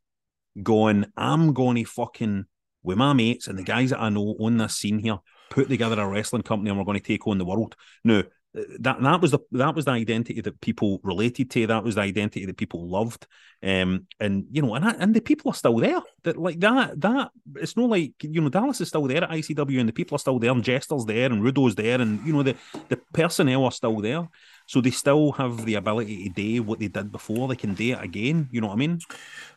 going. 0.62 1.06
I'm 1.16 1.54
going 1.54 1.78
to 1.78 1.86
fucking 1.86 2.46
with 2.84 2.98
my 2.98 3.14
mates 3.14 3.48
and 3.48 3.58
the 3.58 3.64
guys 3.64 3.92
that 3.92 4.02
I 4.02 4.10
know 4.10 4.36
on 4.40 4.58
this 4.58 4.76
scene 4.76 5.00
here 5.00 5.20
put 5.50 5.70
together 5.70 6.00
a 6.00 6.08
wrestling 6.08 6.42
company 6.42 6.70
and 6.70 6.80
we're 6.80 6.86
going 6.86 7.00
to 7.00 7.06
take 7.06 7.28
on 7.28 7.38
the 7.38 7.46
world. 7.46 7.76
Now 8.04 8.24
that 8.54 9.02
that 9.02 9.22
was 9.22 9.32
the 9.32 9.40
that 9.54 9.76
was 9.76 9.86
the 9.86 9.92
identity 9.92 10.42
that 10.42 10.60
people 10.60 11.00
related 11.04 11.50
to. 11.52 11.68
That 11.68 11.84
was 11.84 11.96
the 11.96 12.02
identity 12.02 12.46
that 12.46 12.58
people 12.58 12.88
loved. 12.88 13.26
Um, 13.64 14.08
and 14.20 14.46
you 14.52 14.62
know, 14.62 14.76
and 14.76 14.84
I, 14.84 14.92
and 14.92 15.14
the 15.14 15.22
people 15.22 15.52
are 15.52 15.56
still 15.56 15.78
there. 15.78 16.02
That 16.24 16.38
like 16.38 16.60
that 16.60 17.00
that 17.00 17.32
it's 17.56 17.78
not 17.78 17.90
like 17.90 18.14
you 18.22 18.42
know 18.42 18.50
Dallas 18.50 18.82
is 18.82 18.90
still 18.90 19.08
there 19.08 19.24
at 19.24 19.30
ICW 19.30 19.80
and 19.80 19.88
the 19.88 19.94
people 19.94 20.16
are 20.16 20.20
still 20.20 20.38
there 20.40 20.52
and 20.52 20.64
Jester's 20.64 21.06
there 21.06 21.32
and 21.32 21.42
Rudo's 21.42 21.76
there 21.76 22.02
and 22.02 22.26
you 22.28 22.34
know 22.34 22.44
the 22.44 22.56
the 22.90 22.98
personnel 23.14 23.64
are 23.66 23.72
still 23.72 24.02
there. 24.02 24.28
So 24.68 24.82
they 24.82 24.92
still 24.92 25.32
have 25.34 25.66
the 25.66 25.76
ability 25.76 26.30
to 26.30 26.34
do 26.34 26.64
what 26.64 26.80
they 26.80 26.88
did 26.88 27.12
before. 27.12 27.48
They 27.48 27.56
can 27.56 27.74
do 27.74 27.94
it 27.94 28.02
again. 28.04 28.50
You 28.52 28.62
know 28.62 28.68
what 28.68 28.74
I 28.74 28.78
mean? 28.78 29.00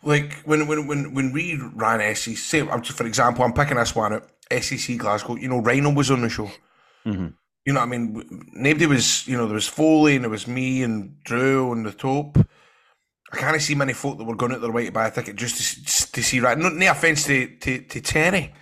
Like 0.02 0.34
when 0.44 0.66
when 0.68 0.86
when 0.86 1.14
when 1.14 1.32
we 1.32 1.60
ran 1.74 2.14
SEC, 2.14 2.36
say, 2.36 2.60
I'm 2.60 2.82
just- 2.82 2.98
for 2.98 3.06
example, 3.06 3.44
I'm 3.44 3.52
picking 3.52 3.76
this 3.76 3.94
one 3.94 4.12
out. 4.12 4.28
SEC 4.52 4.98
Glasgow. 4.98 5.36
You 5.36 5.48
know, 5.48 5.58
Rhino 5.58 5.92
was 5.92 6.10
on 6.10 6.20
the 6.20 6.28
show. 6.28 6.50
Mm-hmm. 7.06 7.28
You 7.64 7.72
know, 7.72 7.80
what 7.80 7.86
I 7.86 7.90
mean, 7.90 8.48
nobody 8.52 8.86
was. 8.86 9.26
You 9.26 9.36
know, 9.36 9.46
there 9.46 9.54
was 9.54 9.68
Foley 9.68 10.16
and 10.16 10.24
there 10.24 10.30
was 10.30 10.46
me 10.46 10.82
and 10.82 11.22
Drew 11.24 11.70
on 11.70 11.82
the 11.82 11.92
top. 11.92 12.38
I 13.32 13.36
can't 13.36 13.60
see 13.60 13.74
many 13.74 13.94
folk 13.94 14.18
that 14.18 14.24
were 14.24 14.36
going 14.36 14.52
out 14.52 14.60
their 14.60 14.70
way 14.70 14.86
to 14.86 14.92
buy 14.92 15.08
a 15.08 15.10
ticket 15.10 15.36
just 15.36 15.56
to, 15.56 15.82
just 15.82 16.14
to 16.14 16.22
see 16.22 16.40
right. 16.40 16.56
No, 16.56 16.68
no 16.68 16.90
offense 16.90 17.24
to 17.24 17.56
to, 17.56 17.80
to 17.80 18.00
Terry, 18.00 18.52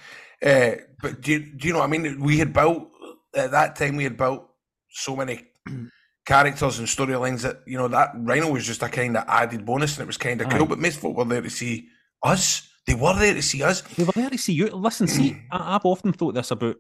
uh, 0.44 0.72
but 1.00 1.20
do 1.20 1.32
you, 1.32 1.40
do 1.40 1.66
you 1.66 1.72
know 1.72 1.80
what 1.80 1.88
I 1.88 1.98
mean? 1.98 2.20
We 2.20 2.38
had 2.38 2.52
built 2.52 2.88
at 3.34 3.50
that 3.50 3.76
time. 3.76 3.96
We 3.96 4.04
had 4.04 4.16
built 4.16 4.48
so 4.90 5.16
many 5.16 5.44
characters 6.26 6.78
and 6.78 6.88
storylines 6.88 7.42
that 7.42 7.60
you 7.66 7.76
know 7.76 7.88
that 7.88 8.12
Rhino 8.14 8.50
was 8.50 8.66
just 8.66 8.82
a 8.82 8.88
kind 8.88 9.16
of 9.16 9.24
added 9.26 9.66
bonus, 9.66 9.96
and 9.96 10.04
it 10.04 10.06
was 10.06 10.16
kind 10.16 10.40
of 10.40 10.48
cool. 10.48 10.66
But 10.66 10.78
most 10.78 11.00
folk 11.00 11.16
were 11.16 11.24
there 11.24 11.42
to 11.42 11.50
see 11.50 11.88
us. 12.22 12.68
They 12.86 12.94
were 12.94 13.14
there 13.14 13.34
to 13.34 13.42
see 13.42 13.62
us. 13.62 13.82
They 13.82 14.04
were 14.04 14.12
there 14.14 14.30
to 14.30 14.38
see 14.38 14.54
you. 14.54 14.68
Listen, 14.68 15.06
see, 15.06 15.36
I, 15.50 15.74
I've 15.74 15.84
often 15.84 16.12
thought 16.12 16.34
this 16.34 16.50
about 16.50 16.76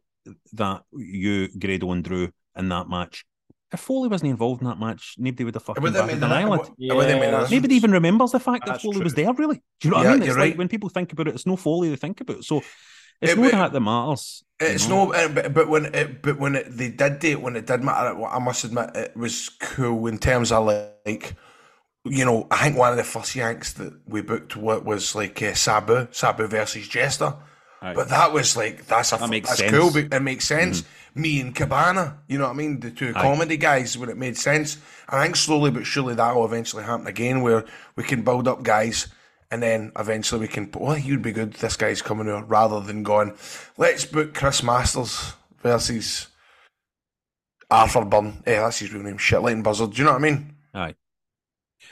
that 0.54 0.82
you, 0.92 1.48
Grado, 1.58 1.90
and 1.92 2.04
Drew 2.04 2.30
in 2.56 2.68
that 2.68 2.88
match. 2.88 3.24
If 3.72 3.80
Foley 3.80 4.08
wasn't 4.08 4.30
involved 4.30 4.60
in 4.60 4.68
that 4.68 4.78
match, 4.78 5.14
nobody 5.18 5.44
would 5.44 5.54
have 5.54 5.62
fucking 5.62 5.82
batted 5.82 6.10
an 6.12 6.20
that- 6.20 6.30
eyelid. 6.32 6.60
would- 6.78 6.94
would 6.96 7.08
that 7.08 7.20
mean 7.20 7.30
that? 7.30 7.50
Nobody 7.50 7.74
even 7.74 7.90
remembers 7.92 8.32
the 8.32 8.40
fact 8.40 8.66
that 8.66 8.82
Foley 8.82 8.96
true. 8.96 9.04
was 9.04 9.14
there, 9.14 9.32
really. 9.32 9.62
Do 9.80 9.88
you 9.88 9.90
know 9.90 9.96
what 9.98 10.02
Yeah, 10.04 10.10
I 10.10 10.12
mean? 10.14 10.22
It's 10.24 10.30
like 10.30 10.38
right. 10.38 10.58
when 10.58 10.68
people 10.68 10.88
think 10.90 11.12
about 11.12 11.28
it, 11.28 11.34
it's 11.34 11.46
no 11.46 11.56
Foley 11.56 11.88
they 11.88 11.96
think 11.96 12.20
about. 12.20 12.44
So 12.44 12.58
it's 13.22 13.32
It- 13.32 13.38
not 13.38 13.46
it- 13.46 13.52
that 13.52 13.72
that 13.72 13.80
matters. 13.80 14.44
It's 14.60 14.86
no, 14.88 15.12
uh, 15.12 15.28
but, 15.28 15.54
but 15.54 15.68
when 15.68 15.86
it, 15.86 16.22
but 16.22 16.38
when 16.38 16.54
it, 16.54 16.66
they 16.76 16.90
did 16.90 17.18
do 17.18 17.30
it, 17.30 17.40
when 17.42 17.56
it 17.56 17.66
did 17.66 17.82
matter, 17.82 18.22
I 18.26 18.38
must 18.38 18.62
admit 18.64 18.90
it 18.94 19.16
was 19.16 19.48
cool 19.60 20.06
in 20.06 20.18
terms 20.18 20.52
of 20.52 20.66
like, 20.66 21.34
you 22.04 22.24
know, 22.24 22.46
I 22.50 22.64
think 22.64 22.76
one 22.76 22.90
of 22.92 22.96
the 22.98 23.04
first 23.04 23.34
Yanks 23.34 23.72
that 23.72 23.92
we 24.06 24.20
booked 24.20 24.54
was 24.56 25.14
like 25.16 25.42
uh, 25.42 25.54
Sabu, 25.54 26.08
Sabu 26.12 26.46
versus 26.46 26.86
Jester. 26.86 27.34
Aye. 27.82 27.94
But 27.94 28.08
that 28.10 28.32
was 28.32 28.56
like 28.56 28.86
that's 28.86 29.12
a 29.12 29.16
That 29.16 29.28
makes 29.28 29.48
that's 29.48 29.60
sense. 29.60 29.72
Mm-hmm. 29.72 29.80
cool. 29.80 30.08
but 30.08 30.16
It 30.16 30.20
makes 30.20 30.46
sense. 30.46 30.84
Me 31.14 31.40
and 31.40 31.54
Cabana, 31.54 32.18
you 32.26 32.38
know 32.38 32.44
what 32.44 32.52
I 32.52 32.56
mean? 32.56 32.80
The 32.80 32.90
two 32.90 33.12
comedy 33.12 33.58
guys 33.58 33.98
when 33.98 34.08
it 34.08 34.16
made 34.16 34.38
sense. 34.38 34.76
And 35.08 35.20
I 35.20 35.24
think 35.24 35.36
slowly 35.36 35.70
but 35.70 35.84
surely 35.84 36.14
that 36.14 36.34
will 36.34 36.46
eventually 36.46 36.84
happen 36.84 37.06
again, 37.06 37.42
where 37.42 37.66
we 37.96 38.04
can 38.04 38.22
build 38.22 38.48
up 38.48 38.62
guys, 38.62 39.08
and 39.50 39.62
then 39.62 39.92
eventually 39.98 40.40
we 40.40 40.48
can. 40.48 40.70
Oh, 40.74 40.94
you'd 40.94 41.20
be 41.20 41.32
good. 41.32 41.52
This 41.54 41.76
guy's 41.76 42.00
coming 42.00 42.26
here, 42.28 42.42
rather 42.44 42.80
than 42.80 43.02
going. 43.02 43.34
Let's 43.76 44.06
book 44.06 44.32
Chris 44.32 44.62
Masters 44.62 45.34
versus 45.62 46.28
Arthur 47.70 48.04
Byrne. 48.06 48.42
Eh, 48.46 48.58
that's 48.58 48.78
his 48.78 48.92
real 48.94 49.02
name. 49.02 49.18
Shitlight 49.18 49.62
Buzzard. 49.62 49.90
Do 49.92 49.98
you 49.98 50.04
know 50.04 50.12
what 50.12 50.20
I 50.24 50.30
mean? 50.30 50.54
Aye. 50.72 50.94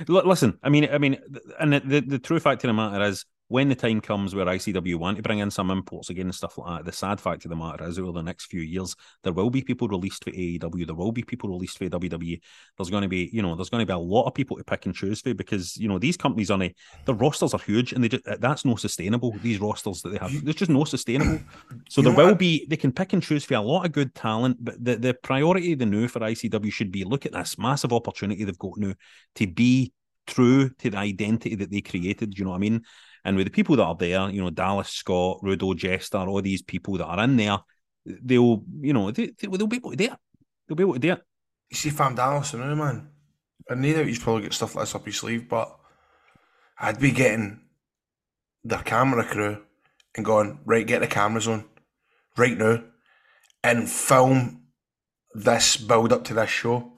L- 0.08 0.26
listen, 0.26 0.58
I 0.62 0.68
mean, 0.70 0.88
I 0.90 0.96
mean, 0.98 1.18
and 1.58 1.72
the, 1.74 1.80
the, 1.80 2.00
the 2.00 2.18
true 2.18 2.40
fact 2.40 2.64
of 2.64 2.68
the 2.68 2.72
matter 2.72 3.02
is, 3.04 3.26
when 3.50 3.68
the 3.68 3.74
time 3.74 4.00
comes 4.00 4.32
where 4.32 4.46
ICW 4.46 4.94
want 4.94 5.16
to 5.16 5.24
bring 5.24 5.40
in 5.40 5.50
some 5.50 5.72
imports 5.72 6.08
again 6.08 6.26
and 6.26 6.34
stuff 6.34 6.56
like 6.56 6.78
that, 6.78 6.84
the 6.84 6.96
sad 6.96 7.20
fact 7.20 7.44
of 7.44 7.48
the 7.48 7.56
matter 7.56 7.84
is, 7.84 7.98
over 7.98 8.12
the 8.12 8.22
next 8.22 8.46
few 8.46 8.60
years, 8.60 8.94
there 9.24 9.32
will 9.32 9.50
be 9.50 9.60
people 9.60 9.88
released 9.88 10.22
for 10.22 10.30
AEW, 10.30 10.86
there 10.86 10.94
will 10.94 11.10
be 11.10 11.24
people 11.24 11.50
released 11.50 11.76
for 11.76 11.86
WWE. 11.86 12.40
There's 12.78 12.90
going 12.90 13.02
to 13.02 13.08
be, 13.08 13.28
you 13.32 13.42
know, 13.42 13.56
there's 13.56 13.68
going 13.68 13.82
to 13.82 13.86
be 13.86 13.92
a 13.92 13.98
lot 13.98 14.26
of 14.26 14.34
people 14.34 14.56
to 14.56 14.62
pick 14.62 14.86
and 14.86 14.94
choose 14.94 15.20
for 15.20 15.34
because 15.34 15.76
you 15.76 15.88
know 15.88 15.98
these 15.98 16.16
companies 16.16 16.48
on 16.52 16.60
the 16.60 17.14
rosters 17.14 17.52
are 17.52 17.58
huge 17.58 17.92
and 17.92 18.04
they 18.04 18.08
just, 18.08 18.22
that's 18.38 18.64
no 18.64 18.76
sustainable. 18.76 19.34
These 19.42 19.58
rosters 19.58 20.00
that 20.02 20.10
they 20.10 20.18
have, 20.18 20.44
there's 20.44 20.54
just 20.54 20.70
no 20.70 20.84
sustainable. 20.84 21.40
So 21.88 22.02
there 22.02 22.14
will 22.14 22.36
be 22.36 22.66
they 22.68 22.76
can 22.76 22.92
pick 22.92 23.12
and 23.14 23.22
choose 23.22 23.44
for 23.44 23.54
a 23.54 23.60
lot 23.60 23.84
of 23.84 23.90
good 23.90 24.14
talent, 24.14 24.58
but 24.60 24.82
the, 24.82 24.96
the 24.96 25.14
priority 25.14 25.74
the 25.74 25.86
new 25.86 26.06
for 26.06 26.20
ICW 26.20 26.72
should 26.72 26.92
be 26.92 27.02
look 27.02 27.26
at 27.26 27.32
this 27.32 27.58
massive 27.58 27.92
opportunity 27.92 28.44
they've 28.44 28.58
got 28.58 28.76
now 28.76 28.92
to 29.36 29.46
be 29.46 29.92
true 30.26 30.70
to 30.70 30.90
the 30.90 30.98
identity 30.98 31.54
that 31.56 31.70
they 31.70 31.80
created. 31.80 32.38
You 32.38 32.44
know 32.44 32.50
what 32.50 32.56
I 32.56 32.60
mean? 32.60 32.82
And 33.24 33.36
with 33.36 33.46
the 33.46 33.50
people 33.50 33.76
that 33.76 33.84
are 33.84 33.96
there, 33.96 34.30
you 34.30 34.40
know, 34.40 34.50
Dallas 34.50 34.88
Scott, 34.88 35.40
Rudo 35.42 35.76
Jester, 35.76 36.18
all 36.18 36.40
these 36.40 36.62
people 36.62 36.96
that 36.98 37.06
are 37.06 37.24
in 37.24 37.36
there, 37.36 37.58
they'll, 38.04 38.62
you 38.80 38.92
know, 38.92 39.10
they, 39.10 39.32
they, 39.38 39.48
will 39.48 39.66
be 39.66 39.76
able 39.76 39.90
to 39.90 39.96
do 39.96 40.04
it. 40.04 40.18
They'll 40.66 40.76
be 40.76 40.82
able 40.82 40.94
to 40.94 40.98
do 40.98 41.12
it. 41.12 41.22
You 41.70 41.76
see, 41.76 41.90
Fam 41.90 42.14
Dallas, 42.14 42.52
you 42.52 42.60
know, 42.60 42.74
man. 42.74 43.08
I 43.70 43.74
need 43.74 43.96
out 43.96 44.06
he's 44.06 44.18
probably 44.18 44.42
got 44.42 44.54
stuff 44.54 44.74
like 44.74 44.84
this 44.84 44.94
up 44.94 45.04
his 45.04 45.16
sleeve, 45.16 45.48
but 45.48 45.78
I'd 46.78 46.98
be 46.98 47.12
getting 47.12 47.60
their 48.64 48.82
camera 48.82 49.24
crew 49.24 49.58
and 50.16 50.24
going, 50.24 50.60
right, 50.64 50.86
get 50.86 51.00
the 51.00 51.06
cameras 51.06 51.46
on 51.46 51.64
right 52.36 52.56
now 52.56 52.82
and 53.62 53.88
film 53.88 54.62
this 55.34 55.76
build 55.76 56.12
up 56.12 56.24
to 56.24 56.34
this 56.34 56.50
show. 56.50 56.92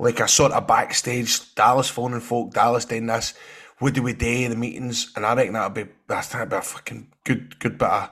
Like 0.00 0.20
a 0.20 0.28
sort 0.28 0.52
of 0.52 0.66
backstage, 0.66 1.54
Dallas 1.54 1.88
phoning 1.88 2.20
folk, 2.20 2.52
Dallas 2.52 2.84
doing 2.84 3.06
this. 3.06 3.34
What 3.78 3.94
do 3.94 4.02
we 4.02 4.12
do 4.12 4.26
in 4.26 4.50
the 4.50 4.56
meetings? 4.56 5.12
And 5.14 5.24
I 5.24 5.34
reckon 5.34 5.54
that'd 5.54 5.74
be 5.74 5.92
that's 6.06 6.28
that'd 6.28 6.48
be 6.48 6.56
a 6.56 6.62
fucking 6.62 7.12
good 7.24 7.58
good 7.58 7.78
bit 7.78 7.88
of 7.88 8.10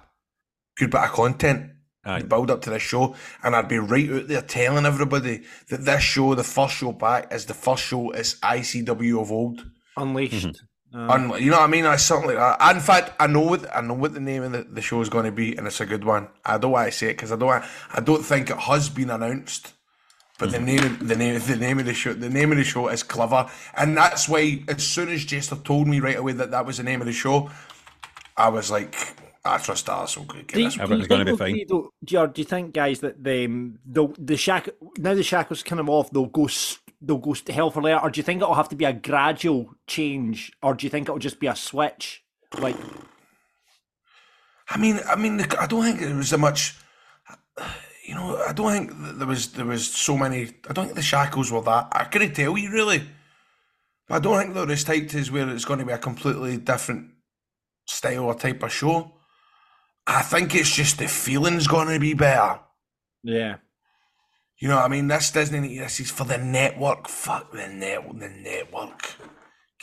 good 0.77 0.91
bit 0.91 1.01
of 1.01 1.13
content 1.13 1.73
Aye. 2.05 2.21
the 2.21 2.27
build 2.27 2.51
up 2.51 2.63
to 2.63 2.71
this 2.71 2.83
show, 2.83 3.15
and 3.43 3.55
I'd 3.55 3.69
be 3.69 3.79
right 3.79 4.11
out 4.11 4.29
there 4.29 4.43
telling 4.43 4.87
everybody 4.87 5.43
that 5.69 5.85
this 5.85 6.03
show, 6.03 6.35
the 6.35 6.45
first 6.45 6.77
show 6.77 6.93
back, 6.93 7.33
is 7.33 7.47
the 7.47 7.55
first 7.55 7.85
show 7.85 8.11
is 8.13 8.37
ICW 8.43 9.21
of 9.21 9.31
old. 9.31 9.65
Unleashed. 9.97 10.63
Uh, 10.95 11.07
Un- 11.11 11.43
you 11.43 11.51
know 11.51 11.59
what 11.59 11.65
I 11.65 11.67
mean? 11.67 11.85
I 11.85 11.97
something 11.97 12.35
like 12.35 12.39
that. 12.39 12.75
In 12.75 12.81
fact, 12.81 13.13
I 13.21 13.27
know 13.27 13.41
what 13.41 13.77
I 13.77 13.83
know 13.83 13.95
what 13.95 14.15
the 14.15 14.21
name 14.21 14.43
of 14.43 14.53
the, 14.53 14.63
the 14.63 14.81
show 14.81 15.01
is 15.03 15.11
going 15.11 15.27
to 15.27 15.33
be, 15.33 15.57
and 15.57 15.67
it's 15.67 15.81
a 15.81 15.87
good 15.87 16.05
one. 16.05 16.29
I 16.45 16.57
don't 16.57 16.73
want 16.73 16.91
to 16.91 16.97
say 16.97 17.09
it 17.09 17.15
because 17.15 17.31
I 17.31 17.37
don't. 17.37 17.49
Want, 17.49 17.65
I 17.93 18.01
don't 18.01 18.25
think 18.25 18.51
it 18.51 18.59
has 18.59 18.89
been 18.89 19.11
announced. 19.11 19.75
But 20.39 20.53
the 20.53 20.61
name, 20.61 20.85
of, 20.85 21.09
the 21.09 21.17
name, 21.17 21.41
the 21.41 21.57
name 21.57 21.81
of 21.81 21.87
the 21.87 21.95
show, 21.95 22.13
the 22.13 22.31
name 22.31 22.53
of 22.53 22.59
the 22.59 22.65
show 22.65 22.87
is 22.89 23.03
clever, 23.03 23.51
and 23.77 23.97
that's 23.97 24.29
why 24.29 24.63
as 24.69 24.85
soon 24.87 25.09
as 25.09 25.25
Jester 25.25 25.57
told 25.57 25.89
me 25.89 25.99
right 25.99 26.17
away 26.17 26.33
that 26.33 26.53
that 26.53 26.65
was 26.65 26.77
the 26.77 26.85
name 26.85 27.01
of 27.01 27.09
the 27.09 27.13
show, 27.13 27.51
I 28.37 28.49
was 28.49 28.71
like, 28.71 28.95
I 29.45 29.59
trust 29.59 29.87
Dallas. 29.87 30.17
will 30.17 30.27
get 30.27 30.47
Do 30.47 30.61
you, 30.61 30.67
this 30.67 30.75
do 30.77 30.83
Everything's 30.83 31.03
you 31.05 31.09
gonna 31.09 31.25
think 31.25 31.39
be 31.39 31.45
fine. 31.45 31.67
do- 31.67 31.93
do 32.05 32.15
you, 32.15 32.27
do 32.29 32.41
you 32.41 32.45
think, 32.45 32.73
guys, 32.73 33.01
that 33.01 33.23
the 33.23 33.47
um, 33.47 33.79
they'll, 33.85 34.15
the 34.17 34.37
shack 34.37 34.69
now 34.97 35.15
the 35.15 35.25
shackles 35.25 35.65
kind 35.65 35.81
of 35.81 35.89
off, 35.89 36.11
they'll 36.11 36.27
go 36.27 36.49
they'll 37.01 37.19
go 37.19 37.35
to 37.35 37.53
hell 37.53 37.71
for 37.73 37.83
later, 37.83 37.99
or 38.01 38.11
do 38.11 38.19
you 38.19 38.25
think 38.25 38.41
it'll 38.41 38.55
have 38.55 38.69
to 38.69 38.77
be 38.77 38.85
a 38.85 38.93
gradual 38.93 39.75
change, 39.89 40.53
or 40.63 40.75
do 40.75 40.87
you 40.87 40.91
think 40.91 41.09
it'll 41.09 41.19
just 41.19 41.41
be 41.41 41.49
a 41.49 41.57
switch? 41.57 42.23
Like, 42.59 42.77
I 44.69 44.79
mean, 44.79 45.01
I 45.09 45.17
mean, 45.17 45.41
I 45.59 45.67
don't 45.67 45.83
think 45.83 45.99
there 46.01 46.15
was 46.15 46.33
a 46.33 46.39
much. 46.39 46.77
You 48.09 48.15
know, 48.15 48.43
I 48.49 48.55
don't 48.55 48.73
think 48.73 49.19
there 49.19 49.27
was 49.27 49.53
there 49.53 49.67
was 49.67 49.87
so 49.87 50.17
many. 50.17 50.49
I 50.67 50.73
don't 50.73 50.87
think 50.87 50.97
the 50.97 51.03
shackles 51.03 51.53
were 51.53 51.61
that. 51.61 51.89
I 51.93 52.05
couldn't 52.05 52.33
tell 52.33 52.57
you 52.57 52.71
really. 52.73 53.03
But 54.09 54.15
I 54.15 54.19
don't 54.21 54.39
think 54.39 54.55
though 54.55 54.65
this 54.65 54.83
type 54.83 55.15
is 55.15 55.31
where 55.31 55.47
it's 55.51 55.67
going 55.67 55.81
to 55.81 55.85
be 55.85 55.93
a 55.93 55.99
completely 55.99 56.57
different 56.57 57.11
style 57.85 58.25
or 58.25 58.35
type 58.35 58.63
of 58.63 58.73
show. 58.73 59.13
I 60.07 60.23
think 60.23 60.55
it's 60.55 60.75
just 60.75 60.97
the 60.99 61.07
feeling's 61.07 61.67
going 61.67 61.89
to 61.89 62.01
be 62.01 62.15
better. 62.15 62.61
Yeah. 63.23 63.57
You 64.59 64.69
know 64.69 64.77
what 64.77 64.87
I 64.87 64.89
mean? 64.89 65.07
This 65.07 65.31
Disney, 65.31 65.77
this 65.77 66.01
is 66.01 66.11
for 66.11 66.25
the 66.25 66.39
network. 66.39 67.09
Fuck 67.09 67.53
the 67.53 67.69
net, 67.69 68.09
the 68.19 68.29
network. 68.31 69.17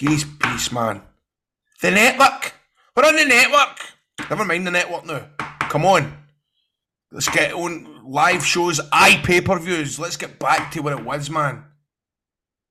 Us 0.01 0.25
peace, 0.39 0.71
man. 0.71 1.03
The 1.79 1.91
network. 1.91 2.55
We're 2.95 3.05
on 3.05 3.17
the 3.17 3.25
network. 3.25 3.77
Never 4.31 4.45
mind 4.45 4.65
the 4.65 4.71
network 4.71 5.05
now. 5.05 5.27
Come 5.69 5.85
on. 5.85 6.11
Let's 7.11 7.29
get 7.29 7.53
on 7.53 7.94
live 8.07 8.45
shows, 8.45 8.79
i 8.91 9.17
pay 9.23 9.41
per 9.41 9.59
views. 9.59 9.99
Let's 9.99 10.17
get 10.17 10.39
back 10.39 10.71
to 10.71 10.81
what 10.81 10.93
it 10.93 11.03
was, 11.03 11.29
man. 11.29 11.65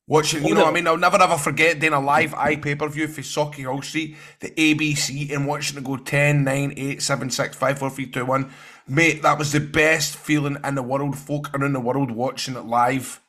Watching, 0.07 0.45
you 0.45 0.55
know 0.55 0.65
what 0.65 0.71
I 0.71 0.73
mean? 0.73 0.87
I'll 0.87 0.99
never 0.99 1.21
ever 1.21 1.39
forget 1.39 1.81
doing 1.81 1.95
a 1.95 2.01
live 2.01 2.35
i 2.35 2.57
pay 2.57 2.75
per 2.75 2.89
view 2.89 3.09
for 3.09 3.23
Sauchiehall 3.23 3.83
Street, 3.83 4.17
the 4.41 4.51
ABC, 4.51 5.35
and 5.35 5.47
watching 5.47 5.79
it 5.79 5.85
go 5.85 5.97
10, 5.97 6.45
9, 6.45 6.75
8, 6.77 7.03
7, 7.03 7.31
6, 7.31 7.57
5, 7.57 7.79
4, 7.79 7.91
3, 7.91 8.07
2, 8.07 8.27
1. 8.27 8.53
Mate, 8.87 9.23
that 9.23 9.39
was 9.39 9.53
the 9.53 9.61
best 9.61 10.17
feeling 10.17 10.59
in 10.63 10.75
the 10.75 10.83
world. 10.83 11.17
Folk 11.17 11.57
around 11.57 11.73
the 11.73 11.81
world 11.81 12.11
watching 12.11 12.55
it 12.55 12.67
live 12.67 13.23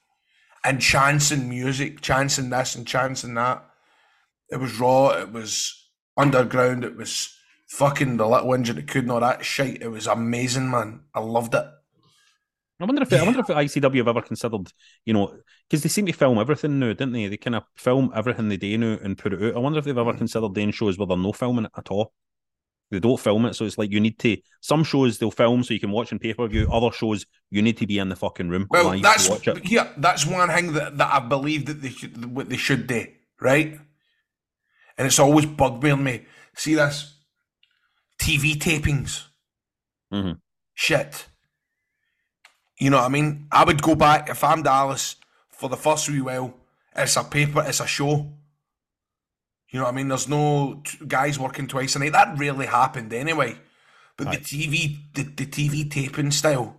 and 0.65 0.81
chancing 0.81 1.47
music, 1.47 2.01
chancing 2.01 2.49
this 2.49 2.75
and 2.75 2.85
chancing 2.85 3.35
that. 3.35 3.63
It 4.49 4.57
was 4.57 4.77
raw, 4.77 5.11
it 5.11 5.31
was 5.31 5.81
underground, 6.17 6.83
it 6.83 6.97
was 6.97 7.33
fucking 7.67 8.17
the 8.17 8.27
little 8.27 8.53
engine 8.53 8.75
that 8.75 8.87
could 8.87 9.07
not 9.07 9.19
that 9.21 9.45
shit. 9.45 9.81
It 9.81 9.89
was 9.89 10.07
amazing, 10.07 10.69
man. 10.69 11.01
I 11.13 11.21
loved 11.21 11.55
it. 11.55 11.65
I 12.80 12.84
wonder 12.86 13.03
if 13.03 13.13
I 13.13 13.23
wonder 13.23 13.39
if 13.39 13.47
ICW 13.47 13.97
have 13.99 14.07
ever 14.09 14.21
considered, 14.21 14.71
you 15.05 15.13
know, 15.13 15.34
because 15.69 15.82
they 15.82 15.89
seem 15.89 16.05
to 16.07 16.11
film 16.11 16.38
everything 16.38 16.78
now, 16.80 16.88
didn't 16.88 17.13
they? 17.13 17.28
They 17.28 17.38
kind 17.38 17.55
of 17.55 17.63
film 17.78 18.11
everything 18.13 18.49
they 18.49 18.57
do 18.57 18.78
now 18.78 18.97
and 19.01 19.17
put 19.17 19.32
it 19.34 19.41
out. 19.41 19.55
I 19.55 19.59
wonder 19.59 19.80
if 19.80 19.86
they've 19.86 19.97
ever 19.97 20.13
considered 20.13 20.53
doing 20.53 20.71
shows 20.71 20.97
where 20.97 21.07
they're 21.07 21.15
no 21.17 21.32
filming 21.32 21.65
it 21.65 21.71
at 21.78 21.89
all. 21.89 22.13
They 22.91 22.99
don't 22.99 23.19
film 23.19 23.45
it, 23.45 23.55
so 23.55 23.65
it's 23.65 23.78
like 23.78 23.91
you 23.91 23.99
need 23.99 24.19
to. 24.19 24.38
Some 24.61 24.84
shows 24.84 25.17
they'll 25.17 25.32
film 25.32 25.63
so 25.63 25.73
you 25.73 25.80
can 25.80 25.89
watch 25.91 26.11
on 26.11 26.19
pay 26.19 26.34
per 26.34 26.47
view. 26.47 26.67
Other 26.71 26.91
shows 26.91 27.26
you 27.49 27.61
need 27.61 27.78
to 27.78 27.88
be 27.88 27.97
in 27.97 28.09
the 28.09 28.15
fucking 28.15 28.49
room. 28.49 28.67
Well, 28.69 28.99
that's 28.99 29.26
to 29.26 29.32
watch 29.32 29.47
it. 29.47 29.71
yeah, 29.71 29.91
that's 29.97 30.26
one 30.26 30.49
thing 30.49 30.73
that, 30.73 30.97
that 30.97 31.13
I 31.13 31.19
believe 31.26 31.65
that 31.67 31.82
they 31.82 31.89
should 31.89 32.36
what 32.36 32.49
they 32.49 32.57
should 32.57 32.88
do, 32.88 33.07
right? 33.39 33.80
And 34.97 35.07
it's 35.07 35.19
always 35.19 35.45
bugbearing 35.45 36.03
me. 36.03 36.26
See 36.55 36.76
this 36.76 37.15
TV 38.19 38.55
tapings, 38.55 39.23
Mhm. 40.13 40.39
shit. 40.73 41.28
You 42.78 42.89
know 42.89 42.97
what 42.97 43.05
I 43.05 43.09
mean? 43.09 43.47
I 43.51 43.63
would 43.63 43.82
go 43.82 43.95
back 43.95 44.30
if 44.30 44.43
I'm 44.43 44.63
Dallas 44.63 45.15
for 45.49 45.69
the 45.69 45.78
first 45.78 46.09
wee 46.09 46.21
while. 46.21 46.53
It's 46.95 47.15
a 47.15 47.23
paper, 47.23 47.63
it's 47.65 47.80
a 47.80 47.88
show. 47.88 48.32
You 49.69 49.80
know 49.80 49.86
what 49.86 49.93
I 49.93 49.95
mean? 49.95 50.07
There's 50.07 50.28
no 50.28 50.82
t- 50.86 51.05
guys 51.05 51.39
working 51.39 51.67
twice 51.67 51.95
a 51.95 51.99
night. 51.99 52.13
That 52.13 52.38
rarely 52.38 52.65
happened 52.65 53.11
anyway. 53.13 53.57
But 54.17 54.32
the 54.32 54.38
TV, 54.38 54.97
the, 55.13 55.23
the 55.23 55.45
TV 55.45 55.89
taping 55.91 56.32
style, 56.32 56.78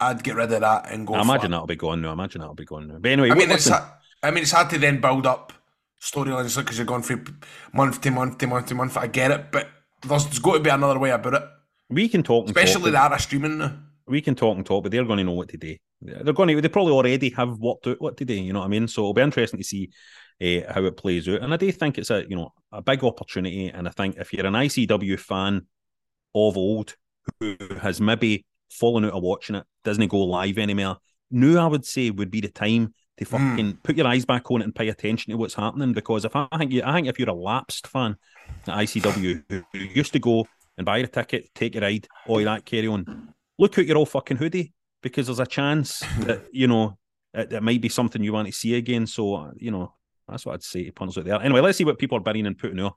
I'd 0.00 0.24
get 0.24 0.34
rid 0.34 0.50
of 0.52 0.60
that 0.60 0.90
and 0.90 1.06
go. 1.06 1.14
I 1.14 1.22
imagine 1.22 1.52
that'll 1.52 1.66
be 1.68 1.76
gone 1.76 2.02
now. 2.02 2.10
I 2.10 2.12
imagine 2.14 2.40
that'll 2.40 2.54
be 2.54 2.64
gone 2.64 2.88
now. 2.88 2.98
But 2.98 3.12
anyway, 3.12 3.30
I 3.30 3.34
mean, 3.34 3.48
listen, 3.48 3.72
it's 3.72 3.80
ha- 3.80 3.98
I 4.22 4.30
mean, 4.32 4.42
it's 4.42 4.50
hard 4.50 4.70
to 4.70 4.78
then 4.78 5.00
build 5.00 5.26
up 5.26 5.52
storylines 6.00 6.56
because 6.56 6.78
you're 6.78 6.86
going 6.86 7.02
through 7.02 7.24
month 7.72 8.00
to 8.00 8.10
month 8.10 8.38
to 8.38 8.46
month 8.48 8.66
to 8.66 8.74
month. 8.74 8.96
I 8.96 9.06
get 9.06 9.30
it, 9.30 9.52
but 9.52 9.68
there's, 10.02 10.24
there's 10.24 10.40
got 10.40 10.54
to 10.54 10.60
be 10.60 10.70
another 10.70 10.98
way 10.98 11.10
about 11.10 11.34
it, 11.34 11.42
we 11.88 12.08
can 12.08 12.22
talk, 12.22 12.46
especially 12.46 12.90
talk, 12.90 12.92
the 12.92 13.02
era 13.02 13.18
streaming 13.20 13.58
now. 13.58 13.78
We 14.06 14.20
can 14.20 14.34
talk 14.34 14.56
and 14.56 14.64
talk, 14.64 14.82
but 14.82 14.92
they're 14.92 15.04
going 15.04 15.18
to 15.18 15.24
know 15.24 15.32
what 15.32 15.48
to 15.48 15.56
do. 15.56 15.76
They're 16.00 16.32
going 16.32 16.54
to. 16.54 16.60
They 16.60 16.68
probably 16.68 16.92
already 16.92 17.30
have 17.30 17.58
worked 17.58 17.86
out 17.86 18.00
what 18.00 18.16
to 18.18 18.24
do. 18.24 18.34
You 18.34 18.52
know 18.52 18.60
what 18.60 18.66
I 18.66 18.68
mean? 18.68 18.88
So 18.88 19.02
it'll 19.02 19.14
be 19.14 19.22
interesting 19.22 19.58
to 19.58 19.64
see 19.64 19.90
uh, 20.40 20.72
how 20.72 20.84
it 20.84 20.96
plays 20.96 21.28
out. 21.28 21.42
And 21.42 21.52
I 21.52 21.56
do 21.56 21.70
think 21.72 21.98
it's 21.98 22.10
a 22.10 22.24
you 22.28 22.36
know 22.36 22.52
a 22.72 22.82
big 22.82 23.02
opportunity. 23.02 23.68
And 23.68 23.88
I 23.88 23.90
think 23.90 24.16
if 24.16 24.32
you're 24.32 24.46
an 24.46 24.54
ICW 24.54 25.18
fan 25.18 25.66
of 26.34 26.56
old 26.56 26.94
who 27.40 27.56
has 27.80 28.00
maybe 28.00 28.44
fallen 28.70 29.04
out 29.04 29.14
of 29.14 29.22
watching 29.22 29.56
it, 29.56 29.64
doesn't 29.84 30.08
go 30.08 30.24
live 30.24 30.58
anymore, 30.58 30.98
now 31.30 31.64
I 31.64 31.68
would 31.68 31.84
say 31.84 32.10
would 32.10 32.30
be 32.30 32.40
the 32.40 32.48
time 32.48 32.94
to 33.18 33.24
fucking 33.24 33.78
put 33.82 33.96
your 33.96 34.06
eyes 34.06 34.26
back 34.26 34.50
on 34.50 34.60
it 34.60 34.64
and 34.64 34.74
pay 34.74 34.88
attention 34.88 35.30
to 35.30 35.38
what's 35.38 35.54
happening. 35.54 35.94
Because 35.94 36.24
if 36.24 36.36
I 36.36 36.46
think 36.58 36.72
you, 36.72 36.82
I 36.84 36.92
think 36.92 37.08
if 37.08 37.18
you're 37.18 37.30
a 37.30 37.34
lapsed 37.34 37.86
fan 37.86 38.16
at 38.66 38.76
ICW 38.76 39.42
who, 39.48 39.62
who 39.72 39.78
used 39.78 40.12
to 40.12 40.18
go 40.18 40.46
and 40.76 40.84
buy 40.84 40.98
a 40.98 41.06
ticket, 41.06 41.48
take 41.54 41.74
a 41.76 41.80
ride, 41.80 42.06
all 42.26 42.44
that 42.44 42.66
carry 42.66 42.86
on, 42.86 43.32
look 43.58 43.78
out 43.78 43.86
your 43.86 43.98
old 43.98 44.08
fucking 44.08 44.36
hoodie 44.36 44.72
because 45.02 45.26
there's 45.26 45.40
a 45.40 45.46
chance 45.46 46.00
that 46.20 46.46
you 46.52 46.66
know 46.66 46.98
it, 47.34 47.52
it 47.52 47.62
might 47.62 47.80
be 47.80 47.88
something 47.88 48.22
you 48.22 48.32
want 48.32 48.46
to 48.48 48.52
see 48.52 48.74
again. 48.74 49.06
So 49.06 49.34
uh, 49.34 49.50
you 49.56 49.70
know 49.70 49.94
that's 50.28 50.44
what 50.44 50.54
I'd 50.54 50.62
say 50.62 50.84
to 50.84 50.92
punters 50.92 51.18
out 51.18 51.24
there. 51.24 51.40
Anyway, 51.42 51.60
let's 51.60 51.78
see 51.78 51.84
what 51.84 51.98
people 51.98 52.18
are 52.18 52.22
burying 52.22 52.46
and 52.46 52.58
putting 52.58 52.80
out. 52.80 52.96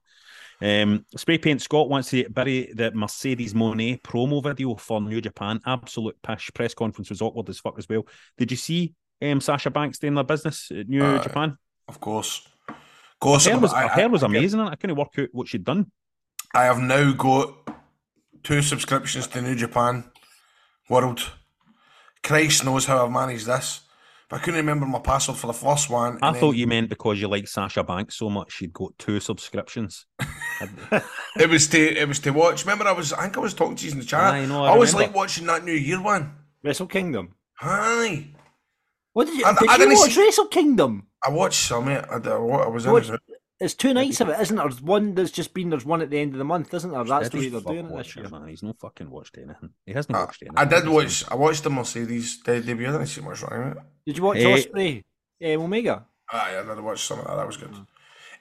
Um, 0.61 1.05
Spray 1.15 1.37
Paint 1.37 1.61
Scott 1.61 1.89
wants 1.89 2.09
to 2.09 2.27
bury 2.29 2.71
the 2.73 2.91
Mercedes 2.91 3.53
Moné 3.53 4.01
promo 4.01 4.43
video 4.43 4.75
for 4.75 4.99
New 4.99 5.21
Japan. 5.21 5.61
Absolute 5.65 6.17
pish. 6.21 6.49
Press 6.53 6.73
conference 6.73 7.09
was 7.09 7.21
awkward 7.21 7.47
as 7.49 7.59
fuck 7.59 7.77
as 7.77 7.87
well. 7.87 8.05
Did 8.37 8.51
you 8.51 8.57
see 8.57 8.93
um, 9.21 9.39
Sasha 9.39 9.69
Banks 9.69 9.99
doing 9.99 10.15
their 10.15 10.23
business 10.25 10.69
at 10.71 10.89
New 10.89 11.03
Uh, 11.03 11.23
Japan? 11.23 11.57
Of 11.87 11.99
course, 12.01 12.45
of 12.67 12.75
course. 13.21 13.45
Her 13.45 13.57
was, 13.57 13.73
I, 13.73 13.83
her 13.83 13.87
hair 13.87 14.09
was 14.09 14.21
I, 14.21 14.27
I 14.27 14.29
amazing. 14.29 14.59
I 14.59 14.75
couldn't 14.75 14.97
work 14.97 15.13
out 15.17 15.29
what 15.31 15.47
she'd 15.47 15.63
done. 15.63 15.91
I 16.53 16.63
have 16.63 16.79
now 16.79 17.13
got 17.13 17.53
two 18.43 18.61
subscriptions 18.61 19.27
to 19.27 19.41
New 19.41 19.55
Japan 19.55 20.03
World. 20.89 21.21
Christ 22.23 22.65
knows 22.65 22.85
how 22.85 23.05
I've 23.05 23.11
managed 23.11 23.45
this. 23.45 23.81
But 24.29 24.41
I 24.41 24.43
couldn't 24.43 24.59
remember 24.59 24.85
my 24.85 24.99
password 24.99 25.37
for 25.39 25.47
the 25.47 25.53
first 25.53 25.89
one. 25.89 26.19
I 26.21 26.27
and 26.27 26.35
then- 26.35 26.39
thought 26.39 26.55
you 26.55 26.67
meant 26.67 26.89
because 26.89 27.19
you 27.19 27.27
like 27.27 27.47
Sasha 27.47 27.83
Banks 27.83 28.15
so 28.17 28.29
much, 28.29 28.61
you'd 28.61 28.73
got 28.73 28.97
two 28.99 29.19
subscriptions. 29.19 30.05
It 31.37 31.49
was 31.49 31.67
to 31.67 31.79
it 31.79 32.05
was 32.07 32.19
to 32.19 32.31
watch. 32.31 32.65
Remember, 32.65 32.85
I 32.85 32.91
was 32.91 33.13
I 33.13 33.21
think 33.23 33.37
I 33.37 33.39
was 33.39 33.53
talking 33.53 33.75
to 33.77 33.85
you 33.85 33.93
in 33.93 33.99
the 33.99 34.03
chat. 34.05 34.33
Aye, 34.33 34.45
know, 34.45 34.65
I 34.65 34.69
always 34.69 34.91
remember. 34.93 35.07
like 35.13 35.15
watching 35.15 35.45
that 35.47 35.63
New 35.63 35.71
Year 35.73 36.01
one. 36.01 36.33
Wrestle 36.63 36.87
Kingdom. 36.87 37.35
Aye, 37.61 38.27
What 39.13 39.27
did 39.27 39.37
you? 39.37 39.45
I- 39.45 39.53
did 39.53 39.69
I 39.69 39.73
you 39.73 39.77
didn't 39.79 39.97
watch 39.99 40.13
see- 40.13 40.21
Wrestle 40.21 40.47
Kingdom? 40.47 41.07
I 41.25 41.29
watched 41.29 41.61
some. 41.65 41.87
of 41.87 41.93
it. 41.95 42.05
I, 42.11 42.15
I, 42.29 42.35
I 42.35 42.67
was 42.67 42.85
in 42.85 42.91
Watch- 42.91 43.09
it. 43.09 43.21
It's 43.61 43.73
two 43.73 43.93
nights 43.93 44.21
of 44.21 44.29
it, 44.29 44.39
isn't 44.39 44.55
there? 44.55 44.69
There's 44.69 44.81
one 44.81 45.15
that's 45.15 45.31
just 45.31 45.53
been. 45.53 45.69
There's 45.69 45.83
one 45.85 46.01
at 46.01 46.09
the 46.09 46.17
end 46.19 46.31
of 46.33 46.37
the 46.37 46.45
month, 46.45 46.73
isn't 46.73 46.91
there? 46.91 47.03
That's 47.03 47.27
the 47.29 47.37
way 47.39 47.49
they're 47.49 47.59
doing 47.59 47.87
it 47.87 47.97
this 47.97 48.15
year. 48.15 48.29
man. 48.29 48.47
He's 48.47 48.63
no 48.63 48.73
fucking 48.79 49.09
watched 49.09 49.37
anything. 49.37 49.71
He 49.85 49.91
hasn't 49.91 50.15
I, 50.15 50.19
watched 50.21 50.41
anything. 50.43 50.57
I 50.57 50.63
did 50.65 50.87
watch. 50.87 51.25
I 51.29 51.35
watched 51.35 51.63
the 51.63 51.69
Mercedes 51.69 52.37
de- 52.37 52.61
debut. 52.61 52.87
I 52.87 52.91
didn't 52.93 53.07
see 53.07 53.19
much 53.21 53.41
wrong 53.43 53.69
with 53.69 53.77
it. 53.77 53.83
Did 54.05 54.17
you 54.17 54.23
watch 54.23 54.37
Eh, 54.37 54.43
Ospreay? 54.43 55.03
Eh, 55.41 55.55
Omega. 55.55 56.05
Aye, 56.31 56.59
I 56.59 56.63
did 56.63 56.79
watch 56.79 57.01
some 57.05 57.19
of 57.19 57.27
that. 57.27 57.35
That 57.35 57.47
was 57.47 57.57
good. 57.57 57.75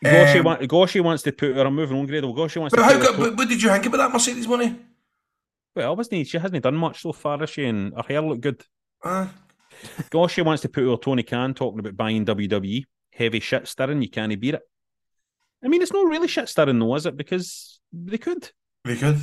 Goshi, 0.04 0.38
Um, 0.38 0.44
wa- 0.44 0.56
Goshi 0.66 1.00
wants 1.00 1.24
to 1.24 1.32
put 1.32 1.56
her. 1.56 1.62
I'm 1.66 1.74
moving 1.74 1.98
on, 1.98 2.06
Grado. 2.06 2.32
Goshi 2.32 2.60
wants 2.60 2.76
But 2.76 2.82
to 2.82 2.84
how 2.84 2.92
put 2.92 3.00
good? 3.00 3.14
her. 3.16 3.24
But 3.30 3.36
what 3.38 3.48
did 3.48 3.60
you 3.60 3.70
think 3.70 3.86
about 3.86 3.96
that 3.96 4.12
Mercedes 4.12 4.46
Moné? 4.46 4.78
well, 5.74 5.96
wasn't 5.96 6.26
she 6.28 6.38
hasn't 6.38 6.62
done 6.62 6.76
much 6.76 7.02
so 7.02 7.12
far, 7.12 7.38
has 7.38 7.50
she? 7.50 7.64
And 7.64 7.92
her 7.94 8.04
hair 8.06 8.20
looked 8.20 8.42
good. 8.42 8.64
Aye. 9.04 9.28
Goshi 10.10 10.42
wants 10.42 10.62
to 10.62 10.68
put 10.68 10.84
her 10.84 10.96
Tony 10.96 11.22
Khan 11.24 11.54
talking 11.54 11.80
about 11.80 11.96
buying 11.96 12.24
WWE. 12.24 12.84
Heavy 13.12 13.40
shit 13.40 13.66
stirring, 13.66 14.02
you 14.02 14.10
can't 14.10 14.40
beat 14.40 14.54
it. 14.54 14.62
I 15.64 15.68
mean, 15.68 15.82
it's 15.82 15.92
not 15.92 16.06
really 16.06 16.28
shit 16.28 16.48
stirring 16.48 16.78
though, 16.78 16.94
is 16.94 17.06
it? 17.06 17.16
Because 17.16 17.80
they 17.92 18.18
could. 18.18 18.50
They 18.84 18.96
could. 18.96 19.20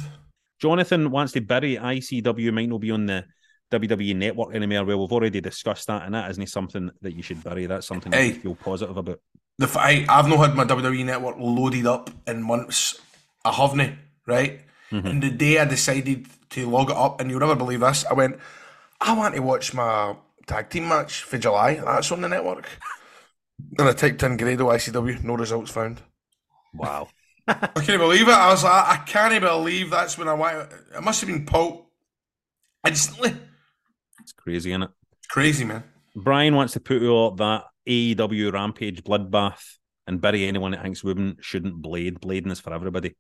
Jonathan 0.60 1.12
wants 1.12 1.34
to 1.34 1.42
bury 1.42 1.76
ICW 1.78 2.54
might 2.54 2.70
not 2.70 2.80
be 2.80 2.92
on 2.92 3.06
the 3.06 3.26
WWE 3.72 4.16
network 4.16 4.54
anymore. 4.56 4.86
Well, 4.86 5.00
we've 5.00 5.12
already 5.12 5.42
discussed 5.42 5.88
that, 5.88 6.04
and 6.04 6.16
that 6.16 6.30
isn't 6.32 6.48
something 6.50 6.92
that 7.02 7.14
you 7.16 7.22
should 7.24 7.44
bury. 7.44 7.66
That's 7.66 7.88
something 7.88 8.12
Hey. 8.12 8.28
you 8.28 8.34
feel 8.36 8.56
positive 8.56 8.96
about. 8.98 9.20
The 9.58 9.66
f- 9.66 9.78
I, 9.78 10.06
I've 10.10 10.28
not 10.28 10.40
had 10.40 10.56
my 10.56 10.66
WWE 10.66 11.06
network 11.06 11.38
loaded 11.38 11.86
up 11.88 12.10
in 12.28 12.42
months. 12.42 13.00
I 13.44 13.52
haven't, 13.52 13.98
right? 14.28 14.62
Mm-hmm. 14.92 15.08
And 15.08 15.24
the 15.24 15.32
day 15.32 15.60
I 15.60 15.66
decided 15.66 16.28
to 16.52 16.70
log 16.70 16.90
it 16.90 16.96
up, 16.98 17.20
and 17.20 17.30
you'll 17.30 17.40
never 17.40 17.56
believe 17.56 17.80
this, 17.80 18.06
I 18.06 18.14
went, 18.14 18.38
I 19.02 19.14
want 19.14 19.36
to 19.36 19.42
watch 19.42 19.74
my 19.74 20.16
tag 20.48 20.70
team 20.70 20.88
match 20.88 21.24
for 21.24 21.38
July. 21.38 21.76
That's 21.76 22.12
on 22.12 22.22
the 22.22 22.30
network. 22.30 22.68
And 23.80 23.88
I 23.88 23.94
typed 23.94 24.22
in 24.22 24.36
Grado 24.36 24.66
ICW, 24.68 25.24
no 25.24 25.36
results 25.38 25.72
found. 25.72 26.02
Wow. 26.78 27.10
I 27.48 27.68
can't 27.76 28.00
believe 28.00 28.28
it. 28.28 28.34
I 28.34 28.50
was 28.50 28.64
like, 28.64 28.86
I 28.88 28.98
can't 29.06 29.40
believe 29.42 29.92
that's 29.92 30.18
when 30.18 30.28
I 30.28 30.34
went. 30.34 30.72
It 30.96 31.04
must 31.04 31.22
have 31.22 31.28
been 31.28 31.46
pulled 31.46 31.86
instantly. 32.86 33.36
It's 34.22 34.34
crazy, 34.34 34.72
isn't 34.72 34.82
it? 34.82 34.90
Crazy, 35.30 35.66
man. 35.66 35.84
Brian 36.16 36.56
wants 36.56 36.74
to 36.74 36.80
put 36.80 37.04
out 37.04 37.38
that 37.38 37.66
AEW 37.88 38.52
Rampage 38.52 39.04
bloodbath 39.04 39.62
and 40.08 40.20
bury 40.20 40.48
anyone 40.48 40.72
that 40.72 40.82
thinks 40.82 41.04
women 41.04 41.38
shouldn't 41.42 41.80
blade. 41.80 42.20
Blading 42.20 42.52
is 42.52 42.60
for 42.60 42.74
everybody. 42.74 43.16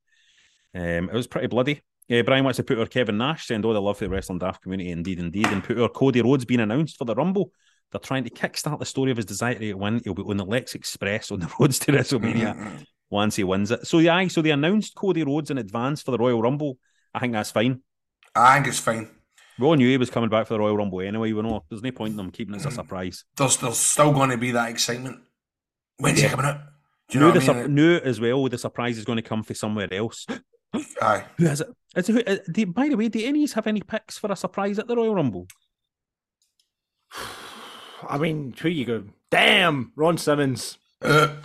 Um, 0.73 1.09
it 1.09 1.13
was 1.13 1.27
pretty 1.27 1.45
bloody. 1.45 1.83
Yeah, 2.07 2.23
Brian 2.23 2.43
wants 2.43 2.57
to 2.57 2.63
put 2.63 2.79
our 2.79 2.87
Kevin 2.87 3.19
Nash, 3.19 3.45
send 3.45 3.65
all 3.65 3.73
the 3.73 3.81
love 3.81 3.99
for 3.99 4.05
the 4.05 4.09
wrestling 4.09 4.39
daft 4.39 4.63
community, 4.63 4.89
indeed, 4.89 5.19
indeed, 5.19 5.45
and 5.45 5.63
put 5.63 5.79
our 5.79 5.89
Cody 5.89 6.23
Rhodes 6.23 6.45
being 6.45 6.59
announced 6.59 6.97
for 6.97 7.05
the 7.05 7.13
Rumble. 7.13 7.51
They're 7.91 7.99
trying 7.99 8.23
to 8.23 8.31
kickstart 8.31 8.79
the 8.79 8.85
story 8.85 9.11
of 9.11 9.17
his 9.17 9.27
desire 9.27 9.59
to 9.59 9.73
win. 9.75 10.01
He'll 10.03 10.15
be 10.15 10.23
on 10.23 10.37
the 10.37 10.43
Lex 10.43 10.73
Express 10.73 11.29
on 11.29 11.39
the 11.39 11.51
roads 11.59 11.77
to 11.79 11.91
WrestleMania 11.91 12.83
once 13.09 13.35
he 13.35 13.43
wins 13.43 13.71
it. 13.71 13.85
So 13.87 13.99
yeah, 13.99 14.27
so 14.27 14.41
they 14.41 14.51
announced 14.51 14.95
Cody 14.95 15.23
Rhodes 15.23 15.51
in 15.51 15.57
advance 15.57 16.01
for 16.01 16.11
the 16.11 16.17
Royal 16.17 16.41
Rumble. 16.41 16.77
I 17.13 17.19
think 17.19 17.33
that's 17.33 17.51
fine. 17.51 17.81
I 18.35 18.55
think 18.55 18.67
it's 18.67 18.79
fine. 18.79 19.09
We 19.57 19.65
all 19.65 19.75
knew 19.75 19.87
he 19.89 19.97
was 19.97 20.09
coming 20.09 20.29
back 20.29 20.47
for 20.47 20.55
the 20.55 20.59
Royal 20.59 20.75
Rumble 20.75 20.99
anyway. 21.01 21.31
We 21.31 21.41
know 21.41 21.63
there's 21.69 21.81
no 21.81 21.91
point 21.91 22.11
in 22.11 22.17
them 22.17 22.31
keeping 22.31 22.55
it 22.55 22.57
as 22.57 22.65
a 22.65 22.71
surprise. 22.71 23.23
There's, 23.37 23.55
there's 23.57 23.77
still 23.77 24.11
going 24.11 24.29
to 24.31 24.37
be 24.37 24.51
that 24.51 24.69
excitement. 24.69 25.19
When's 25.97 26.19
he 26.19 26.27
coming 26.27 26.45
out? 26.45 26.59
Do 27.07 27.17
you 27.17 27.19
knew, 27.23 27.27
know 27.33 27.39
the 27.39 27.45
what 27.45 27.55
I 27.55 27.61
sur- 27.61 27.67
mean? 27.67 27.75
knew 27.75 27.95
as 27.97 28.19
well 28.19 28.49
the 28.49 28.57
surprise 28.57 28.97
is 28.97 29.05
going 29.05 29.15
to 29.17 29.21
come 29.21 29.43
from 29.43 29.55
somewhere 29.55 29.93
else. 29.93 30.25
Aye. 31.01 31.23
Who 31.37 31.45
has 31.45 31.61
it? 31.61 31.67
Is 31.95 32.09
it 32.09 32.13
who, 32.13 32.33
uh, 32.33 32.37
do, 32.51 32.65
by 32.65 32.89
the 32.89 32.97
way, 32.97 33.07
do 33.07 33.23
any 33.25 33.47
have 33.47 33.67
any 33.67 33.79
picks 33.81 34.17
for 34.17 34.29
a 34.29 34.35
surprise 34.35 34.77
at 34.79 34.87
the 34.87 34.95
Royal 34.97 35.15
Rumble? 35.15 35.47
I 38.07 38.17
mean, 38.17 38.53
who 38.59 38.69
you 38.69 38.85
go? 38.85 39.03
Damn, 39.31 39.93
Ron 39.95 40.17
Simmons. 40.17 40.77
Uh, 41.01 41.07
You 41.07 41.13
know, 41.23 41.35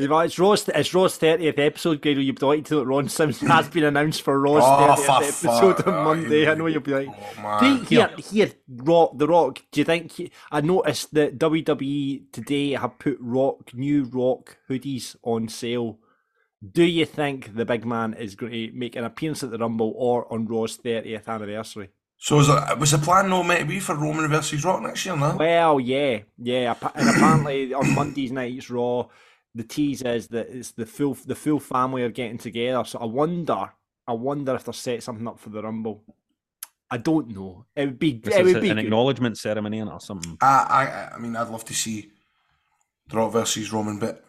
It's 0.00 0.38
Raw's, 0.38 0.66
it's 0.68 0.94
Raw's 0.94 1.18
30th 1.18 1.58
episode, 1.58 2.00
Grado. 2.00 2.20
You'd 2.20 2.40
be 2.40 2.46
like 2.46 2.64
to 2.66 2.74
know 2.74 2.80
that 2.80 2.86
Ron 2.86 3.08
Simmons 3.10 3.40
has 3.40 3.68
been 3.68 3.84
announced 3.84 4.22
for 4.22 4.40
Raw's 4.40 4.62
Oh, 4.64 4.96
30th 4.96 5.04
for 5.04 5.52
episode 5.52 5.76
fuck. 5.76 5.86
on 5.88 6.04
Monday. 6.04 6.48
I 6.48 6.54
know 6.54 6.68
you'll 6.68 6.80
be 6.80 6.92
like, 6.92 7.08
oh. 7.38 7.60
Do 7.60 7.66
you, 7.66 7.84
here, 7.84 8.10
here, 8.16 8.50
Rock, 8.68 9.12
The 9.18 9.28
Rock. 9.28 9.62
Do 9.70 9.80
you 9.80 9.84
think 9.84 10.12
he, 10.12 10.30
I 10.50 10.62
noticed 10.62 11.12
that 11.12 11.38
WWE 11.38 12.32
today 12.32 12.70
have 12.72 12.98
put 12.98 13.18
Rock 13.20 13.74
new 13.74 14.04
Rock 14.04 14.56
hoodies 14.70 15.16
on 15.22 15.48
sale? 15.48 15.98
Do 16.66 16.84
you 16.84 17.04
think 17.04 17.54
the 17.54 17.66
big 17.66 17.84
man 17.84 18.14
is 18.14 18.34
going 18.34 18.52
to 18.52 18.72
make 18.72 18.96
an 18.96 19.04
appearance 19.04 19.42
at 19.42 19.50
the 19.50 19.58
Rumble 19.58 19.92
or 19.96 20.32
on 20.32 20.46
Raw's 20.46 20.78
30th 20.78 21.28
anniversary? 21.28 21.90
So 22.16 22.36
was, 22.36 22.48
it, 22.50 22.78
was 22.78 22.90
the 22.90 22.98
plan 22.98 23.28
not 23.30 23.46
meant 23.46 23.60
to 23.60 23.66
be 23.66 23.80
for 23.80 23.94
Roman 23.94 24.28
versus 24.28 24.62
Rock 24.62 24.82
next 24.82 25.04
year, 25.06 25.16
no? 25.16 25.36
Well, 25.36 25.80
yeah, 25.80 26.20
yeah, 26.38 26.74
and 26.94 27.08
apparently 27.08 27.72
on 27.72 27.94
Mondays 27.94 28.30
nights 28.30 28.68
Raw, 28.68 29.06
the 29.54 29.64
tease 29.64 30.02
is 30.02 30.28
that 30.28 30.48
it's 30.48 30.72
the 30.72 30.86
full 30.86 31.14
the 31.26 31.34
full 31.34 31.60
family 31.60 32.02
are 32.02 32.10
getting 32.10 32.38
together. 32.38 32.84
So 32.84 32.98
I 32.98 33.04
wonder, 33.06 33.70
I 34.06 34.12
wonder 34.12 34.54
if 34.54 34.64
they're 34.64 34.72
set 34.74 35.02
something 35.02 35.26
up 35.26 35.38
for 35.38 35.50
the 35.50 35.62
Rumble. 35.62 36.02
I 36.90 36.96
don't 36.98 37.28
know. 37.28 37.66
It 37.76 37.86
would 37.86 37.98
be, 37.98 38.14
This 38.14 38.34
it 38.34 38.46
is 38.46 38.54
would 38.54 38.62
be 38.62 38.70
an 38.70 38.76
good. 38.76 38.86
acknowledgement 38.86 39.38
ceremony 39.38 39.80
or 39.82 40.00
something. 40.00 40.36
I, 40.40 41.10
I, 41.10 41.14
I 41.14 41.18
mean, 41.18 41.36
I'd 41.36 41.48
love 41.48 41.64
to 41.66 41.74
see 41.74 42.10
The 43.08 43.16
Rock 43.16 43.32
versus 43.32 43.72
Roman, 43.72 43.98
but 44.00 44.24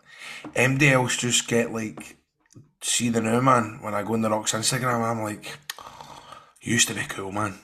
MDLs 0.54 1.18
just 1.18 1.48
get 1.48 1.72
like, 1.74 2.18
see 2.82 3.10
the 3.10 3.22
new 3.22 3.42
man. 3.42 3.80
When 3.82 3.96
I 3.96 4.04
go 4.04 4.14
on 4.14 4.22
The 4.22 4.30
Rock's 4.30 4.54
Instagram, 4.54 5.02
I'm 5.02 5.22
like, 5.24 5.58
you 6.62 6.74
used 6.74 6.88
to 6.90 6.94
be 6.94 7.02
cool, 7.10 7.32
man. 7.32 7.56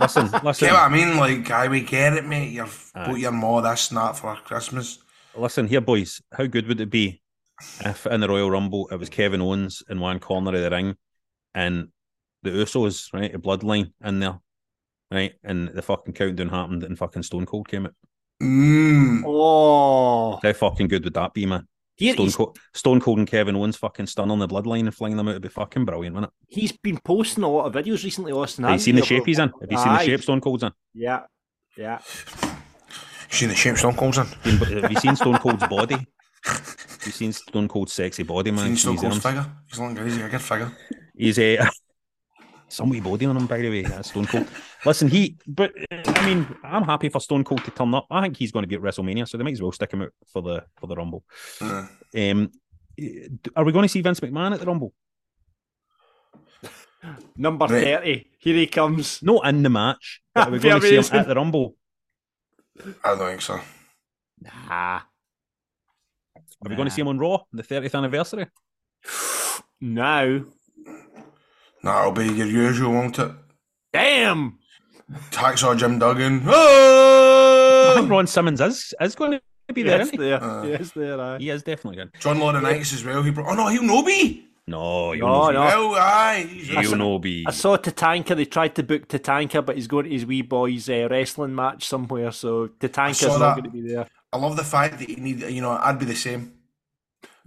Listen, 0.00 0.28
listen, 0.42 0.66
Get 0.66 0.72
what 0.72 0.82
I 0.82 0.88
mean? 0.88 1.16
Like, 1.16 1.48
I 1.52 1.68
we 1.68 1.82
get 1.82 2.14
it, 2.14 2.26
mate. 2.26 2.50
You've 2.50 2.90
bought 2.94 3.18
your 3.20 3.30
ma 3.30 3.60
this 3.60 3.90
and 3.90 3.98
that 3.98 4.16
for 4.16 4.34
Christmas. 4.44 4.98
Listen 5.36 5.66
here, 5.66 5.80
boys. 5.80 6.20
How 6.32 6.46
good 6.46 6.66
would 6.68 6.80
it 6.80 6.90
be 6.90 7.20
if 7.84 8.06
in 8.06 8.20
the 8.20 8.28
Royal 8.28 8.50
Rumble 8.50 8.88
it 8.88 8.96
was 8.96 9.08
Kevin 9.08 9.40
Owens 9.40 9.82
in 9.88 10.00
one 10.00 10.18
corner 10.18 10.54
of 10.54 10.62
the 10.62 10.70
ring 10.70 10.96
and 11.54 11.88
the 12.42 12.50
Usos, 12.50 13.12
right, 13.12 13.34
a 13.34 13.38
bloodline 13.38 13.92
in 14.04 14.18
there, 14.20 14.40
right, 15.10 15.34
and 15.44 15.68
the 15.68 15.82
fucking 15.82 16.14
countdown 16.14 16.48
happened 16.48 16.82
and 16.82 16.98
fucking 16.98 17.22
Stone 17.22 17.46
Cold 17.46 17.68
came 17.68 17.86
out. 17.86 17.94
Mmm. 18.42 19.22
Oh, 19.24 20.40
How 20.42 20.52
fucking 20.52 20.88
good 20.88 21.04
would 21.04 21.14
that 21.14 21.34
be, 21.34 21.46
man? 21.46 21.68
here 21.96 22.14
Stone 22.14 22.32
Cold, 22.32 22.58
Stone 22.74 23.00
Cold 23.00 23.18
and 23.18 23.28
Kevin 23.28 23.54
Owens 23.54 23.76
fucking 23.76 24.06
stunning 24.06 24.38
the 24.38 24.48
bloodline 24.48 24.80
and 24.80 24.94
flinging 24.94 25.16
them 25.18 25.28
out 25.28 25.34
would 25.34 25.42
be 25.42 25.48
fucking 25.48 25.84
brilliant, 25.84 26.14
wouldn't 26.16 26.32
it? 26.32 26.54
he's 26.54 26.72
been 26.72 26.98
posting 26.98 27.44
a 27.44 27.48
lot 27.48 27.66
of 27.66 27.74
videos 27.74 28.02
recently, 28.02 28.32
Austin. 28.32 28.64
Have 28.64 28.72
you 28.74 28.78
seen 28.80 28.96
the 28.96 29.02
he, 29.02 29.06
shape 29.06 29.26
he's 29.26 29.38
in? 29.38 29.52
Have 29.60 29.70
you 29.70 29.78
seen 29.78 29.88
the 29.92 30.00
Aye. 30.00 30.06
shape 30.06 30.22
Stone 30.22 30.40
Cold's 30.40 30.64
in? 30.64 30.72
Yeah, 30.94 31.20
yeah. 31.76 32.00
You 33.32 33.38
seen 33.38 33.48
the 33.48 33.54
shape 33.54 33.78
Stone 33.78 33.96
Cold's 33.96 34.18
in? 34.18 34.26
Have 34.26 34.90
you 34.92 34.98
seen 34.98 35.16
Stone 35.16 35.38
Cold's 35.38 35.66
body? 35.66 36.06
Have 36.44 37.00
you 37.06 37.12
seen 37.12 37.32
Stone 37.32 37.66
Cold's 37.68 37.92
sexy 37.94 38.22
body, 38.24 38.50
man? 38.50 38.66
Seen 38.66 38.76
Stone 38.76 38.98
Cold's 38.98 39.18
figure? 39.22 39.46
He's 39.68 39.78
long, 39.78 39.96
he's 39.96 40.16
a 40.18 40.28
good 40.28 40.40
figure. 40.42 40.70
he's 41.16 41.38
a 41.38 41.58
some 42.68 42.88
wee 42.90 43.00
body 43.00 43.26
on 43.26 43.36
him, 43.36 43.46
by 43.46 43.58
the 43.58 43.70
way. 43.70 43.82
That's 43.82 44.10
Stone 44.10 44.26
Cold. 44.26 44.46
Listen, 44.84 45.08
he, 45.08 45.36
but 45.46 45.72
uh, 45.90 46.02
I 46.06 46.26
mean, 46.26 46.46
I'm 46.62 46.82
happy 46.84 47.08
for 47.08 47.20
Stone 47.20 47.44
Cold 47.44 47.64
to 47.64 47.70
turn 47.70 47.94
up. 47.94 48.06
I 48.10 48.20
think 48.22 48.36
he's 48.36 48.52
going 48.52 48.64
to 48.64 48.66
be 48.66 48.74
at 48.76 48.82
WrestleMania, 48.82 49.26
so 49.28 49.38
they 49.38 49.44
might 49.44 49.52
as 49.54 49.62
well 49.62 49.72
stick 49.72 49.92
him 49.92 50.02
out 50.02 50.12
for 50.26 50.42
the 50.42 50.64
for 50.78 50.86
the 50.86 50.96
Rumble. 50.96 51.24
Uh, 51.60 51.86
Um, 52.16 52.50
are 53.56 53.64
we 53.64 53.72
going 53.72 53.84
to 53.84 53.88
see 53.88 54.02
Vince 54.02 54.20
McMahon 54.20 54.52
at 54.52 54.60
the 54.60 54.66
Rumble? 54.66 54.92
Number 57.36 57.66
Right. 57.66 57.84
thirty. 57.84 58.30
Here 58.38 58.54
he 58.56 58.66
comes. 58.66 59.22
Not 59.22 59.46
in 59.46 59.62
the 59.62 59.70
match. 59.70 60.20
But 60.34 60.48
are 60.48 60.50
we 60.50 60.58
going 60.60 60.80
to 60.80 60.86
see 60.86 60.96
him 60.96 61.20
at 61.20 61.28
the 61.28 61.34
Rumble? 61.34 61.76
I 63.04 63.14
don't 63.14 63.18
think 63.28 63.42
so. 63.42 63.60
Nah. 64.40 65.00
Are 66.64 66.68
we 66.68 66.76
going 66.76 66.88
to 66.88 66.94
see 66.94 67.00
him 67.00 67.08
on 67.08 67.18
Raw, 67.18 67.34
on 67.34 67.44
the 67.52 67.62
30th 67.62 67.94
anniversary? 67.94 68.46
Now. 69.80 70.42
Nah, 71.82 72.00
it'll 72.02 72.12
be 72.12 72.26
your 72.26 72.46
usual, 72.46 72.92
won't 72.92 73.18
it? 73.18 73.32
Damn. 73.92 74.58
Hacksaw 75.32 75.76
Jim 75.76 75.98
Duggan. 75.98 76.42
I 76.46 77.94
think 77.96 78.06
Oh! 78.06 78.06
Ron 78.08 78.28
Simmons 78.28 78.60
is 78.60 78.94
is 79.00 79.16
going 79.16 79.32
to 79.32 79.74
be 79.74 79.82
there. 79.82 79.98
Yes, 79.98 80.06
isn't 80.06 80.20
he? 80.20 80.24
there. 80.28 80.42
Uh, 80.42 80.62
yes, 80.64 80.90
there. 80.92 81.20
Aye. 81.20 81.38
He 81.38 81.50
is 81.50 81.64
definitely 81.64 81.96
good. 81.96 82.12
John 82.20 82.38
Laurinaitis 82.38 82.94
as 82.94 83.04
well. 83.04 83.24
He 83.24 83.32
brought, 83.32 83.48
oh 83.50 83.54
no, 83.54 83.66
he'll 83.68 83.82
no 83.82 84.04
be. 84.04 84.46
No, 84.66 85.12
you 85.12 85.22
No, 85.22 85.50
know, 85.50 85.68
no. 85.68 85.90
Well, 85.90 85.94
aye. 85.96 86.46
he's- 86.48 86.88
you 86.90 86.96
know, 86.96 87.18
be. 87.18 87.44
I 87.46 87.50
saw 87.50 87.76
Tatanka. 87.76 88.36
They 88.36 88.44
tried 88.44 88.74
to 88.76 88.82
book 88.84 89.08
Tatanka, 89.08 89.64
but 89.66 89.74
he's 89.74 89.88
going 89.88 90.04
to 90.04 90.10
his 90.10 90.24
wee 90.24 90.42
boy's 90.42 90.88
uh, 90.88 91.08
wrestling 91.10 91.54
match 91.54 91.88
somewhere. 91.88 92.30
So 92.30 92.68
Tatanka's 92.68 93.18
saw 93.18 93.38
not 93.38 93.56
going 93.56 93.64
to 93.64 93.70
be 93.70 93.80
there. 93.82 94.06
I 94.32 94.36
love 94.36 94.56
the 94.56 94.64
fact 94.64 94.98
that 95.00 95.08
you 95.08 95.16
need, 95.16 95.40
you 95.42 95.60
know, 95.60 95.72
I'd 95.72 95.98
be 95.98 96.04
the 96.04 96.14
same. 96.14 96.52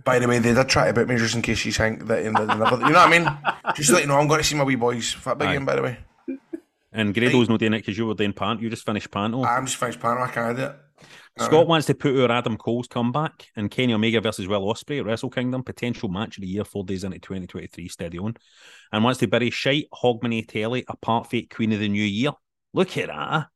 By 0.03 0.19
the 0.19 0.27
way, 0.27 0.39
they 0.39 0.53
did 0.53 0.67
try 0.69 0.87
to 0.87 0.93
book 0.93 1.07
me 1.07 1.15
just 1.15 1.35
in 1.35 1.41
case 1.41 1.63
you 1.65 1.71
think 1.71 2.05
that, 2.07 2.23
you 2.23 2.31
know, 2.31 2.45
they 2.45 2.53
never, 2.55 2.75
you 2.75 2.81
know 2.91 3.05
what 3.05 3.07
I 3.07 3.09
mean? 3.09 3.73
Just 3.75 3.89
to 3.89 3.95
let 3.95 4.01
you 4.03 4.07
know, 4.09 4.19
I'm 4.19 4.27
going 4.27 4.41
to 4.41 4.43
see 4.43 4.55
my 4.55 4.63
wee 4.65 4.75
boys 4.75 5.13
fit 5.13 5.37
big 5.37 5.47
Aye. 5.47 5.53
game, 5.53 5.65
by 5.65 5.75
the 5.77 5.81
way. 5.83 5.97
And 6.91 7.13
Grado's 7.13 7.49
not 7.49 7.59
doing 7.59 7.73
it 7.73 7.77
because 7.79 7.97
you 7.97 8.05
were 8.05 8.13
doing 8.13 8.33
pant. 8.33 8.61
You 8.61 8.69
just 8.69 8.85
finished 8.85 9.09
Panto. 9.09 9.43
I'm 9.43 9.65
just 9.65 9.77
finished 9.77 9.99
panel, 9.99 10.21
I 10.23 10.27
can't 10.29 10.55
do 10.55 10.63
it. 10.63 10.75
Scott 11.37 11.67
wants 11.67 11.87
to 11.87 11.93
put 11.93 12.15
over 12.15 12.31
Adam 12.31 12.57
Cole's 12.57 12.87
comeback 12.87 13.47
and 13.55 13.69
Kenny 13.69 13.93
Omega 13.93 14.21
versus 14.21 14.47
Will 14.47 14.61
Ospreay 14.73 14.99
at 14.99 15.05
Wrestle 15.05 15.29
Kingdom, 15.29 15.63
potential 15.63 16.07
match 16.07 16.37
of 16.37 16.41
the 16.41 16.47
year, 16.47 16.63
four 16.63 16.85
days 16.85 17.03
into 17.03 17.19
2023, 17.19 17.87
steady 17.89 18.17
on. 18.19 18.35
And 18.91 19.03
wants 19.03 19.19
to 19.19 19.27
bury 19.27 19.49
Shite 19.49 19.87
Hogmanay 19.93 20.47
Telly, 20.47 20.85
a 20.87 20.95
part 20.95 21.27
fate 21.29 21.53
Queen 21.53 21.73
of 21.73 21.79
the 21.79 21.89
New 21.89 22.03
Year. 22.03 22.31
Look 22.73 22.97
at 22.97 23.07
that. 23.07 23.47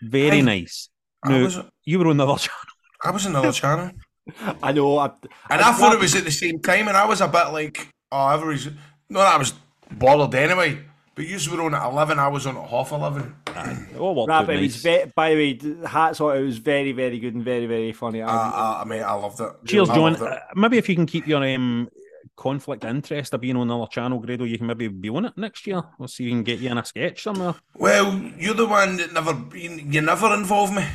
Very 0.00 0.38
Aye. 0.38 0.42
nice. 0.42 0.88
I 1.22 1.30
Now, 1.30 1.42
was, 1.44 1.58
you 1.84 1.98
were 1.98 2.08
on 2.08 2.16
the 2.16 2.26
other 2.26 2.38
channel. 2.38 2.58
I 3.04 3.10
was 3.10 3.26
in 3.26 3.32
another 3.32 3.52
channel. 3.52 3.90
I 4.62 4.72
know. 4.72 4.98
I, 4.98 5.10
And 5.50 5.60
I 5.60 5.72
thought 5.72 5.92
it 5.92 6.00
was 6.00 6.14
at 6.14 6.24
the 6.24 6.30
same 6.30 6.60
time, 6.60 6.88
and 6.88 6.96
I 6.96 7.04
was 7.06 7.20
a 7.20 7.28
bit 7.28 7.48
like, 7.52 7.88
oh, 8.10 8.28
everybody's. 8.28 8.68
No, 9.10 9.20
I 9.20 9.36
was 9.36 9.52
bothered 9.90 10.34
anyway. 10.34 10.78
But 11.14 11.26
you 11.26 11.38
were 11.50 11.62
on 11.62 11.74
at 11.74 11.84
11, 11.90 12.18
I 12.18 12.28
was 12.28 12.46
on 12.46 12.56
at 12.56 12.68
half 12.68 12.90
11. 12.90 13.34
It 13.46 13.98
all 13.98 14.14
worked 14.14 14.30
Right, 14.30 14.46
but 14.46 14.56
it 14.56 14.62
was 14.62 14.82
nice. 14.84 15.04
ve- 15.04 15.12
by 15.14 15.30
the 15.30 15.36
way, 15.36 15.52
d- 15.52 15.76
hats 15.86 16.20
off. 16.22 16.34
It 16.36 16.42
was 16.42 16.56
very, 16.56 16.92
very 16.92 17.18
good 17.18 17.34
and 17.34 17.44
very, 17.44 17.66
very 17.66 17.92
funny. 17.92 18.22
I, 18.22 18.28
I, 18.34 18.48
I, 18.48 18.80
I 18.80 18.84
mean, 18.86 19.02
I 19.02 19.12
loved 19.12 19.38
it. 19.40 19.50
Cheers, 19.66 19.90
I 19.90 19.94
John. 19.94 20.14
it. 20.14 20.22
Uh, 20.22 20.38
maybe 20.54 20.78
if 20.78 20.88
you 20.88 20.94
can 20.94 21.04
keep 21.04 21.26
your 21.26 21.44
um, 21.44 21.90
conflict 22.34 22.84
of 22.84 22.90
interest 22.90 23.34
of 23.34 23.42
being 23.42 23.56
on 23.56 23.70
another 23.70 23.88
channel, 23.90 24.20
Grado, 24.20 24.44
you 24.44 24.56
can 24.56 24.66
maybe 24.66 24.88
be 24.88 25.10
on 25.10 25.26
it 25.26 25.36
next 25.36 25.66
year. 25.66 25.82
We'll 25.98 26.08
see 26.08 26.24
if 26.24 26.28
we 26.28 26.30
can 26.32 26.44
get 26.44 26.60
you 26.60 26.70
in 26.70 26.78
a 26.78 26.84
sketch 26.84 27.22
somewhere. 27.22 27.56
Well, 27.76 28.18
you're 28.38 28.54
the 28.54 28.66
one 28.66 28.96
that 28.96 29.12
never, 29.12 29.38
you, 29.54 29.70
you 29.70 30.00
never 30.00 30.32
involve 30.32 30.72
me. 30.74 30.86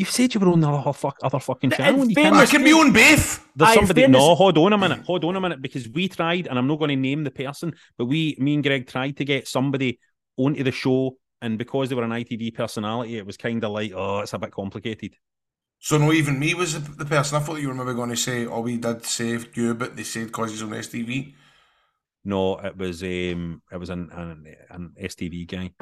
You 0.00 0.06
said 0.06 0.32
you 0.32 0.40
were 0.40 0.48
on 0.48 0.60
the 0.60 0.66
other, 0.66 0.94
fuck, 0.94 1.18
other 1.22 1.38
fucking 1.38 1.72
channel. 1.72 2.08
you 2.08 2.14
can't 2.14 2.34
I 2.34 2.46
can 2.46 2.64
be 2.64 2.72
on 2.72 2.90
both. 2.90 3.46
There's 3.54 3.74
somebody. 3.74 4.06
No, 4.06 4.34
hold 4.34 4.56
on 4.56 4.72
a 4.72 4.78
minute. 4.78 5.00
Hold 5.04 5.26
on 5.26 5.36
a 5.36 5.40
minute, 5.42 5.60
because 5.60 5.86
we 5.90 6.08
tried, 6.08 6.46
and 6.46 6.58
I'm 6.58 6.66
not 6.66 6.78
going 6.78 6.88
to 6.88 6.96
name 6.96 7.22
the 7.22 7.30
person, 7.30 7.74
but 7.98 8.06
we, 8.06 8.34
me 8.38 8.54
and 8.54 8.62
Greg, 8.62 8.86
tried 8.86 9.18
to 9.18 9.26
get 9.26 9.46
somebody 9.46 10.00
onto 10.38 10.64
the 10.64 10.72
show, 10.72 11.18
and 11.42 11.58
because 11.58 11.90
they 11.90 11.94
were 11.94 12.04
an 12.04 12.12
ITV 12.12 12.54
personality, 12.54 13.18
it 13.18 13.26
was 13.26 13.36
kind 13.36 13.62
of 13.62 13.72
like, 13.72 13.92
oh, 13.94 14.20
it's 14.20 14.32
a 14.32 14.38
bit 14.38 14.52
complicated. 14.52 15.16
So, 15.80 15.98
no, 15.98 16.14
even 16.14 16.38
me 16.38 16.54
was 16.54 16.72
the, 16.72 16.80
the 16.92 17.04
person. 17.04 17.36
I 17.36 17.40
thought 17.40 17.60
you 17.60 17.68
were 17.68 17.74
maybe 17.74 17.92
going 17.92 18.08
to 18.08 18.16
say, 18.16 18.46
oh, 18.46 18.62
we 18.62 18.78
did 18.78 19.04
save 19.04 19.54
you, 19.54 19.74
but 19.74 19.96
they 19.96 20.04
said 20.04 20.28
because 20.28 20.52
he's 20.52 20.62
on 20.62 20.70
STV. 20.70 21.34
No, 22.24 22.58
it 22.58 22.74
was 22.74 23.02
um, 23.02 23.60
it 23.70 23.76
was 23.76 23.90
an 23.90 24.08
an, 24.12 24.46
an 24.70 24.94
STV 24.98 25.46
guy. 25.46 25.72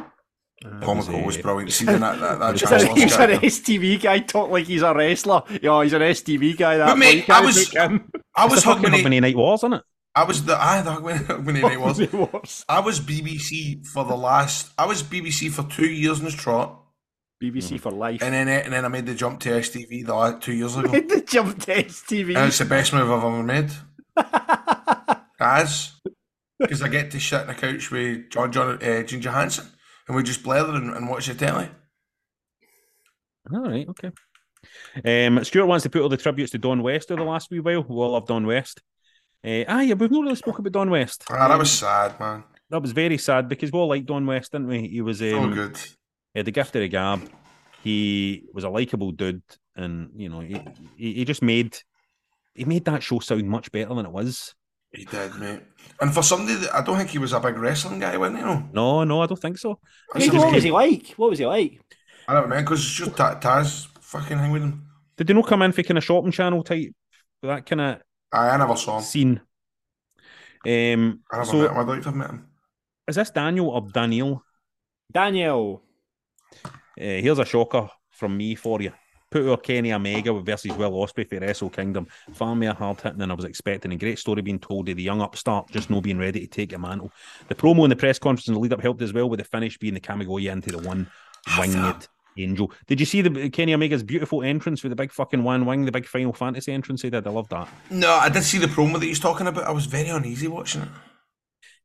Comical 0.83 1.17
uh, 1.17 1.23
was 1.23 1.37
brilliant. 1.39 1.73
See 1.73 1.85
that, 1.85 2.01
that, 2.01 2.19
that, 2.21 2.39
was 2.53 2.61
he's, 2.61 2.69
channel 2.71 2.87
a, 2.87 2.93
was 2.93 3.03
he's 3.03 3.17
an. 3.17 3.31
STV 3.31 4.01
guy. 4.03 4.19
Talk 4.21 4.51
like 4.51 4.67
he's 4.67 4.83
a 4.83 4.93
wrestler. 4.95 5.43
Yeah, 5.63 5.83
he's 5.83 5.93
an 5.93 6.03
STV 6.03 6.57
guy. 6.57 6.77
That 6.79 6.87
But, 6.89 6.99
mate, 6.99 7.27
boy, 7.27 7.33
I 7.35 7.41
was- 7.43 7.77
I 7.77 8.45
was 8.47 8.57
the 8.57 8.61
fucking 8.63 8.85
Hogmanay. 8.85 9.03
Hogmanay 9.03 9.21
Night 9.21 9.37
Wars, 9.37 9.61
isn't 9.61 9.75
it? 9.75 9.83
I 10.15 10.25
was 10.25 10.45
the 10.45 10.57
I 10.61 10.83
the 10.83 10.91
Hogmanay 10.91 11.19
Hogmanay 11.27 11.63
night 11.63 11.81
was. 11.81 12.01
It. 12.01 12.65
I 12.69 12.81
was 12.81 13.01
BBC 13.01 13.87
for 13.87 14.05
the 14.05 14.17
last. 14.17 14.73
I 14.77 14.87
was 14.87 15.03
BBC 15.03 15.51
for 15.51 15.63
two 15.71 15.87
years 15.89 16.19
in 16.19 16.25
the 16.25 16.31
trot, 16.33 16.83
BBC 17.43 17.79
for 17.79 17.93
life. 17.93 18.21
and 18.23 18.35
then 18.35 18.49
and 18.49 18.73
then 18.73 18.85
I 18.85 18.89
made 18.89 19.07
the 19.07 19.15
jump 19.15 19.39
to 19.41 19.51
STV 19.51 20.05
the 20.07 20.15
last 20.15 20.43
two 20.43 20.55
years 20.55 20.77
ago. 20.77 20.91
made 20.91 21.09
the 21.09 21.21
jump 21.21 21.61
to 21.67 21.85
STV. 21.85 22.37
And 22.37 22.49
it's 22.49 22.59
the 22.59 22.65
best 22.65 22.93
move 22.93 23.09
I've 23.11 23.23
ever 23.23 23.43
made. 23.45 23.71
As 25.41 25.93
because 26.59 26.83
I 26.83 26.89
get 26.89 27.13
to 27.13 27.21
sit 27.21 27.41
on 27.43 27.47
the 27.47 27.55
couch 27.55 27.91
with 27.93 28.31
John 28.31 28.51
John 28.51 28.83
uh, 28.83 29.03
Ginger 29.05 29.31
Hansen, 29.31 29.69
and 30.09 30.17
we 30.17 30.23
just 30.23 30.43
blather 30.43 30.75
and, 30.75 30.91
and 30.95 31.09
watch 31.09 31.27
the 31.27 31.35
telly. 31.35 31.69
All 33.53 33.69
right, 33.69 33.87
okay. 33.89 34.11
Um, 35.05 35.43
Stuart 35.45 35.67
wants 35.67 35.85
to 35.85 35.91
put 35.91 36.03
all 36.03 36.09
the 36.09 36.17
tributes 36.17 36.53
to 36.53 36.59
Don 36.59 36.83
West 36.83 37.11
over 37.11 37.23
the 37.23 37.29
last 37.29 37.51
wee 37.51 37.61
while. 37.61 37.83
We 37.83 37.95
all 37.95 38.13
love 38.13 38.27
Don 38.27 38.47
West. 38.47 38.83
Uh, 39.45 39.65
ah, 39.69 39.81
yeah, 39.81 39.95
we've 39.95 40.11
not 40.11 40.23
really 40.23 40.35
spoken 40.35 40.61
about 40.67 40.73
Don 40.73 40.91
West. 40.91 41.25
Ah, 41.31 41.49
that 41.49 41.59
was 41.59 41.71
sad, 41.71 42.19
man. 42.19 42.45
That 42.71 42.83
was 42.83 42.93
very 42.93 43.17
sad 43.17 43.49
because 43.49 43.73
we 43.73 43.79
all 43.79 43.89
liked 43.89 44.07
Don 44.07 44.27
West, 44.27 44.53
didn't 44.53 44.67
we? 44.67 44.89
He 44.89 45.01
was 45.01 45.21
So 45.21 45.39
um, 45.39 45.55
good. 45.55 45.77
he 46.35 46.41
had 46.41 46.47
the 46.47 46.51
gift 46.51 46.75
of 46.77 46.83
the 46.83 46.89
gab. 46.89 47.23
He 47.83 48.45
was 48.53 48.65
a 48.65 48.69
likable 48.69 49.13
dude, 49.13 49.43
and 49.77 50.11
you 50.17 50.29
know, 50.29 50.41
he, 50.41 50.61
he, 50.97 51.15
he 51.15 51.25
just 51.25 51.41
made 51.43 51.79
he 52.55 52.65
made 52.65 52.85
that 52.87 53.03
show 53.03 53.21
sound 53.21 53.49
much 53.49 53.71
better 53.71 53.95
than 53.95 54.05
it 54.05 54.13
was. 54.13 54.55
He 54.93 55.05
did, 55.05 55.35
mate. 55.37 55.61
And 56.01 56.13
for 56.15 56.23
somebody 56.23 56.55
that 56.59 56.75
I 56.75 56.83
don't 56.83 56.97
think 56.97 57.11
he 57.11 57.19
was 57.19 57.33
a 57.33 57.41
big 57.41 57.57
wrestling 57.59 58.01
guy, 58.01 58.17
wasn't 58.17 58.39
he? 58.39 58.45
No, 58.45 58.69
No, 58.73 59.05
no, 59.05 59.23
I 59.23 59.27
don't 59.27 59.41
think 59.41 59.59
so. 59.59 59.79
That's 60.15 60.29
What 60.33 60.55
was 60.55 60.65
he 60.65 60.71
like? 60.71 61.09
What 61.17 61.31
was 61.31 61.39
he 61.39 61.47
like? 61.47 61.81
I 62.27 62.35
don't 62.35 62.45
know, 62.45 62.55
man, 62.55 62.65
because 62.65 62.81
it's 62.81 62.93
just 62.95 63.17
Ta- 63.17 63.39
Taz 63.39 63.87
fucking 64.01 64.39
hang 64.39 64.51
with 64.53 64.63
him. 64.63 64.87
Did 65.17 65.27
they 65.27 65.35
not 65.35 65.47
come 65.47 65.63
in 65.63 65.73
for 65.73 65.83
kind 65.83 65.99
of 65.99 66.05
shopping 66.05 66.31
channel 66.33 66.63
type 66.63 66.93
that 67.43 67.67
kind 67.67 67.81
of 67.81 68.01
Aye, 68.33 68.51
I 68.51 68.57
never 68.57 68.77
saw 68.77 68.99
him. 68.99 69.03
scene? 69.05 69.41
Um, 70.67 71.21
I 71.31 71.37
never 71.39 71.45
so 71.45 71.57
met 71.59 71.71
him. 71.71 71.77
I'd 71.79 71.87
like 71.87 71.99
to 72.01 72.05
have 72.07 72.15
met 72.15 72.31
him. 72.31 72.47
is 73.09 73.17
this 73.17 73.31
Daniel 73.31 73.69
or 73.71 73.87
Daniel? 73.93 74.43
Daniel. 75.13 75.83
Uh, 76.65 76.71
here's 76.97 77.39
a 77.39 77.45
shocker 77.45 77.89
from 78.11 78.37
me 78.37 78.55
for 78.55 78.81
you. 78.83 78.93
Put 79.31 79.47
our 79.47 79.57
Kenny 79.59 79.93
Omega 79.93 80.33
versus 80.41 80.73
Will 80.77 80.93
Ospreay 80.93 81.29
for 81.29 81.39
Wrestle 81.39 81.71
Kingdom. 81.71 82.07
Far 82.33 82.55
more 82.57 82.73
hard 82.73 83.01
hitting 83.01 83.19
than 83.19 83.31
I 83.31 83.35
was 83.35 83.45
expecting. 83.45 83.93
A 83.93 83.97
great 83.97 84.19
story 84.19 84.41
being 84.43 84.59
told 84.59 84.89
of 84.89 84.97
the 84.97 85.03
young 85.03 85.21
upstart 85.21 85.71
just 85.71 85.91
no 85.91 86.01
being 86.01 86.19
ready 86.19 86.41
to 86.41 86.47
take 86.47 86.73
a 86.73 86.79
mantle. 86.79 87.13
The 87.49 87.55
promo 87.55 87.83
and 87.83 87.93
the 87.93 87.97
press 87.97 88.19
conference 88.19 88.49
and 88.49 88.57
the 88.57 88.61
lead 88.61 88.73
up 88.73 88.81
helped 88.81 89.03
as 89.03 89.13
well, 89.13 89.29
with 89.29 89.39
the 89.39 89.45
finish 89.45 89.79
being 89.79 89.95
the 89.95 90.01
Kamigoya 90.01 90.53
into 90.53 90.71
the 90.71 90.79
one 90.79 91.11
winged 91.59 92.09
angel. 92.39 92.73
Did 92.87 93.01
you 93.01 93.07
see 93.07 93.21
the 93.21 93.51
Kenny 93.51 93.75
Omega's 93.75 94.03
beautiful 94.03 94.43
entrance 94.43 94.83
with 94.83 94.91
the 94.91 94.97
big 94.97 95.13
fucking 95.13 95.43
one 95.43 95.67
wing, 95.67 95.85
the 95.85 95.93
big 95.93 96.07
Final 96.07 96.33
Fantasy 96.33 96.73
entrance 96.73 97.03
he 97.03 97.11
did? 97.11 97.27
I 97.27 97.31
love 97.31 97.49
that. 97.49 97.69
No, 97.91 98.13
I 98.13 98.29
did 98.29 98.45
see 98.45 98.59
the 98.59 98.67
promo 98.67 98.95
that 98.95 99.07
he's 99.07 99.21
talking 99.21 99.47
about. 99.47 99.65
I 99.65 99.73
was 99.73 99.87
very 99.87 100.09
uneasy 100.09 100.49
watching 100.49 100.83
it. 100.83 100.89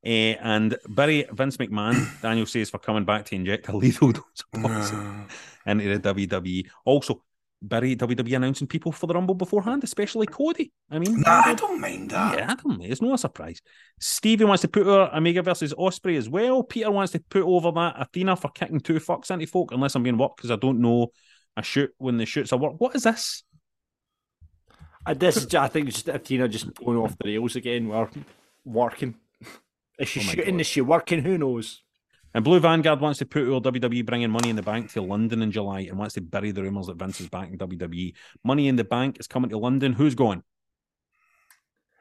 Uh, 0.06 0.38
and 0.44 0.78
Barry 0.90 1.26
Vince 1.32 1.58
McMahon, 1.58 2.08
Daniel 2.22 2.46
says, 2.46 2.70
for 2.70 2.78
coming 2.78 3.06
back 3.06 3.26
to 3.26 3.36
inject 3.36 3.70
a 3.70 3.76
lethal 3.76 4.12
dose 4.12 4.44
of 4.54 4.62
poison 4.62 5.28
into 5.66 5.98
the 5.98 6.14
WWE. 6.14 6.68
Also, 6.86 7.24
Barry 7.66 7.96
WWE 7.96 8.36
announcing 8.36 8.68
people 8.68 8.92
for 8.92 9.08
the 9.08 9.14
Rumble 9.14 9.36
beforehand, 9.36 9.84
especially 9.86 10.28
Cody. 10.28 10.72
I 10.92 11.00
mean, 11.00 11.22
Nah, 11.22 11.44
I 11.46 11.54
don't 11.54 11.80
mind 11.80 12.12
that. 12.12 12.38
yeah, 12.38 12.52
I 12.52 12.56
don't. 12.56 12.82
It's 12.84 13.02
no 13.02 13.16
surprise. 13.16 13.62
Stevie 14.02 14.44
wants 14.44 14.62
to 14.64 14.68
put 14.68 14.86
over 14.86 15.10
Omega 15.16 15.42
versus 15.42 15.74
Ospreay 15.74 16.18
as 16.18 16.28
well. 16.28 16.62
Peter 16.64 16.92
wants 16.92 17.14
to 17.14 17.20
put 17.30 17.44
over 17.44 17.72
that 17.72 17.96
Athena 17.98 18.36
for 18.36 18.50
kicking 18.52 18.82
two 18.82 18.96
fucks 18.96 19.32
into 19.32 19.48
folk, 19.48 19.72
unless 19.72 19.96
I'm 19.96 20.04
being 20.04 20.18
worked 20.18 20.36
because 20.38 20.52
I 20.52 20.58
don't 20.58 20.82
know 20.82 21.08
a 21.56 21.64
shoot 21.64 21.92
when 22.00 22.18
the 22.18 22.26
shoots 22.26 22.52
are 22.52 22.60
work. 22.60 22.74
What 22.80 22.96
is 22.96 23.04
this? 23.04 23.44
Uh, 25.06 25.14
this 25.14 25.38
is, 25.38 25.46
ju- 25.46 25.58
I 25.58 25.68
think, 25.68 25.88
it's 25.88 26.04
just 26.04 26.08
Athena 26.10 26.48
just 26.48 26.74
going 26.76 26.98
off 26.98 27.18
the 27.18 27.30
rails 27.30 27.56
again. 27.56 27.88
We're 27.88 28.10
working. 28.66 29.16
Is 30.00 30.10
she 30.10 30.20
Oh 30.20 30.24
shooting? 30.24 30.56
God. 30.56 30.62
Is 30.62 30.68
she 30.68 30.82
working? 30.82 31.24
Who 31.24 31.38
knows? 31.38 31.82
And 32.34 32.44
Blue 32.44 32.60
Vanguard 32.60 33.00
wants 33.00 33.20
to 33.20 33.26
put 33.26 33.44
our 33.44 33.62
WWE 33.62 34.06
bringing 34.06 34.32
Money 34.32 34.50
in 34.50 34.56
the 34.56 34.64
Bank 34.64 34.92
to 34.94 35.02
London 35.02 35.42
in 35.42 35.52
July 35.52 35.82
and 35.82 35.98
wants 35.98 36.16
to 36.16 36.22
bury 36.22 36.52
the 36.52 36.64
rumours 36.64 36.88
that 36.88 36.98
Vince 36.98 37.22
is 37.22 37.30
back 37.30 37.50
in 37.50 37.58
WWE. 37.58 38.14
Money 38.44 38.68
in 38.68 38.76
the 38.76 38.84
Bank 38.84 39.20
is 39.20 39.28
coming 39.28 39.50
to 39.52 39.58
London. 39.58 39.94
Who's 39.94 40.16
going? 40.16 40.44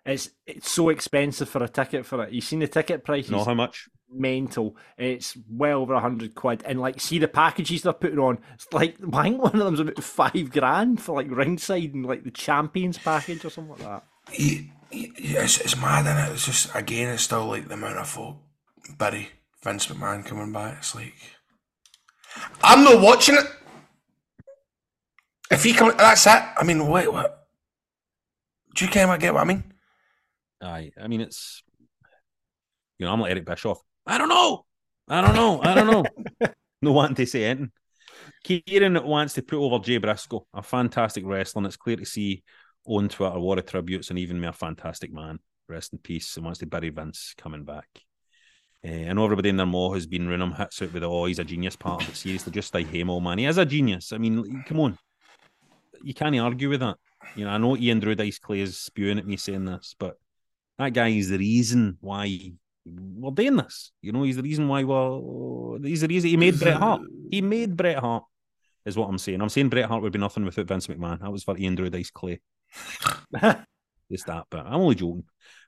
It's 0.05 0.31
it's 0.47 0.71
so 0.71 0.89
expensive 0.89 1.49
for 1.49 1.63
a 1.63 1.69
ticket 1.69 2.05
for 2.05 2.25
it. 2.25 2.33
You've 2.33 2.45
seen 2.45 2.59
the 2.59 2.67
ticket 2.67 3.05
prices? 3.05 3.31
Know 3.31 3.45
how 3.45 3.55
much? 3.55 3.89
mental. 4.15 4.77
It's 4.99 5.37
well 5.49 5.81
over 5.81 5.95
a 5.95 6.01
hundred 6.01 6.35
quid, 6.35 6.63
and 6.65 6.81
like, 6.81 7.01
see 7.01 7.19
the 7.19 7.29
packages 7.29 7.83
they're 7.83 7.93
putting 7.93 8.19
on. 8.19 8.39
It's 8.55 8.73
like 8.73 8.97
I 9.13 9.23
think 9.23 9.43
one 9.43 9.55
of 9.55 9.59
them's 9.59 9.81
about 9.81 10.03
five 10.03 10.51
grand 10.51 11.01
for 11.01 11.17
like 11.17 11.31
ringside 11.31 11.95
and 11.95 12.07
like 12.07 12.25
the 12.25 12.31
champions 12.31 12.99
package 12.99 13.45
or 13.45 13.51
something 13.51 13.73
like 13.73 13.81
that. 13.81 14.05
He, 14.31 14.71
he, 14.91 15.13
it's, 15.17 15.61
it's 15.61 15.77
mad, 15.77 16.07
is 16.07 16.29
it? 16.29 16.35
It's 16.35 16.47
just, 16.47 16.75
again, 16.75 17.13
it's 17.13 17.25
still 17.25 17.47
like 17.47 17.69
the 17.69 17.75
amount 17.75 17.99
of 17.99 18.09
folk. 18.09 18.37
Barry, 18.99 19.29
Vince 19.65 19.87
McMahon 19.87 20.25
coming 20.25 20.53
back. 20.53 20.79
It's 20.79 20.95
like. 20.95 21.15
I'm 22.63 22.85
not 22.85 23.01
watching 23.01 23.37
it. 23.37 23.47
If 25.51 25.65
he 25.65 25.75
come, 25.75 25.93
that's 25.97 26.27
it. 26.27 26.43
I 26.57 26.65
mean, 26.65 26.89
wait, 26.89 27.13
what? 27.13 27.47
Do 28.75 28.85
you 28.85 28.91
care? 28.91 29.11
of 29.13 29.21
get 29.21 29.35
what 29.35 29.43
I 29.43 29.45
mean? 29.45 29.65
Aye, 30.63 30.93
I 31.01 31.09
mean 31.09 31.21
it's 31.21 31.63
you 32.99 33.07
know 33.07 33.13
I'm 33.13 33.21
like 33.21 33.33
Eric 33.33 33.45
Bischoff. 33.45 33.81
I 34.07 34.17
don't 34.17 34.29
know. 34.29 34.65
I 35.09 35.21
don't 35.21 35.35
know. 35.35 35.61
I 35.63 35.75
don't 35.75 35.87
know. 35.87 36.05
no 36.83 36.93
wanting 36.93 37.17
to 37.17 37.27
say 37.27 37.45
anything. 37.45 37.73
Kieran 38.45 39.05
wants 39.05 39.35
to 39.35 39.43
put 39.43 39.59
over 39.59 39.79
Jay 39.79 39.99
Briscoe, 39.99 40.47
a 40.55 40.63
fantastic 40.63 41.25
wrestler. 41.27 41.61
And 41.61 41.67
it's 41.67 41.77
clear 41.77 41.97
to 41.97 42.05
see 42.05 42.43
on 42.87 43.09
Twitter 43.09 43.39
what 43.39 43.59
a 43.59 43.63
tributes 43.63 44.11
and 44.11 44.19
even 44.19 44.41
more 44.41 44.53
fantastic 44.53 45.13
man. 45.13 45.39
Rest 45.69 45.93
in 45.93 45.99
peace. 45.99 46.37
And 46.37 46.45
wants 46.45 46.61
to 46.61 46.67
bury 46.67 46.91
Vince 46.91 47.35
coming 47.37 47.65
back. 47.65 47.87
Uh, 48.85 49.09
I 49.09 49.13
know 49.13 49.25
everybody 49.25 49.49
in 49.49 49.57
their 49.57 49.67
maw 49.67 49.95
has 49.95 50.07
been 50.07 50.29
running 50.29 50.49
him 50.49 50.55
hits 50.55 50.83
out 50.83 50.93
with 50.93 51.05
oh 51.05 51.27
he's 51.27 51.39
a 51.39 51.45
genius 51.45 51.77
part 51.77 52.03
of 52.03 52.09
it. 52.09 52.17
Seriously, 52.17 52.53
just 52.53 52.75
like 52.75 52.93
Hamo, 52.93 53.21
man. 53.21 53.39
He 53.39 53.47
is 53.47 53.59
a 53.59 53.65
genius. 53.65 54.13
I 54.13 54.19
mean, 54.19 54.65
come 54.67 54.81
on. 54.81 54.99
You 56.03 56.15
can't 56.15 56.37
argue 56.39 56.69
with 56.69 56.81
that. 56.81 56.97
You 57.37 57.45
know, 57.45 57.51
I 57.53 57.59
know 57.59 57.77
Ian 57.77 58.01
Drew 58.01 58.17
Dice 58.17 58.41
Clay 58.41 58.61
is 58.61 58.77
spewing 58.77 59.19
at 59.19 59.27
me 59.27 59.37
saying 59.37 59.65
this, 59.65 59.95
but 59.97 60.17
that 60.79 60.93
guy 60.93 61.09
is 61.09 61.29
the 61.29 61.39
reason 61.39 61.97
why 62.01 62.53
we're 62.85 63.31
doing 63.31 63.57
this. 63.57 63.93
You 64.03 64.11
know, 64.11 64.25
he's 64.25 64.37
the 64.37 64.43
reason 64.43 64.67
why 64.67 64.83
we're. 64.83 65.79
He's 65.83 66.01
the 66.01 66.09
reason 66.09 66.31
he 66.31 66.37
made 66.37 66.59
Bret 66.59 66.77
Hart. 66.77 67.03
He 67.31 67.41
made 67.41 67.77
Bret 67.77 67.99
Hart, 67.99 68.25
is 68.85 68.97
what 68.97 69.09
I'm 69.09 69.19
saying. 69.19 69.41
I'm 69.41 69.49
saying 69.49 69.69
Bret 69.69 69.87
Hart 69.87 70.03
would 70.03 70.13
be 70.13 70.19
nothing 70.19 70.45
without 70.45 70.67
Vince 70.67 70.89
McMahon. 70.89 71.21
That 71.21 71.31
was 71.31 71.45
for 71.45 71.57
Ian 71.57 71.77
Drew 71.77 71.89
Dice 71.89 72.11
Clay. 72.11 72.41
Just 74.11 74.27
that, 74.27 74.47
but 74.51 74.67
I'm 74.67 74.75
only 74.75 74.97
joking. 74.97 75.25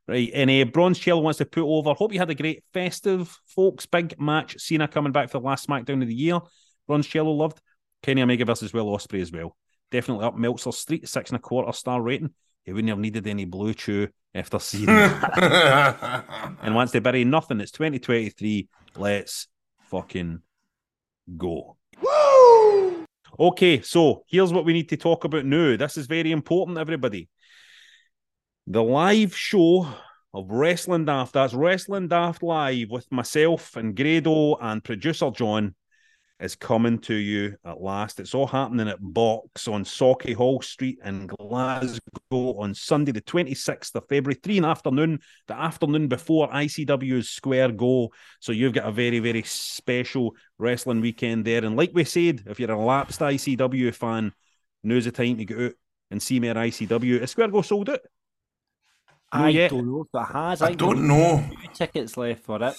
Right, 0.06 0.30
and 0.34 0.50
uh, 0.50 0.70
Bronze 0.70 0.98
Shell 0.98 1.22
wants 1.22 1.38
to 1.38 1.46
put 1.46 1.64
over. 1.64 1.94
Hope 1.94 2.12
you 2.12 2.18
had 2.18 2.28
a 2.28 2.34
great 2.34 2.62
festive, 2.74 3.38
folks. 3.46 3.86
Big 3.86 4.20
match. 4.20 4.58
Cena 4.58 4.86
coming 4.86 5.12
back 5.12 5.30
for 5.30 5.38
the 5.38 5.46
last 5.46 5.66
SmackDown 5.66 6.02
of 6.02 6.08
the 6.08 6.14
year. 6.14 6.40
Bronze 6.86 7.06
Cello 7.06 7.32
loved. 7.32 7.60
Kenny 8.02 8.20
Omega 8.20 8.44
versus 8.44 8.74
Will 8.74 8.86
Ospreay 8.86 9.22
as 9.22 9.32
well. 9.32 9.56
Definitely 9.90 10.26
up 10.26 10.36
Meltzer 10.36 10.72
Street, 10.72 11.08
six 11.08 11.30
and 11.30 11.36
a 11.38 11.40
quarter 11.40 11.72
star 11.72 12.02
rating. 12.02 12.34
He 12.64 12.72
wouldn't 12.72 12.90
have 12.90 12.98
needed 12.98 13.26
any 13.26 13.46
blue 13.46 13.72
chew 13.72 14.08
after 14.34 14.58
seeing 14.58 14.86
that. 14.86 16.24
and 16.62 16.74
once 16.74 16.90
they 16.90 16.98
bury 16.98 17.24
nothing, 17.24 17.60
it's 17.60 17.70
2023. 17.70 18.68
Let's 18.96 19.48
fucking 19.90 20.40
go. 21.36 21.76
Woo! 22.02 23.06
Okay, 23.38 23.80
so 23.80 24.24
here's 24.28 24.52
what 24.52 24.64
we 24.64 24.72
need 24.74 24.88
to 24.90 24.96
talk 24.96 25.24
about 25.24 25.44
now. 25.44 25.76
This 25.76 25.96
is 25.96 26.06
very 26.06 26.30
important, 26.30 26.78
everybody. 26.78 27.28
The 28.66 28.82
live 28.82 29.36
show 29.36 29.86
of 30.32 30.50
Wrestling 30.50 31.04
Daft. 31.04 31.34
That's 31.34 31.52
Wrestling 31.52 32.08
Daft 32.08 32.42
Live 32.42 32.88
with 32.88 33.12
myself 33.12 33.76
and 33.76 33.94
Grado 33.94 34.54
and 34.56 34.82
producer 34.82 35.30
John 35.30 35.74
is 36.40 36.56
coming 36.56 36.98
to 37.00 37.14
you 37.14 37.56
at 37.66 37.82
last. 37.82 38.20
It's 38.20 38.34
all 38.34 38.46
happening 38.46 38.88
at 38.88 38.96
Box 39.02 39.68
on 39.68 39.84
Sauchiehall 39.84 40.64
Street 40.64 40.98
in 41.04 41.26
Glasgow 41.26 42.00
on 42.30 42.72
Sunday, 42.72 43.12
the 43.12 43.20
26th 43.20 43.94
of 43.96 44.08
February, 44.08 44.40
three 44.42 44.56
in 44.56 44.62
the 44.62 44.68
afternoon, 44.70 45.18
the 45.46 45.60
afternoon 45.60 46.08
before 46.08 46.48
ICW's 46.48 47.28
Square 47.28 47.72
Go. 47.72 48.12
So 48.40 48.52
you've 48.52 48.72
got 48.72 48.88
a 48.88 48.92
very, 48.92 49.18
very 49.18 49.42
special 49.42 50.36
wrestling 50.56 51.02
weekend 51.02 51.44
there. 51.44 51.62
And 51.62 51.76
like 51.76 51.90
we 51.92 52.04
said, 52.04 52.44
if 52.46 52.58
you're 52.58 52.70
a 52.70 52.82
lapsed 52.82 53.20
ICW 53.20 53.94
fan, 53.94 54.32
now's 54.82 55.04
the 55.04 55.12
time 55.12 55.36
to 55.36 55.44
get 55.44 55.60
out 55.60 55.72
and 56.10 56.22
see 56.22 56.40
me 56.40 56.48
more 56.48 56.62
ICW. 56.62 57.20
Is 57.20 57.30
Square 57.30 57.48
Go 57.48 57.60
sold 57.60 57.90
out? 57.90 58.00
I 59.34 59.48
yet. 59.50 59.70
don't 59.70 59.86
know 59.86 60.02
if 60.02 60.20
it 60.20 60.32
has. 60.32 60.62
I 60.62 60.74
don't 60.74 61.06
know. 61.06 61.44
Tickets 61.72 62.16
left 62.16 62.44
for 62.44 62.62
it. 62.62 62.74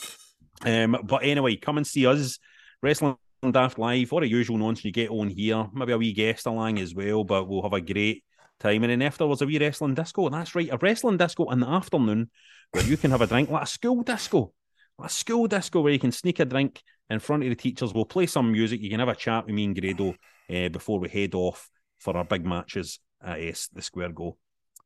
Um, 0.65 0.97
but 1.03 1.23
anyway, 1.23 1.55
come 1.57 1.77
and 1.77 1.85
see 1.85 2.05
us. 2.05 2.39
Wrestling 2.81 3.17
Daft 3.51 3.77
Live, 3.77 4.13
all 4.13 4.21
the 4.21 4.27
usual 4.27 4.57
nonsense 4.57 4.85
you 4.85 4.91
get 4.91 5.09
on 5.09 5.29
here. 5.29 5.67
Maybe 5.73 5.91
a 5.91 5.97
wee 5.97 6.13
guest 6.13 6.45
along 6.45 6.79
as 6.79 6.95
well, 6.95 7.23
but 7.23 7.47
we'll 7.47 7.63
have 7.63 7.73
a 7.73 7.81
great 7.81 8.23
time. 8.59 8.83
And 8.83 8.91
then 8.91 9.01
afterwards, 9.01 9.41
a 9.41 9.45
wee 9.45 9.59
wrestling 9.59 9.95
disco. 9.95 10.29
That's 10.29 10.55
right, 10.55 10.69
a 10.71 10.77
wrestling 10.77 11.17
disco 11.17 11.49
in 11.51 11.59
the 11.59 11.67
afternoon 11.67 12.29
where 12.71 12.83
you 12.83 12.97
can 12.97 13.11
have 13.11 13.21
a 13.21 13.27
drink 13.27 13.49
like 13.49 13.63
a 13.63 13.67
school 13.67 14.03
disco. 14.03 14.53
Like 14.97 15.09
a 15.09 15.13
school 15.13 15.47
disco 15.47 15.81
where 15.81 15.93
you 15.93 15.99
can 15.99 16.11
sneak 16.11 16.39
a 16.39 16.45
drink 16.45 16.81
in 17.09 17.19
front 17.19 17.43
of 17.43 17.49
the 17.49 17.55
teachers. 17.55 17.93
We'll 17.93 18.05
play 18.05 18.27
some 18.27 18.51
music. 18.51 18.81
You 18.81 18.89
can 18.89 18.99
have 18.99 19.09
a 19.09 19.15
chat 19.15 19.45
with 19.45 19.55
me 19.55 19.65
and 19.65 19.79
Grado 19.79 20.15
uh, 20.49 20.69
before 20.69 20.99
we 20.99 21.09
head 21.09 21.35
off 21.35 21.69
for 21.99 22.15
our 22.15 22.25
big 22.25 22.45
matches 22.45 22.99
at 23.21 23.41
S, 23.41 23.67
the 23.73 23.81
Square 23.81 24.13
Go. 24.13 24.37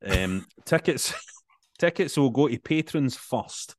Um, 0.06 0.46
tickets, 0.66 1.14
tickets 1.80 2.18
will 2.18 2.30
go 2.30 2.48
to 2.48 2.58
patrons 2.60 3.16
first 3.16 3.76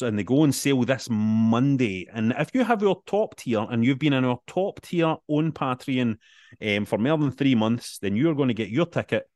and 0.00 0.16
they 0.16 0.22
go 0.22 0.42
on 0.42 0.52
sale 0.52 0.84
this 0.84 1.08
Monday. 1.10 2.06
And 2.12 2.32
if 2.38 2.50
you 2.54 2.62
have 2.62 2.82
your 2.82 3.02
top 3.06 3.34
tier 3.36 3.66
and 3.68 3.84
you've 3.84 3.98
been 3.98 4.12
in 4.12 4.24
our 4.24 4.38
top 4.46 4.80
tier 4.82 5.16
on 5.26 5.50
Patreon 5.52 6.18
um, 6.64 6.84
for 6.84 6.98
more 6.98 7.18
than 7.18 7.32
three 7.32 7.56
months, 7.56 7.98
then 7.98 8.14
you're 8.14 8.34
going 8.36 8.48
to 8.48 8.54
get 8.54 8.68
your 8.68 8.86
ticket 8.86 9.28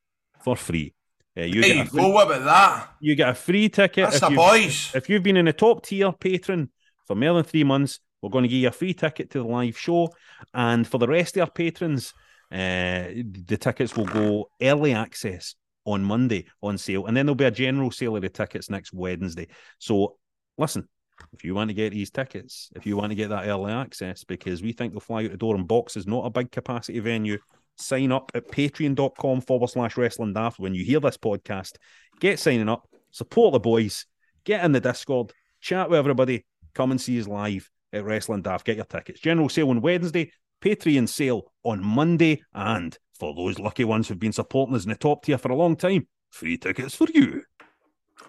for 0.44 0.54
free. 0.54 0.94
Uh, 1.36 1.42
you, 1.42 1.62
Hey, 1.62 1.74
get 1.74 1.86
a 1.88 1.90
free 1.90 2.10
what 2.12 2.26
about 2.28 2.44
that? 2.44 2.90
you 3.00 3.16
get 3.16 3.28
a 3.30 3.34
free 3.34 3.68
ticket. 3.68 4.04
That's 4.04 4.16
if 4.16 4.20
the 4.20 4.26
you've- 4.28 4.36
boys. 4.36 4.92
If 4.94 5.08
you've 5.08 5.22
been 5.24 5.36
in 5.36 5.48
a 5.48 5.52
top 5.52 5.84
tier 5.84 6.12
patron 6.12 6.70
for 7.06 7.16
more 7.16 7.34
than 7.34 7.44
three 7.44 7.64
months, 7.64 7.98
we're 8.22 8.30
going 8.30 8.42
to 8.44 8.48
give 8.48 8.58
you 8.60 8.68
a 8.68 8.72
free 8.72 8.94
ticket 8.94 9.30
to 9.30 9.38
the 9.38 9.44
live 9.48 9.76
show. 9.78 10.10
And 10.54 10.86
for 10.86 10.98
the 10.98 11.08
rest 11.08 11.36
of 11.36 11.42
our 11.42 11.50
patrons, 11.50 12.12
uh, 12.52 13.08
the 13.46 13.56
tickets 13.58 13.96
will 13.96 14.06
go 14.06 14.50
early 14.62 14.92
access 14.92 15.54
on 15.84 16.02
Monday 16.04 16.46
on 16.62 16.78
sale. 16.78 17.06
And 17.06 17.16
then 17.16 17.26
there'll 17.26 17.34
be 17.34 17.44
a 17.44 17.50
general 17.50 17.90
sale 17.90 18.16
of 18.16 18.22
the 18.22 18.28
tickets 18.28 18.70
next 18.70 18.92
Wednesday. 18.92 19.48
So 19.78 20.16
listen, 20.58 20.88
if 21.32 21.44
you 21.44 21.54
want 21.54 21.70
to 21.70 21.74
get 21.74 21.92
these 21.92 22.10
tickets, 22.10 22.70
if 22.74 22.86
you 22.86 22.96
want 22.96 23.10
to 23.10 23.16
get 23.16 23.28
that 23.30 23.46
early 23.46 23.72
access, 23.72 24.24
because 24.24 24.62
we 24.62 24.72
think 24.72 24.92
they'll 24.92 25.00
fly 25.00 25.24
out 25.24 25.30
the 25.30 25.36
door 25.36 25.56
in 25.56 25.64
boxes, 25.64 26.06
not 26.06 26.26
a 26.26 26.30
big 26.30 26.50
capacity 26.50 26.98
venue, 26.98 27.38
sign 27.76 28.12
up 28.12 28.30
at 28.34 28.48
patreon.com 28.48 29.40
forward 29.42 29.70
slash 29.70 29.96
wrestling 29.96 30.32
daft 30.32 30.58
when 30.58 30.74
you 30.74 30.84
hear 30.84 31.00
this 31.00 31.16
podcast. 31.16 31.76
Get 32.20 32.38
signing 32.38 32.68
up, 32.68 32.88
support 33.10 33.52
the 33.52 33.60
boys, 33.60 34.06
get 34.44 34.64
in 34.64 34.72
the 34.72 34.80
Discord, 34.80 35.32
chat 35.60 35.90
with 35.90 35.98
everybody, 35.98 36.44
come 36.74 36.90
and 36.90 37.00
see 37.00 37.20
us 37.20 37.26
live 37.26 37.70
at 37.92 38.04
Wrestling 38.04 38.42
Daft. 38.42 38.66
Get 38.66 38.76
your 38.76 38.84
tickets. 38.84 39.20
General 39.20 39.48
sale 39.48 39.70
on 39.70 39.80
Wednesday, 39.80 40.32
Patreon 40.60 41.08
sale 41.08 41.52
on 41.64 41.84
Monday, 41.84 42.42
and 42.54 42.96
for 43.20 43.34
those 43.34 43.58
lucky 43.58 43.84
ones 43.84 44.08
who've 44.08 44.18
been 44.18 44.32
supporting 44.32 44.74
us 44.74 44.84
in 44.84 44.90
the 44.90 44.96
top 44.96 45.24
tier 45.24 45.38
for 45.38 45.52
a 45.52 45.54
long 45.56 45.76
time, 45.76 46.06
free 46.30 46.56
tickets 46.56 46.94
for 46.96 47.06
you. 47.14 47.42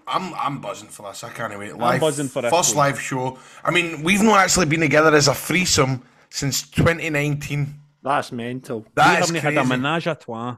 I'm 0.08 0.34
I'm 0.36 0.62
buzzing 0.62 0.90
for 0.90 1.10
this. 1.10 1.24
I 1.24 1.30
can't 1.30 1.58
wait. 1.58 1.76
Live, 1.78 2.02
buzzing 2.02 2.28
for 2.28 2.46
it 2.46 2.50
first 2.50 2.72
too. 2.72 2.78
live 2.78 3.00
show. 3.00 3.38
I 3.64 3.72
mean, 3.72 4.04
we've 4.04 4.22
not 4.22 4.40
actually 4.40 4.66
been 4.68 4.80
together 4.82 5.16
as 5.16 5.28
a 5.28 5.34
threesome 5.34 6.04
since 6.30 6.70
2019. 6.70 7.74
That's 8.04 8.32
mental. 8.32 8.80
we 8.80 8.86
That 8.96 9.20
is 9.24 9.30
haven't 9.30 9.42
crazy. 9.42 9.56
had 9.56 9.66
a 9.66 9.68
menage 9.68 10.08
a 10.08 10.16
trois 10.16 10.58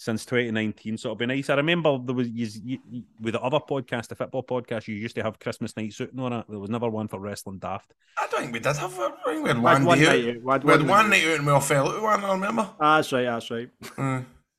since 0.00 0.24
2019, 0.26 0.96
so 0.96 1.08
it'll 1.08 1.16
be 1.16 1.26
nice. 1.26 1.50
I 1.50 1.56
remember 1.56 1.98
there 1.98 2.14
was 2.14 2.28
you, 2.28 2.78
you, 2.88 3.02
with 3.20 3.34
the 3.34 3.40
other 3.40 3.58
podcast, 3.58 4.06
the 4.06 4.14
football 4.14 4.44
podcast, 4.44 4.86
you 4.86 4.94
used 4.94 5.16
to 5.16 5.24
have 5.24 5.40
Christmas 5.40 5.76
night 5.76 5.92
suit 5.92 6.12
and 6.12 6.20
all 6.20 6.30
that. 6.30 6.46
There 6.48 6.60
was 6.60 6.70
never 6.70 6.88
one 6.88 7.08
for 7.08 7.18
wrestling 7.18 7.58
daft. 7.58 7.92
I 8.16 8.28
don't 8.30 8.42
think 8.42 8.52
we 8.52 8.60
did 8.60 8.76
have. 8.76 8.96
A, 8.96 9.02
I 9.26 9.32
think 9.32 9.42
we 9.42 9.48
had 9.48 9.56
We 9.58 9.62
one, 9.64 9.76
had 9.76 9.84
one 9.84 9.98
night 9.98 10.08
out. 10.08 10.14
out. 10.14 10.20
We 10.24 10.52
had 10.52 10.64
We 10.64 10.70
had 10.70 10.80
one 10.82 10.88
one 10.88 11.10
night 11.10 11.22
night 11.24 11.28
out 11.28 11.36
and 11.38 11.46
we 11.46 11.52
all 11.52 11.60
fell 11.60 11.88
out. 11.88 12.00
One, 12.00 12.24
I 12.24 12.32
remember. 12.32 12.70
That's 12.80 13.12
right. 13.12 13.24
That's 13.24 13.50
right. 13.50 13.68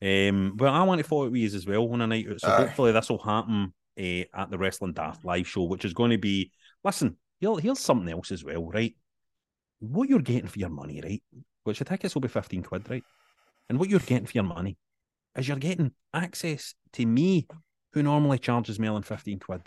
Um, 0.01 0.57
well, 0.57 0.73
I 0.73 0.83
want 0.83 0.99
to 0.99 1.07
follow 1.07 1.23
it 1.23 1.31
with 1.31 1.39
you 1.41 1.47
as 1.57 1.65
well 1.65 1.89
on 1.91 2.01
a 2.01 2.07
night 2.07 2.27
out, 2.29 2.41
so 2.41 2.49
Aye. 2.49 2.57
hopefully 2.57 2.91
this 2.91 3.09
will 3.09 3.17
happen 3.19 3.73
uh, 3.97 4.23
at 4.33 4.49
the 4.49 4.57
Wrestling 4.57 4.91
Daft 4.93 5.23
live 5.23 5.47
show, 5.47 5.63
which 5.63 5.85
is 5.85 5.93
going 5.93 6.11
to 6.11 6.17
be. 6.17 6.51
Listen, 6.83 7.15
here, 7.39 7.57
here's 7.59 7.79
something 7.79 8.09
else 8.09 8.31
as 8.31 8.43
well, 8.43 8.65
right? 8.69 8.93
What 9.79 10.09
you're 10.09 10.19
getting 10.19 10.47
for 10.47 10.59
your 10.59 10.69
money, 10.69 11.01
right? 11.01 11.23
Which 11.63 11.79
the 11.79 11.85
tickets 11.85 12.13
will 12.13 12.21
be 12.21 12.27
fifteen 12.27 12.61
quid, 12.63 12.89
right? 12.89 13.03
And 13.69 13.79
what 13.79 13.89
you're 13.89 13.99
getting 14.01 14.25
for 14.25 14.33
your 14.33 14.43
money 14.43 14.77
is 15.35 15.47
you're 15.47 15.57
getting 15.57 15.91
access 16.13 16.73
to 16.93 17.05
me, 17.05 17.47
who 17.93 18.03
normally 18.03 18.39
charges 18.39 18.79
than 18.93 19.03
fifteen 19.03 19.39
quid 19.39 19.61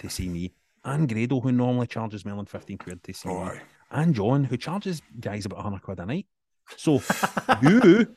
to 0.00 0.08
see 0.10 0.28
me, 0.28 0.52
and 0.84 1.08
Grado, 1.08 1.40
who 1.40 1.52
normally 1.52 1.86
charges 1.86 2.24
than 2.36 2.46
fifteen 2.46 2.78
quid 2.78 3.02
to 3.04 3.12
see 3.12 3.28
Oh, 3.28 3.44
me, 3.44 3.50
aye. 3.50 3.60
and 3.90 4.14
John, 4.14 4.44
who 4.44 4.56
charges 4.56 5.00
guys 5.20 5.46
about 5.46 5.60
hundred 5.62 5.82
quid 5.82 6.00
a 6.00 6.06
night. 6.06 6.26
So 6.76 7.00
you 7.62 8.14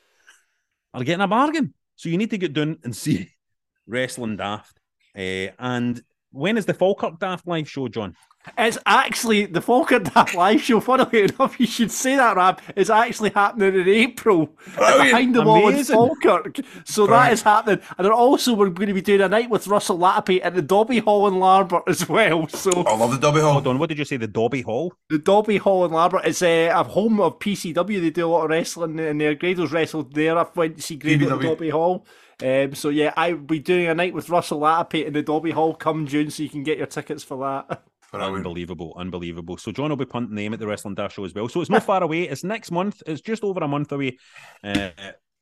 are 0.93 1.03
getting 1.03 1.21
a 1.23 1.27
bargain. 1.27 1.73
So 1.95 2.09
you 2.09 2.17
need 2.17 2.29
to 2.31 2.37
get 2.37 2.53
down 2.53 2.77
and 2.83 2.95
see 2.95 3.29
Wrestling 3.87 4.37
Daft. 4.37 4.79
Uh, 5.17 5.47
and 5.59 6.01
when 6.31 6.57
is 6.57 6.65
the 6.65 6.73
Falkirk 6.73 7.19
Daft 7.19 7.47
live 7.47 7.69
show, 7.69 7.87
John? 7.87 8.15
It's 8.57 8.77
actually 8.85 9.45
the 9.47 9.61
Falkirk 9.61 10.03
Daft 10.13 10.35
live 10.35 10.61
show. 10.61 10.79
Funnily 10.79 11.23
enough, 11.23 11.59
you 11.59 11.65
should 11.65 11.91
say 11.91 12.15
that, 12.15 12.35
Rab. 12.37 12.61
It's 12.75 12.89
actually 12.89 13.31
happening 13.31 13.73
in 13.75 13.87
April 13.87 14.49
Brilliant. 14.75 15.03
behind 15.03 15.35
the 15.35 15.41
wall 15.43 15.67
in 15.69 15.83
Falkirk. 15.83 16.57
So 16.85 17.07
that 17.07 17.11
Right. 17.13 17.33
is 17.33 17.41
happening. 17.41 17.79
And 17.97 18.05
then 18.05 18.11
also, 18.11 18.53
we're 18.53 18.69
going 18.69 18.87
to 18.87 18.93
be 18.93 19.01
doing 19.01 19.21
a 19.21 19.27
night 19.29 19.49
with 19.49 19.67
Russell 19.67 19.97
Lappy 19.97 20.41
at 20.43 20.53
the 20.55 20.61
Dobbie 20.61 20.99
Hall 20.99 21.27
in 21.27 21.35
Larbert 21.35 21.83
as 21.87 22.07
well. 22.07 22.47
So 22.47 22.71
I 22.83 22.95
love 22.95 23.11
the 23.11 23.17
Dobbie 23.17 23.41
Hall. 23.41 23.53
Hold 23.53 23.67
on, 23.67 23.79
what 23.79 23.89
did 23.89 23.97
you 23.97 24.05
say? 24.05 24.17
The 24.17 24.27
Dobbie 24.27 24.61
Hall? 24.61 24.93
the 25.09 25.17
Dobbie 25.17 25.57
Hall 25.57 25.85
in 25.85 25.91
Larbert 25.91 26.25
is 26.25 26.41
uh, 26.41 26.71
a 26.73 26.83
home 26.83 27.19
of 27.19 27.39
PCW. 27.39 27.99
They 28.01 28.09
do 28.11 28.27
a 28.27 28.29
lot 28.29 28.43
of 28.45 28.49
wrestling 28.51 28.99
in 28.99 29.17
there. 29.17 29.35
Grado's 29.35 29.71
wrestled 29.71 30.13
there. 30.13 30.37
I 30.37 30.45
went 30.55 30.77
to 30.77 30.81
see 30.83 30.95
Grado 30.97 31.25
at 31.25 31.39
PBW. 31.39 31.43
Dobbie 31.43 31.69
Hall. 31.69 32.05
Um, 32.43 32.75
so 32.75 32.89
yeah, 32.89 33.13
I'll 33.15 33.37
be 33.37 33.59
doing 33.59 33.87
a 33.87 33.95
night 33.95 34.13
with 34.13 34.29
Russell 34.29 34.59
Lappy 34.59 35.05
in 35.05 35.13
the 35.13 35.21
Dobbie 35.21 35.51
Hall 35.51 35.73
come 35.73 36.05
June, 36.05 36.29
so 36.29 36.43
you 36.43 36.49
can 36.49 36.63
get 36.63 36.77
your 36.77 36.87
tickets 36.87 37.23
for 37.23 37.37
that. 37.67 37.83
Brilliant. 38.11 38.35
Unbelievable, 38.37 38.93
unbelievable. 38.97 39.57
So 39.57 39.71
John 39.71 39.89
will 39.89 39.97
be 39.97 40.05
punting 40.05 40.35
them 40.35 40.53
at 40.53 40.59
the 40.59 40.67
Wrestling 40.67 40.95
Daft 40.95 41.15
show 41.15 41.25
as 41.25 41.33
well. 41.33 41.49
So 41.49 41.61
it's 41.61 41.69
not 41.71 41.83
far 41.83 42.01
away. 42.03 42.23
It's 42.23 42.43
next 42.43 42.71
month. 42.71 43.01
It's 43.05 43.21
just 43.21 43.43
over 43.43 43.59
a 43.61 43.67
month 43.67 43.91
away. 43.91 44.17
Uh, 44.63 44.89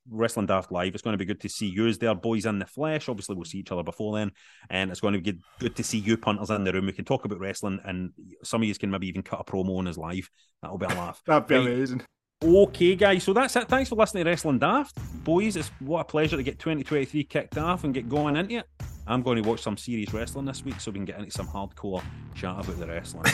Wrestling 0.09 0.47
Daft 0.47 0.71
Live. 0.71 0.93
It's 0.95 1.01
going 1.01 1.13
to 1.13 1.17
be 1.17 1.25
good 1.25 1.39
to 1.41 1.49
see 1.49 1.67
you 1.67 1.87
as 1.87 1.97
there, 1.97 2.13
boys 2.15 2.45
in 2.45 2.59
the 2.59 2.65
flesh. 2.65 3.07
Obviously, 3.07 3.35
we'll 3.35 3.45
see 3.45 3.59
each 3.59 3.71
other 3.71 3.83
before 3.83 4.17
then, 4.17 4.31
and 4.69 4.91
it's 4.91 4.99
going 4.99 5.13
to 5.13 5.19
be 5.21 5.31
good, 5.31 5.41
good 5.59 5.75
to 5.77 5.83
see 5.83 5.97
you 5.99 6.17
punters 6.17 6.49
in 6.49 6.63
the 6.65 6.73
room. 6.73 6.87
We 6.87 6.91
can 6.91 7.05
talk 7.05 7.23
about 7.25 7.39
wrestling, 7.39 7.79
and 7.85 8.11
some 8.43 8.61
of 8.61 8.67
you 8.67 8.75
can 8.75 8.91
maybe 8.91 9.07
even 9.07 9.21
cut 9.21 9.39
a 9.39 9.43
promo 9.45 9.77
on 9.77 9.85
his 9.85 9.97
live. 9.97 10.29
That'll 10.61 10.77
be 10.77 10.87
a 10.87 10.89
laugh. 10.89 11.21
That'd 11.27 11.47
be 11.47 11.55
Right. 11.55 11.67
amazing. 11.67 12.01
Okay, 12.43 12.95
guys. 12.95 13.23
So 13.23 13.31
that's 13.31 13.55
it. 13.55 13.69
Thanks 13.69 13.87
for 13.89 13.95
listening 13.95 14.25
to 14.25 14.29
Wrestling 14.29 14.59
Daft, 14.59 14.97
boys. 15.23 15.55
It's 15.55 15.69
what 15.79 16.01
a 16.01 16.03
pleasure 16.03 16.35
to 16.35 16.43
get 16.43 16.59
2023 16.59 17.23
kicked 17.23 17.57
off 17.57 17.85
and 17.85 17.93
get 17.93 18.09
going 18.09 18.35
into 18.35 18.55
it. 18.57 18.65
I'm 19.05 19.21
going 19.21 19.41
to 19.41 19.49
watch 19.49 19.61
some 19.61 19.75
serious 19.75 20.13
wrestling 20.13 20.45
this 20.45 20.63
week, 20.63 20.79
so 20.79 20.91
we 20.91 20.95
can 20.95 21.05
get 21.05 21.19
into 21.19 21.31
some 21.31 21.47
hardcore 21.47 22.01
chat 22.35 22.53
about 22.59 22.79
the 22.79 22.87
wrestling 22.87 23.25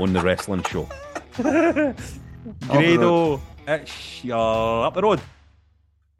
on 0.00 0.12
the 0.14 0.20
wrestling 0.20 0.62
show. 0.62 0.88
Grado, 2.66 3.40
it's 3.66 4.24
your 4.24 4.86
up 4.86 4.94
the 4.94 5.02
road. 5.02 5.20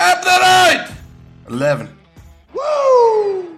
Up 0.01 0.23
the 0.23 0.29
road! 0.29 0.97
11. 1.49 1.89
Woo! 2.53 3.57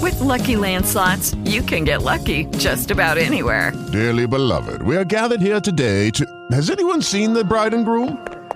With 0.00 0.18
Lucky 0.20 0.56
Land 0.56 0.86
slots, 0.86 1.34
you 1.44 1.60
can 1.62 1.84
get 1.84 2.02
lucky 2.02 2.46
just 2.56 2.90
about 2.90 3.18
anywhere. 3.18 3.72
Dearly 3.92 4.26
beloved, 4.26 4.82
we 4.82 4.96
are 4.96 5.04
gathered 5.04 5.42
here 5.42 5.60
today 5.60 6.10
to. 6.10 6.24
Has 6.50 6.70
anyone 6.70 7.02
seen 7.02 7.34
the 7.34 7.44
bride 7.44 7.74
and 7.74 7.84
groom? 7.84 8.24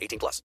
18 0.00 0.18
plus. 0.18 0.42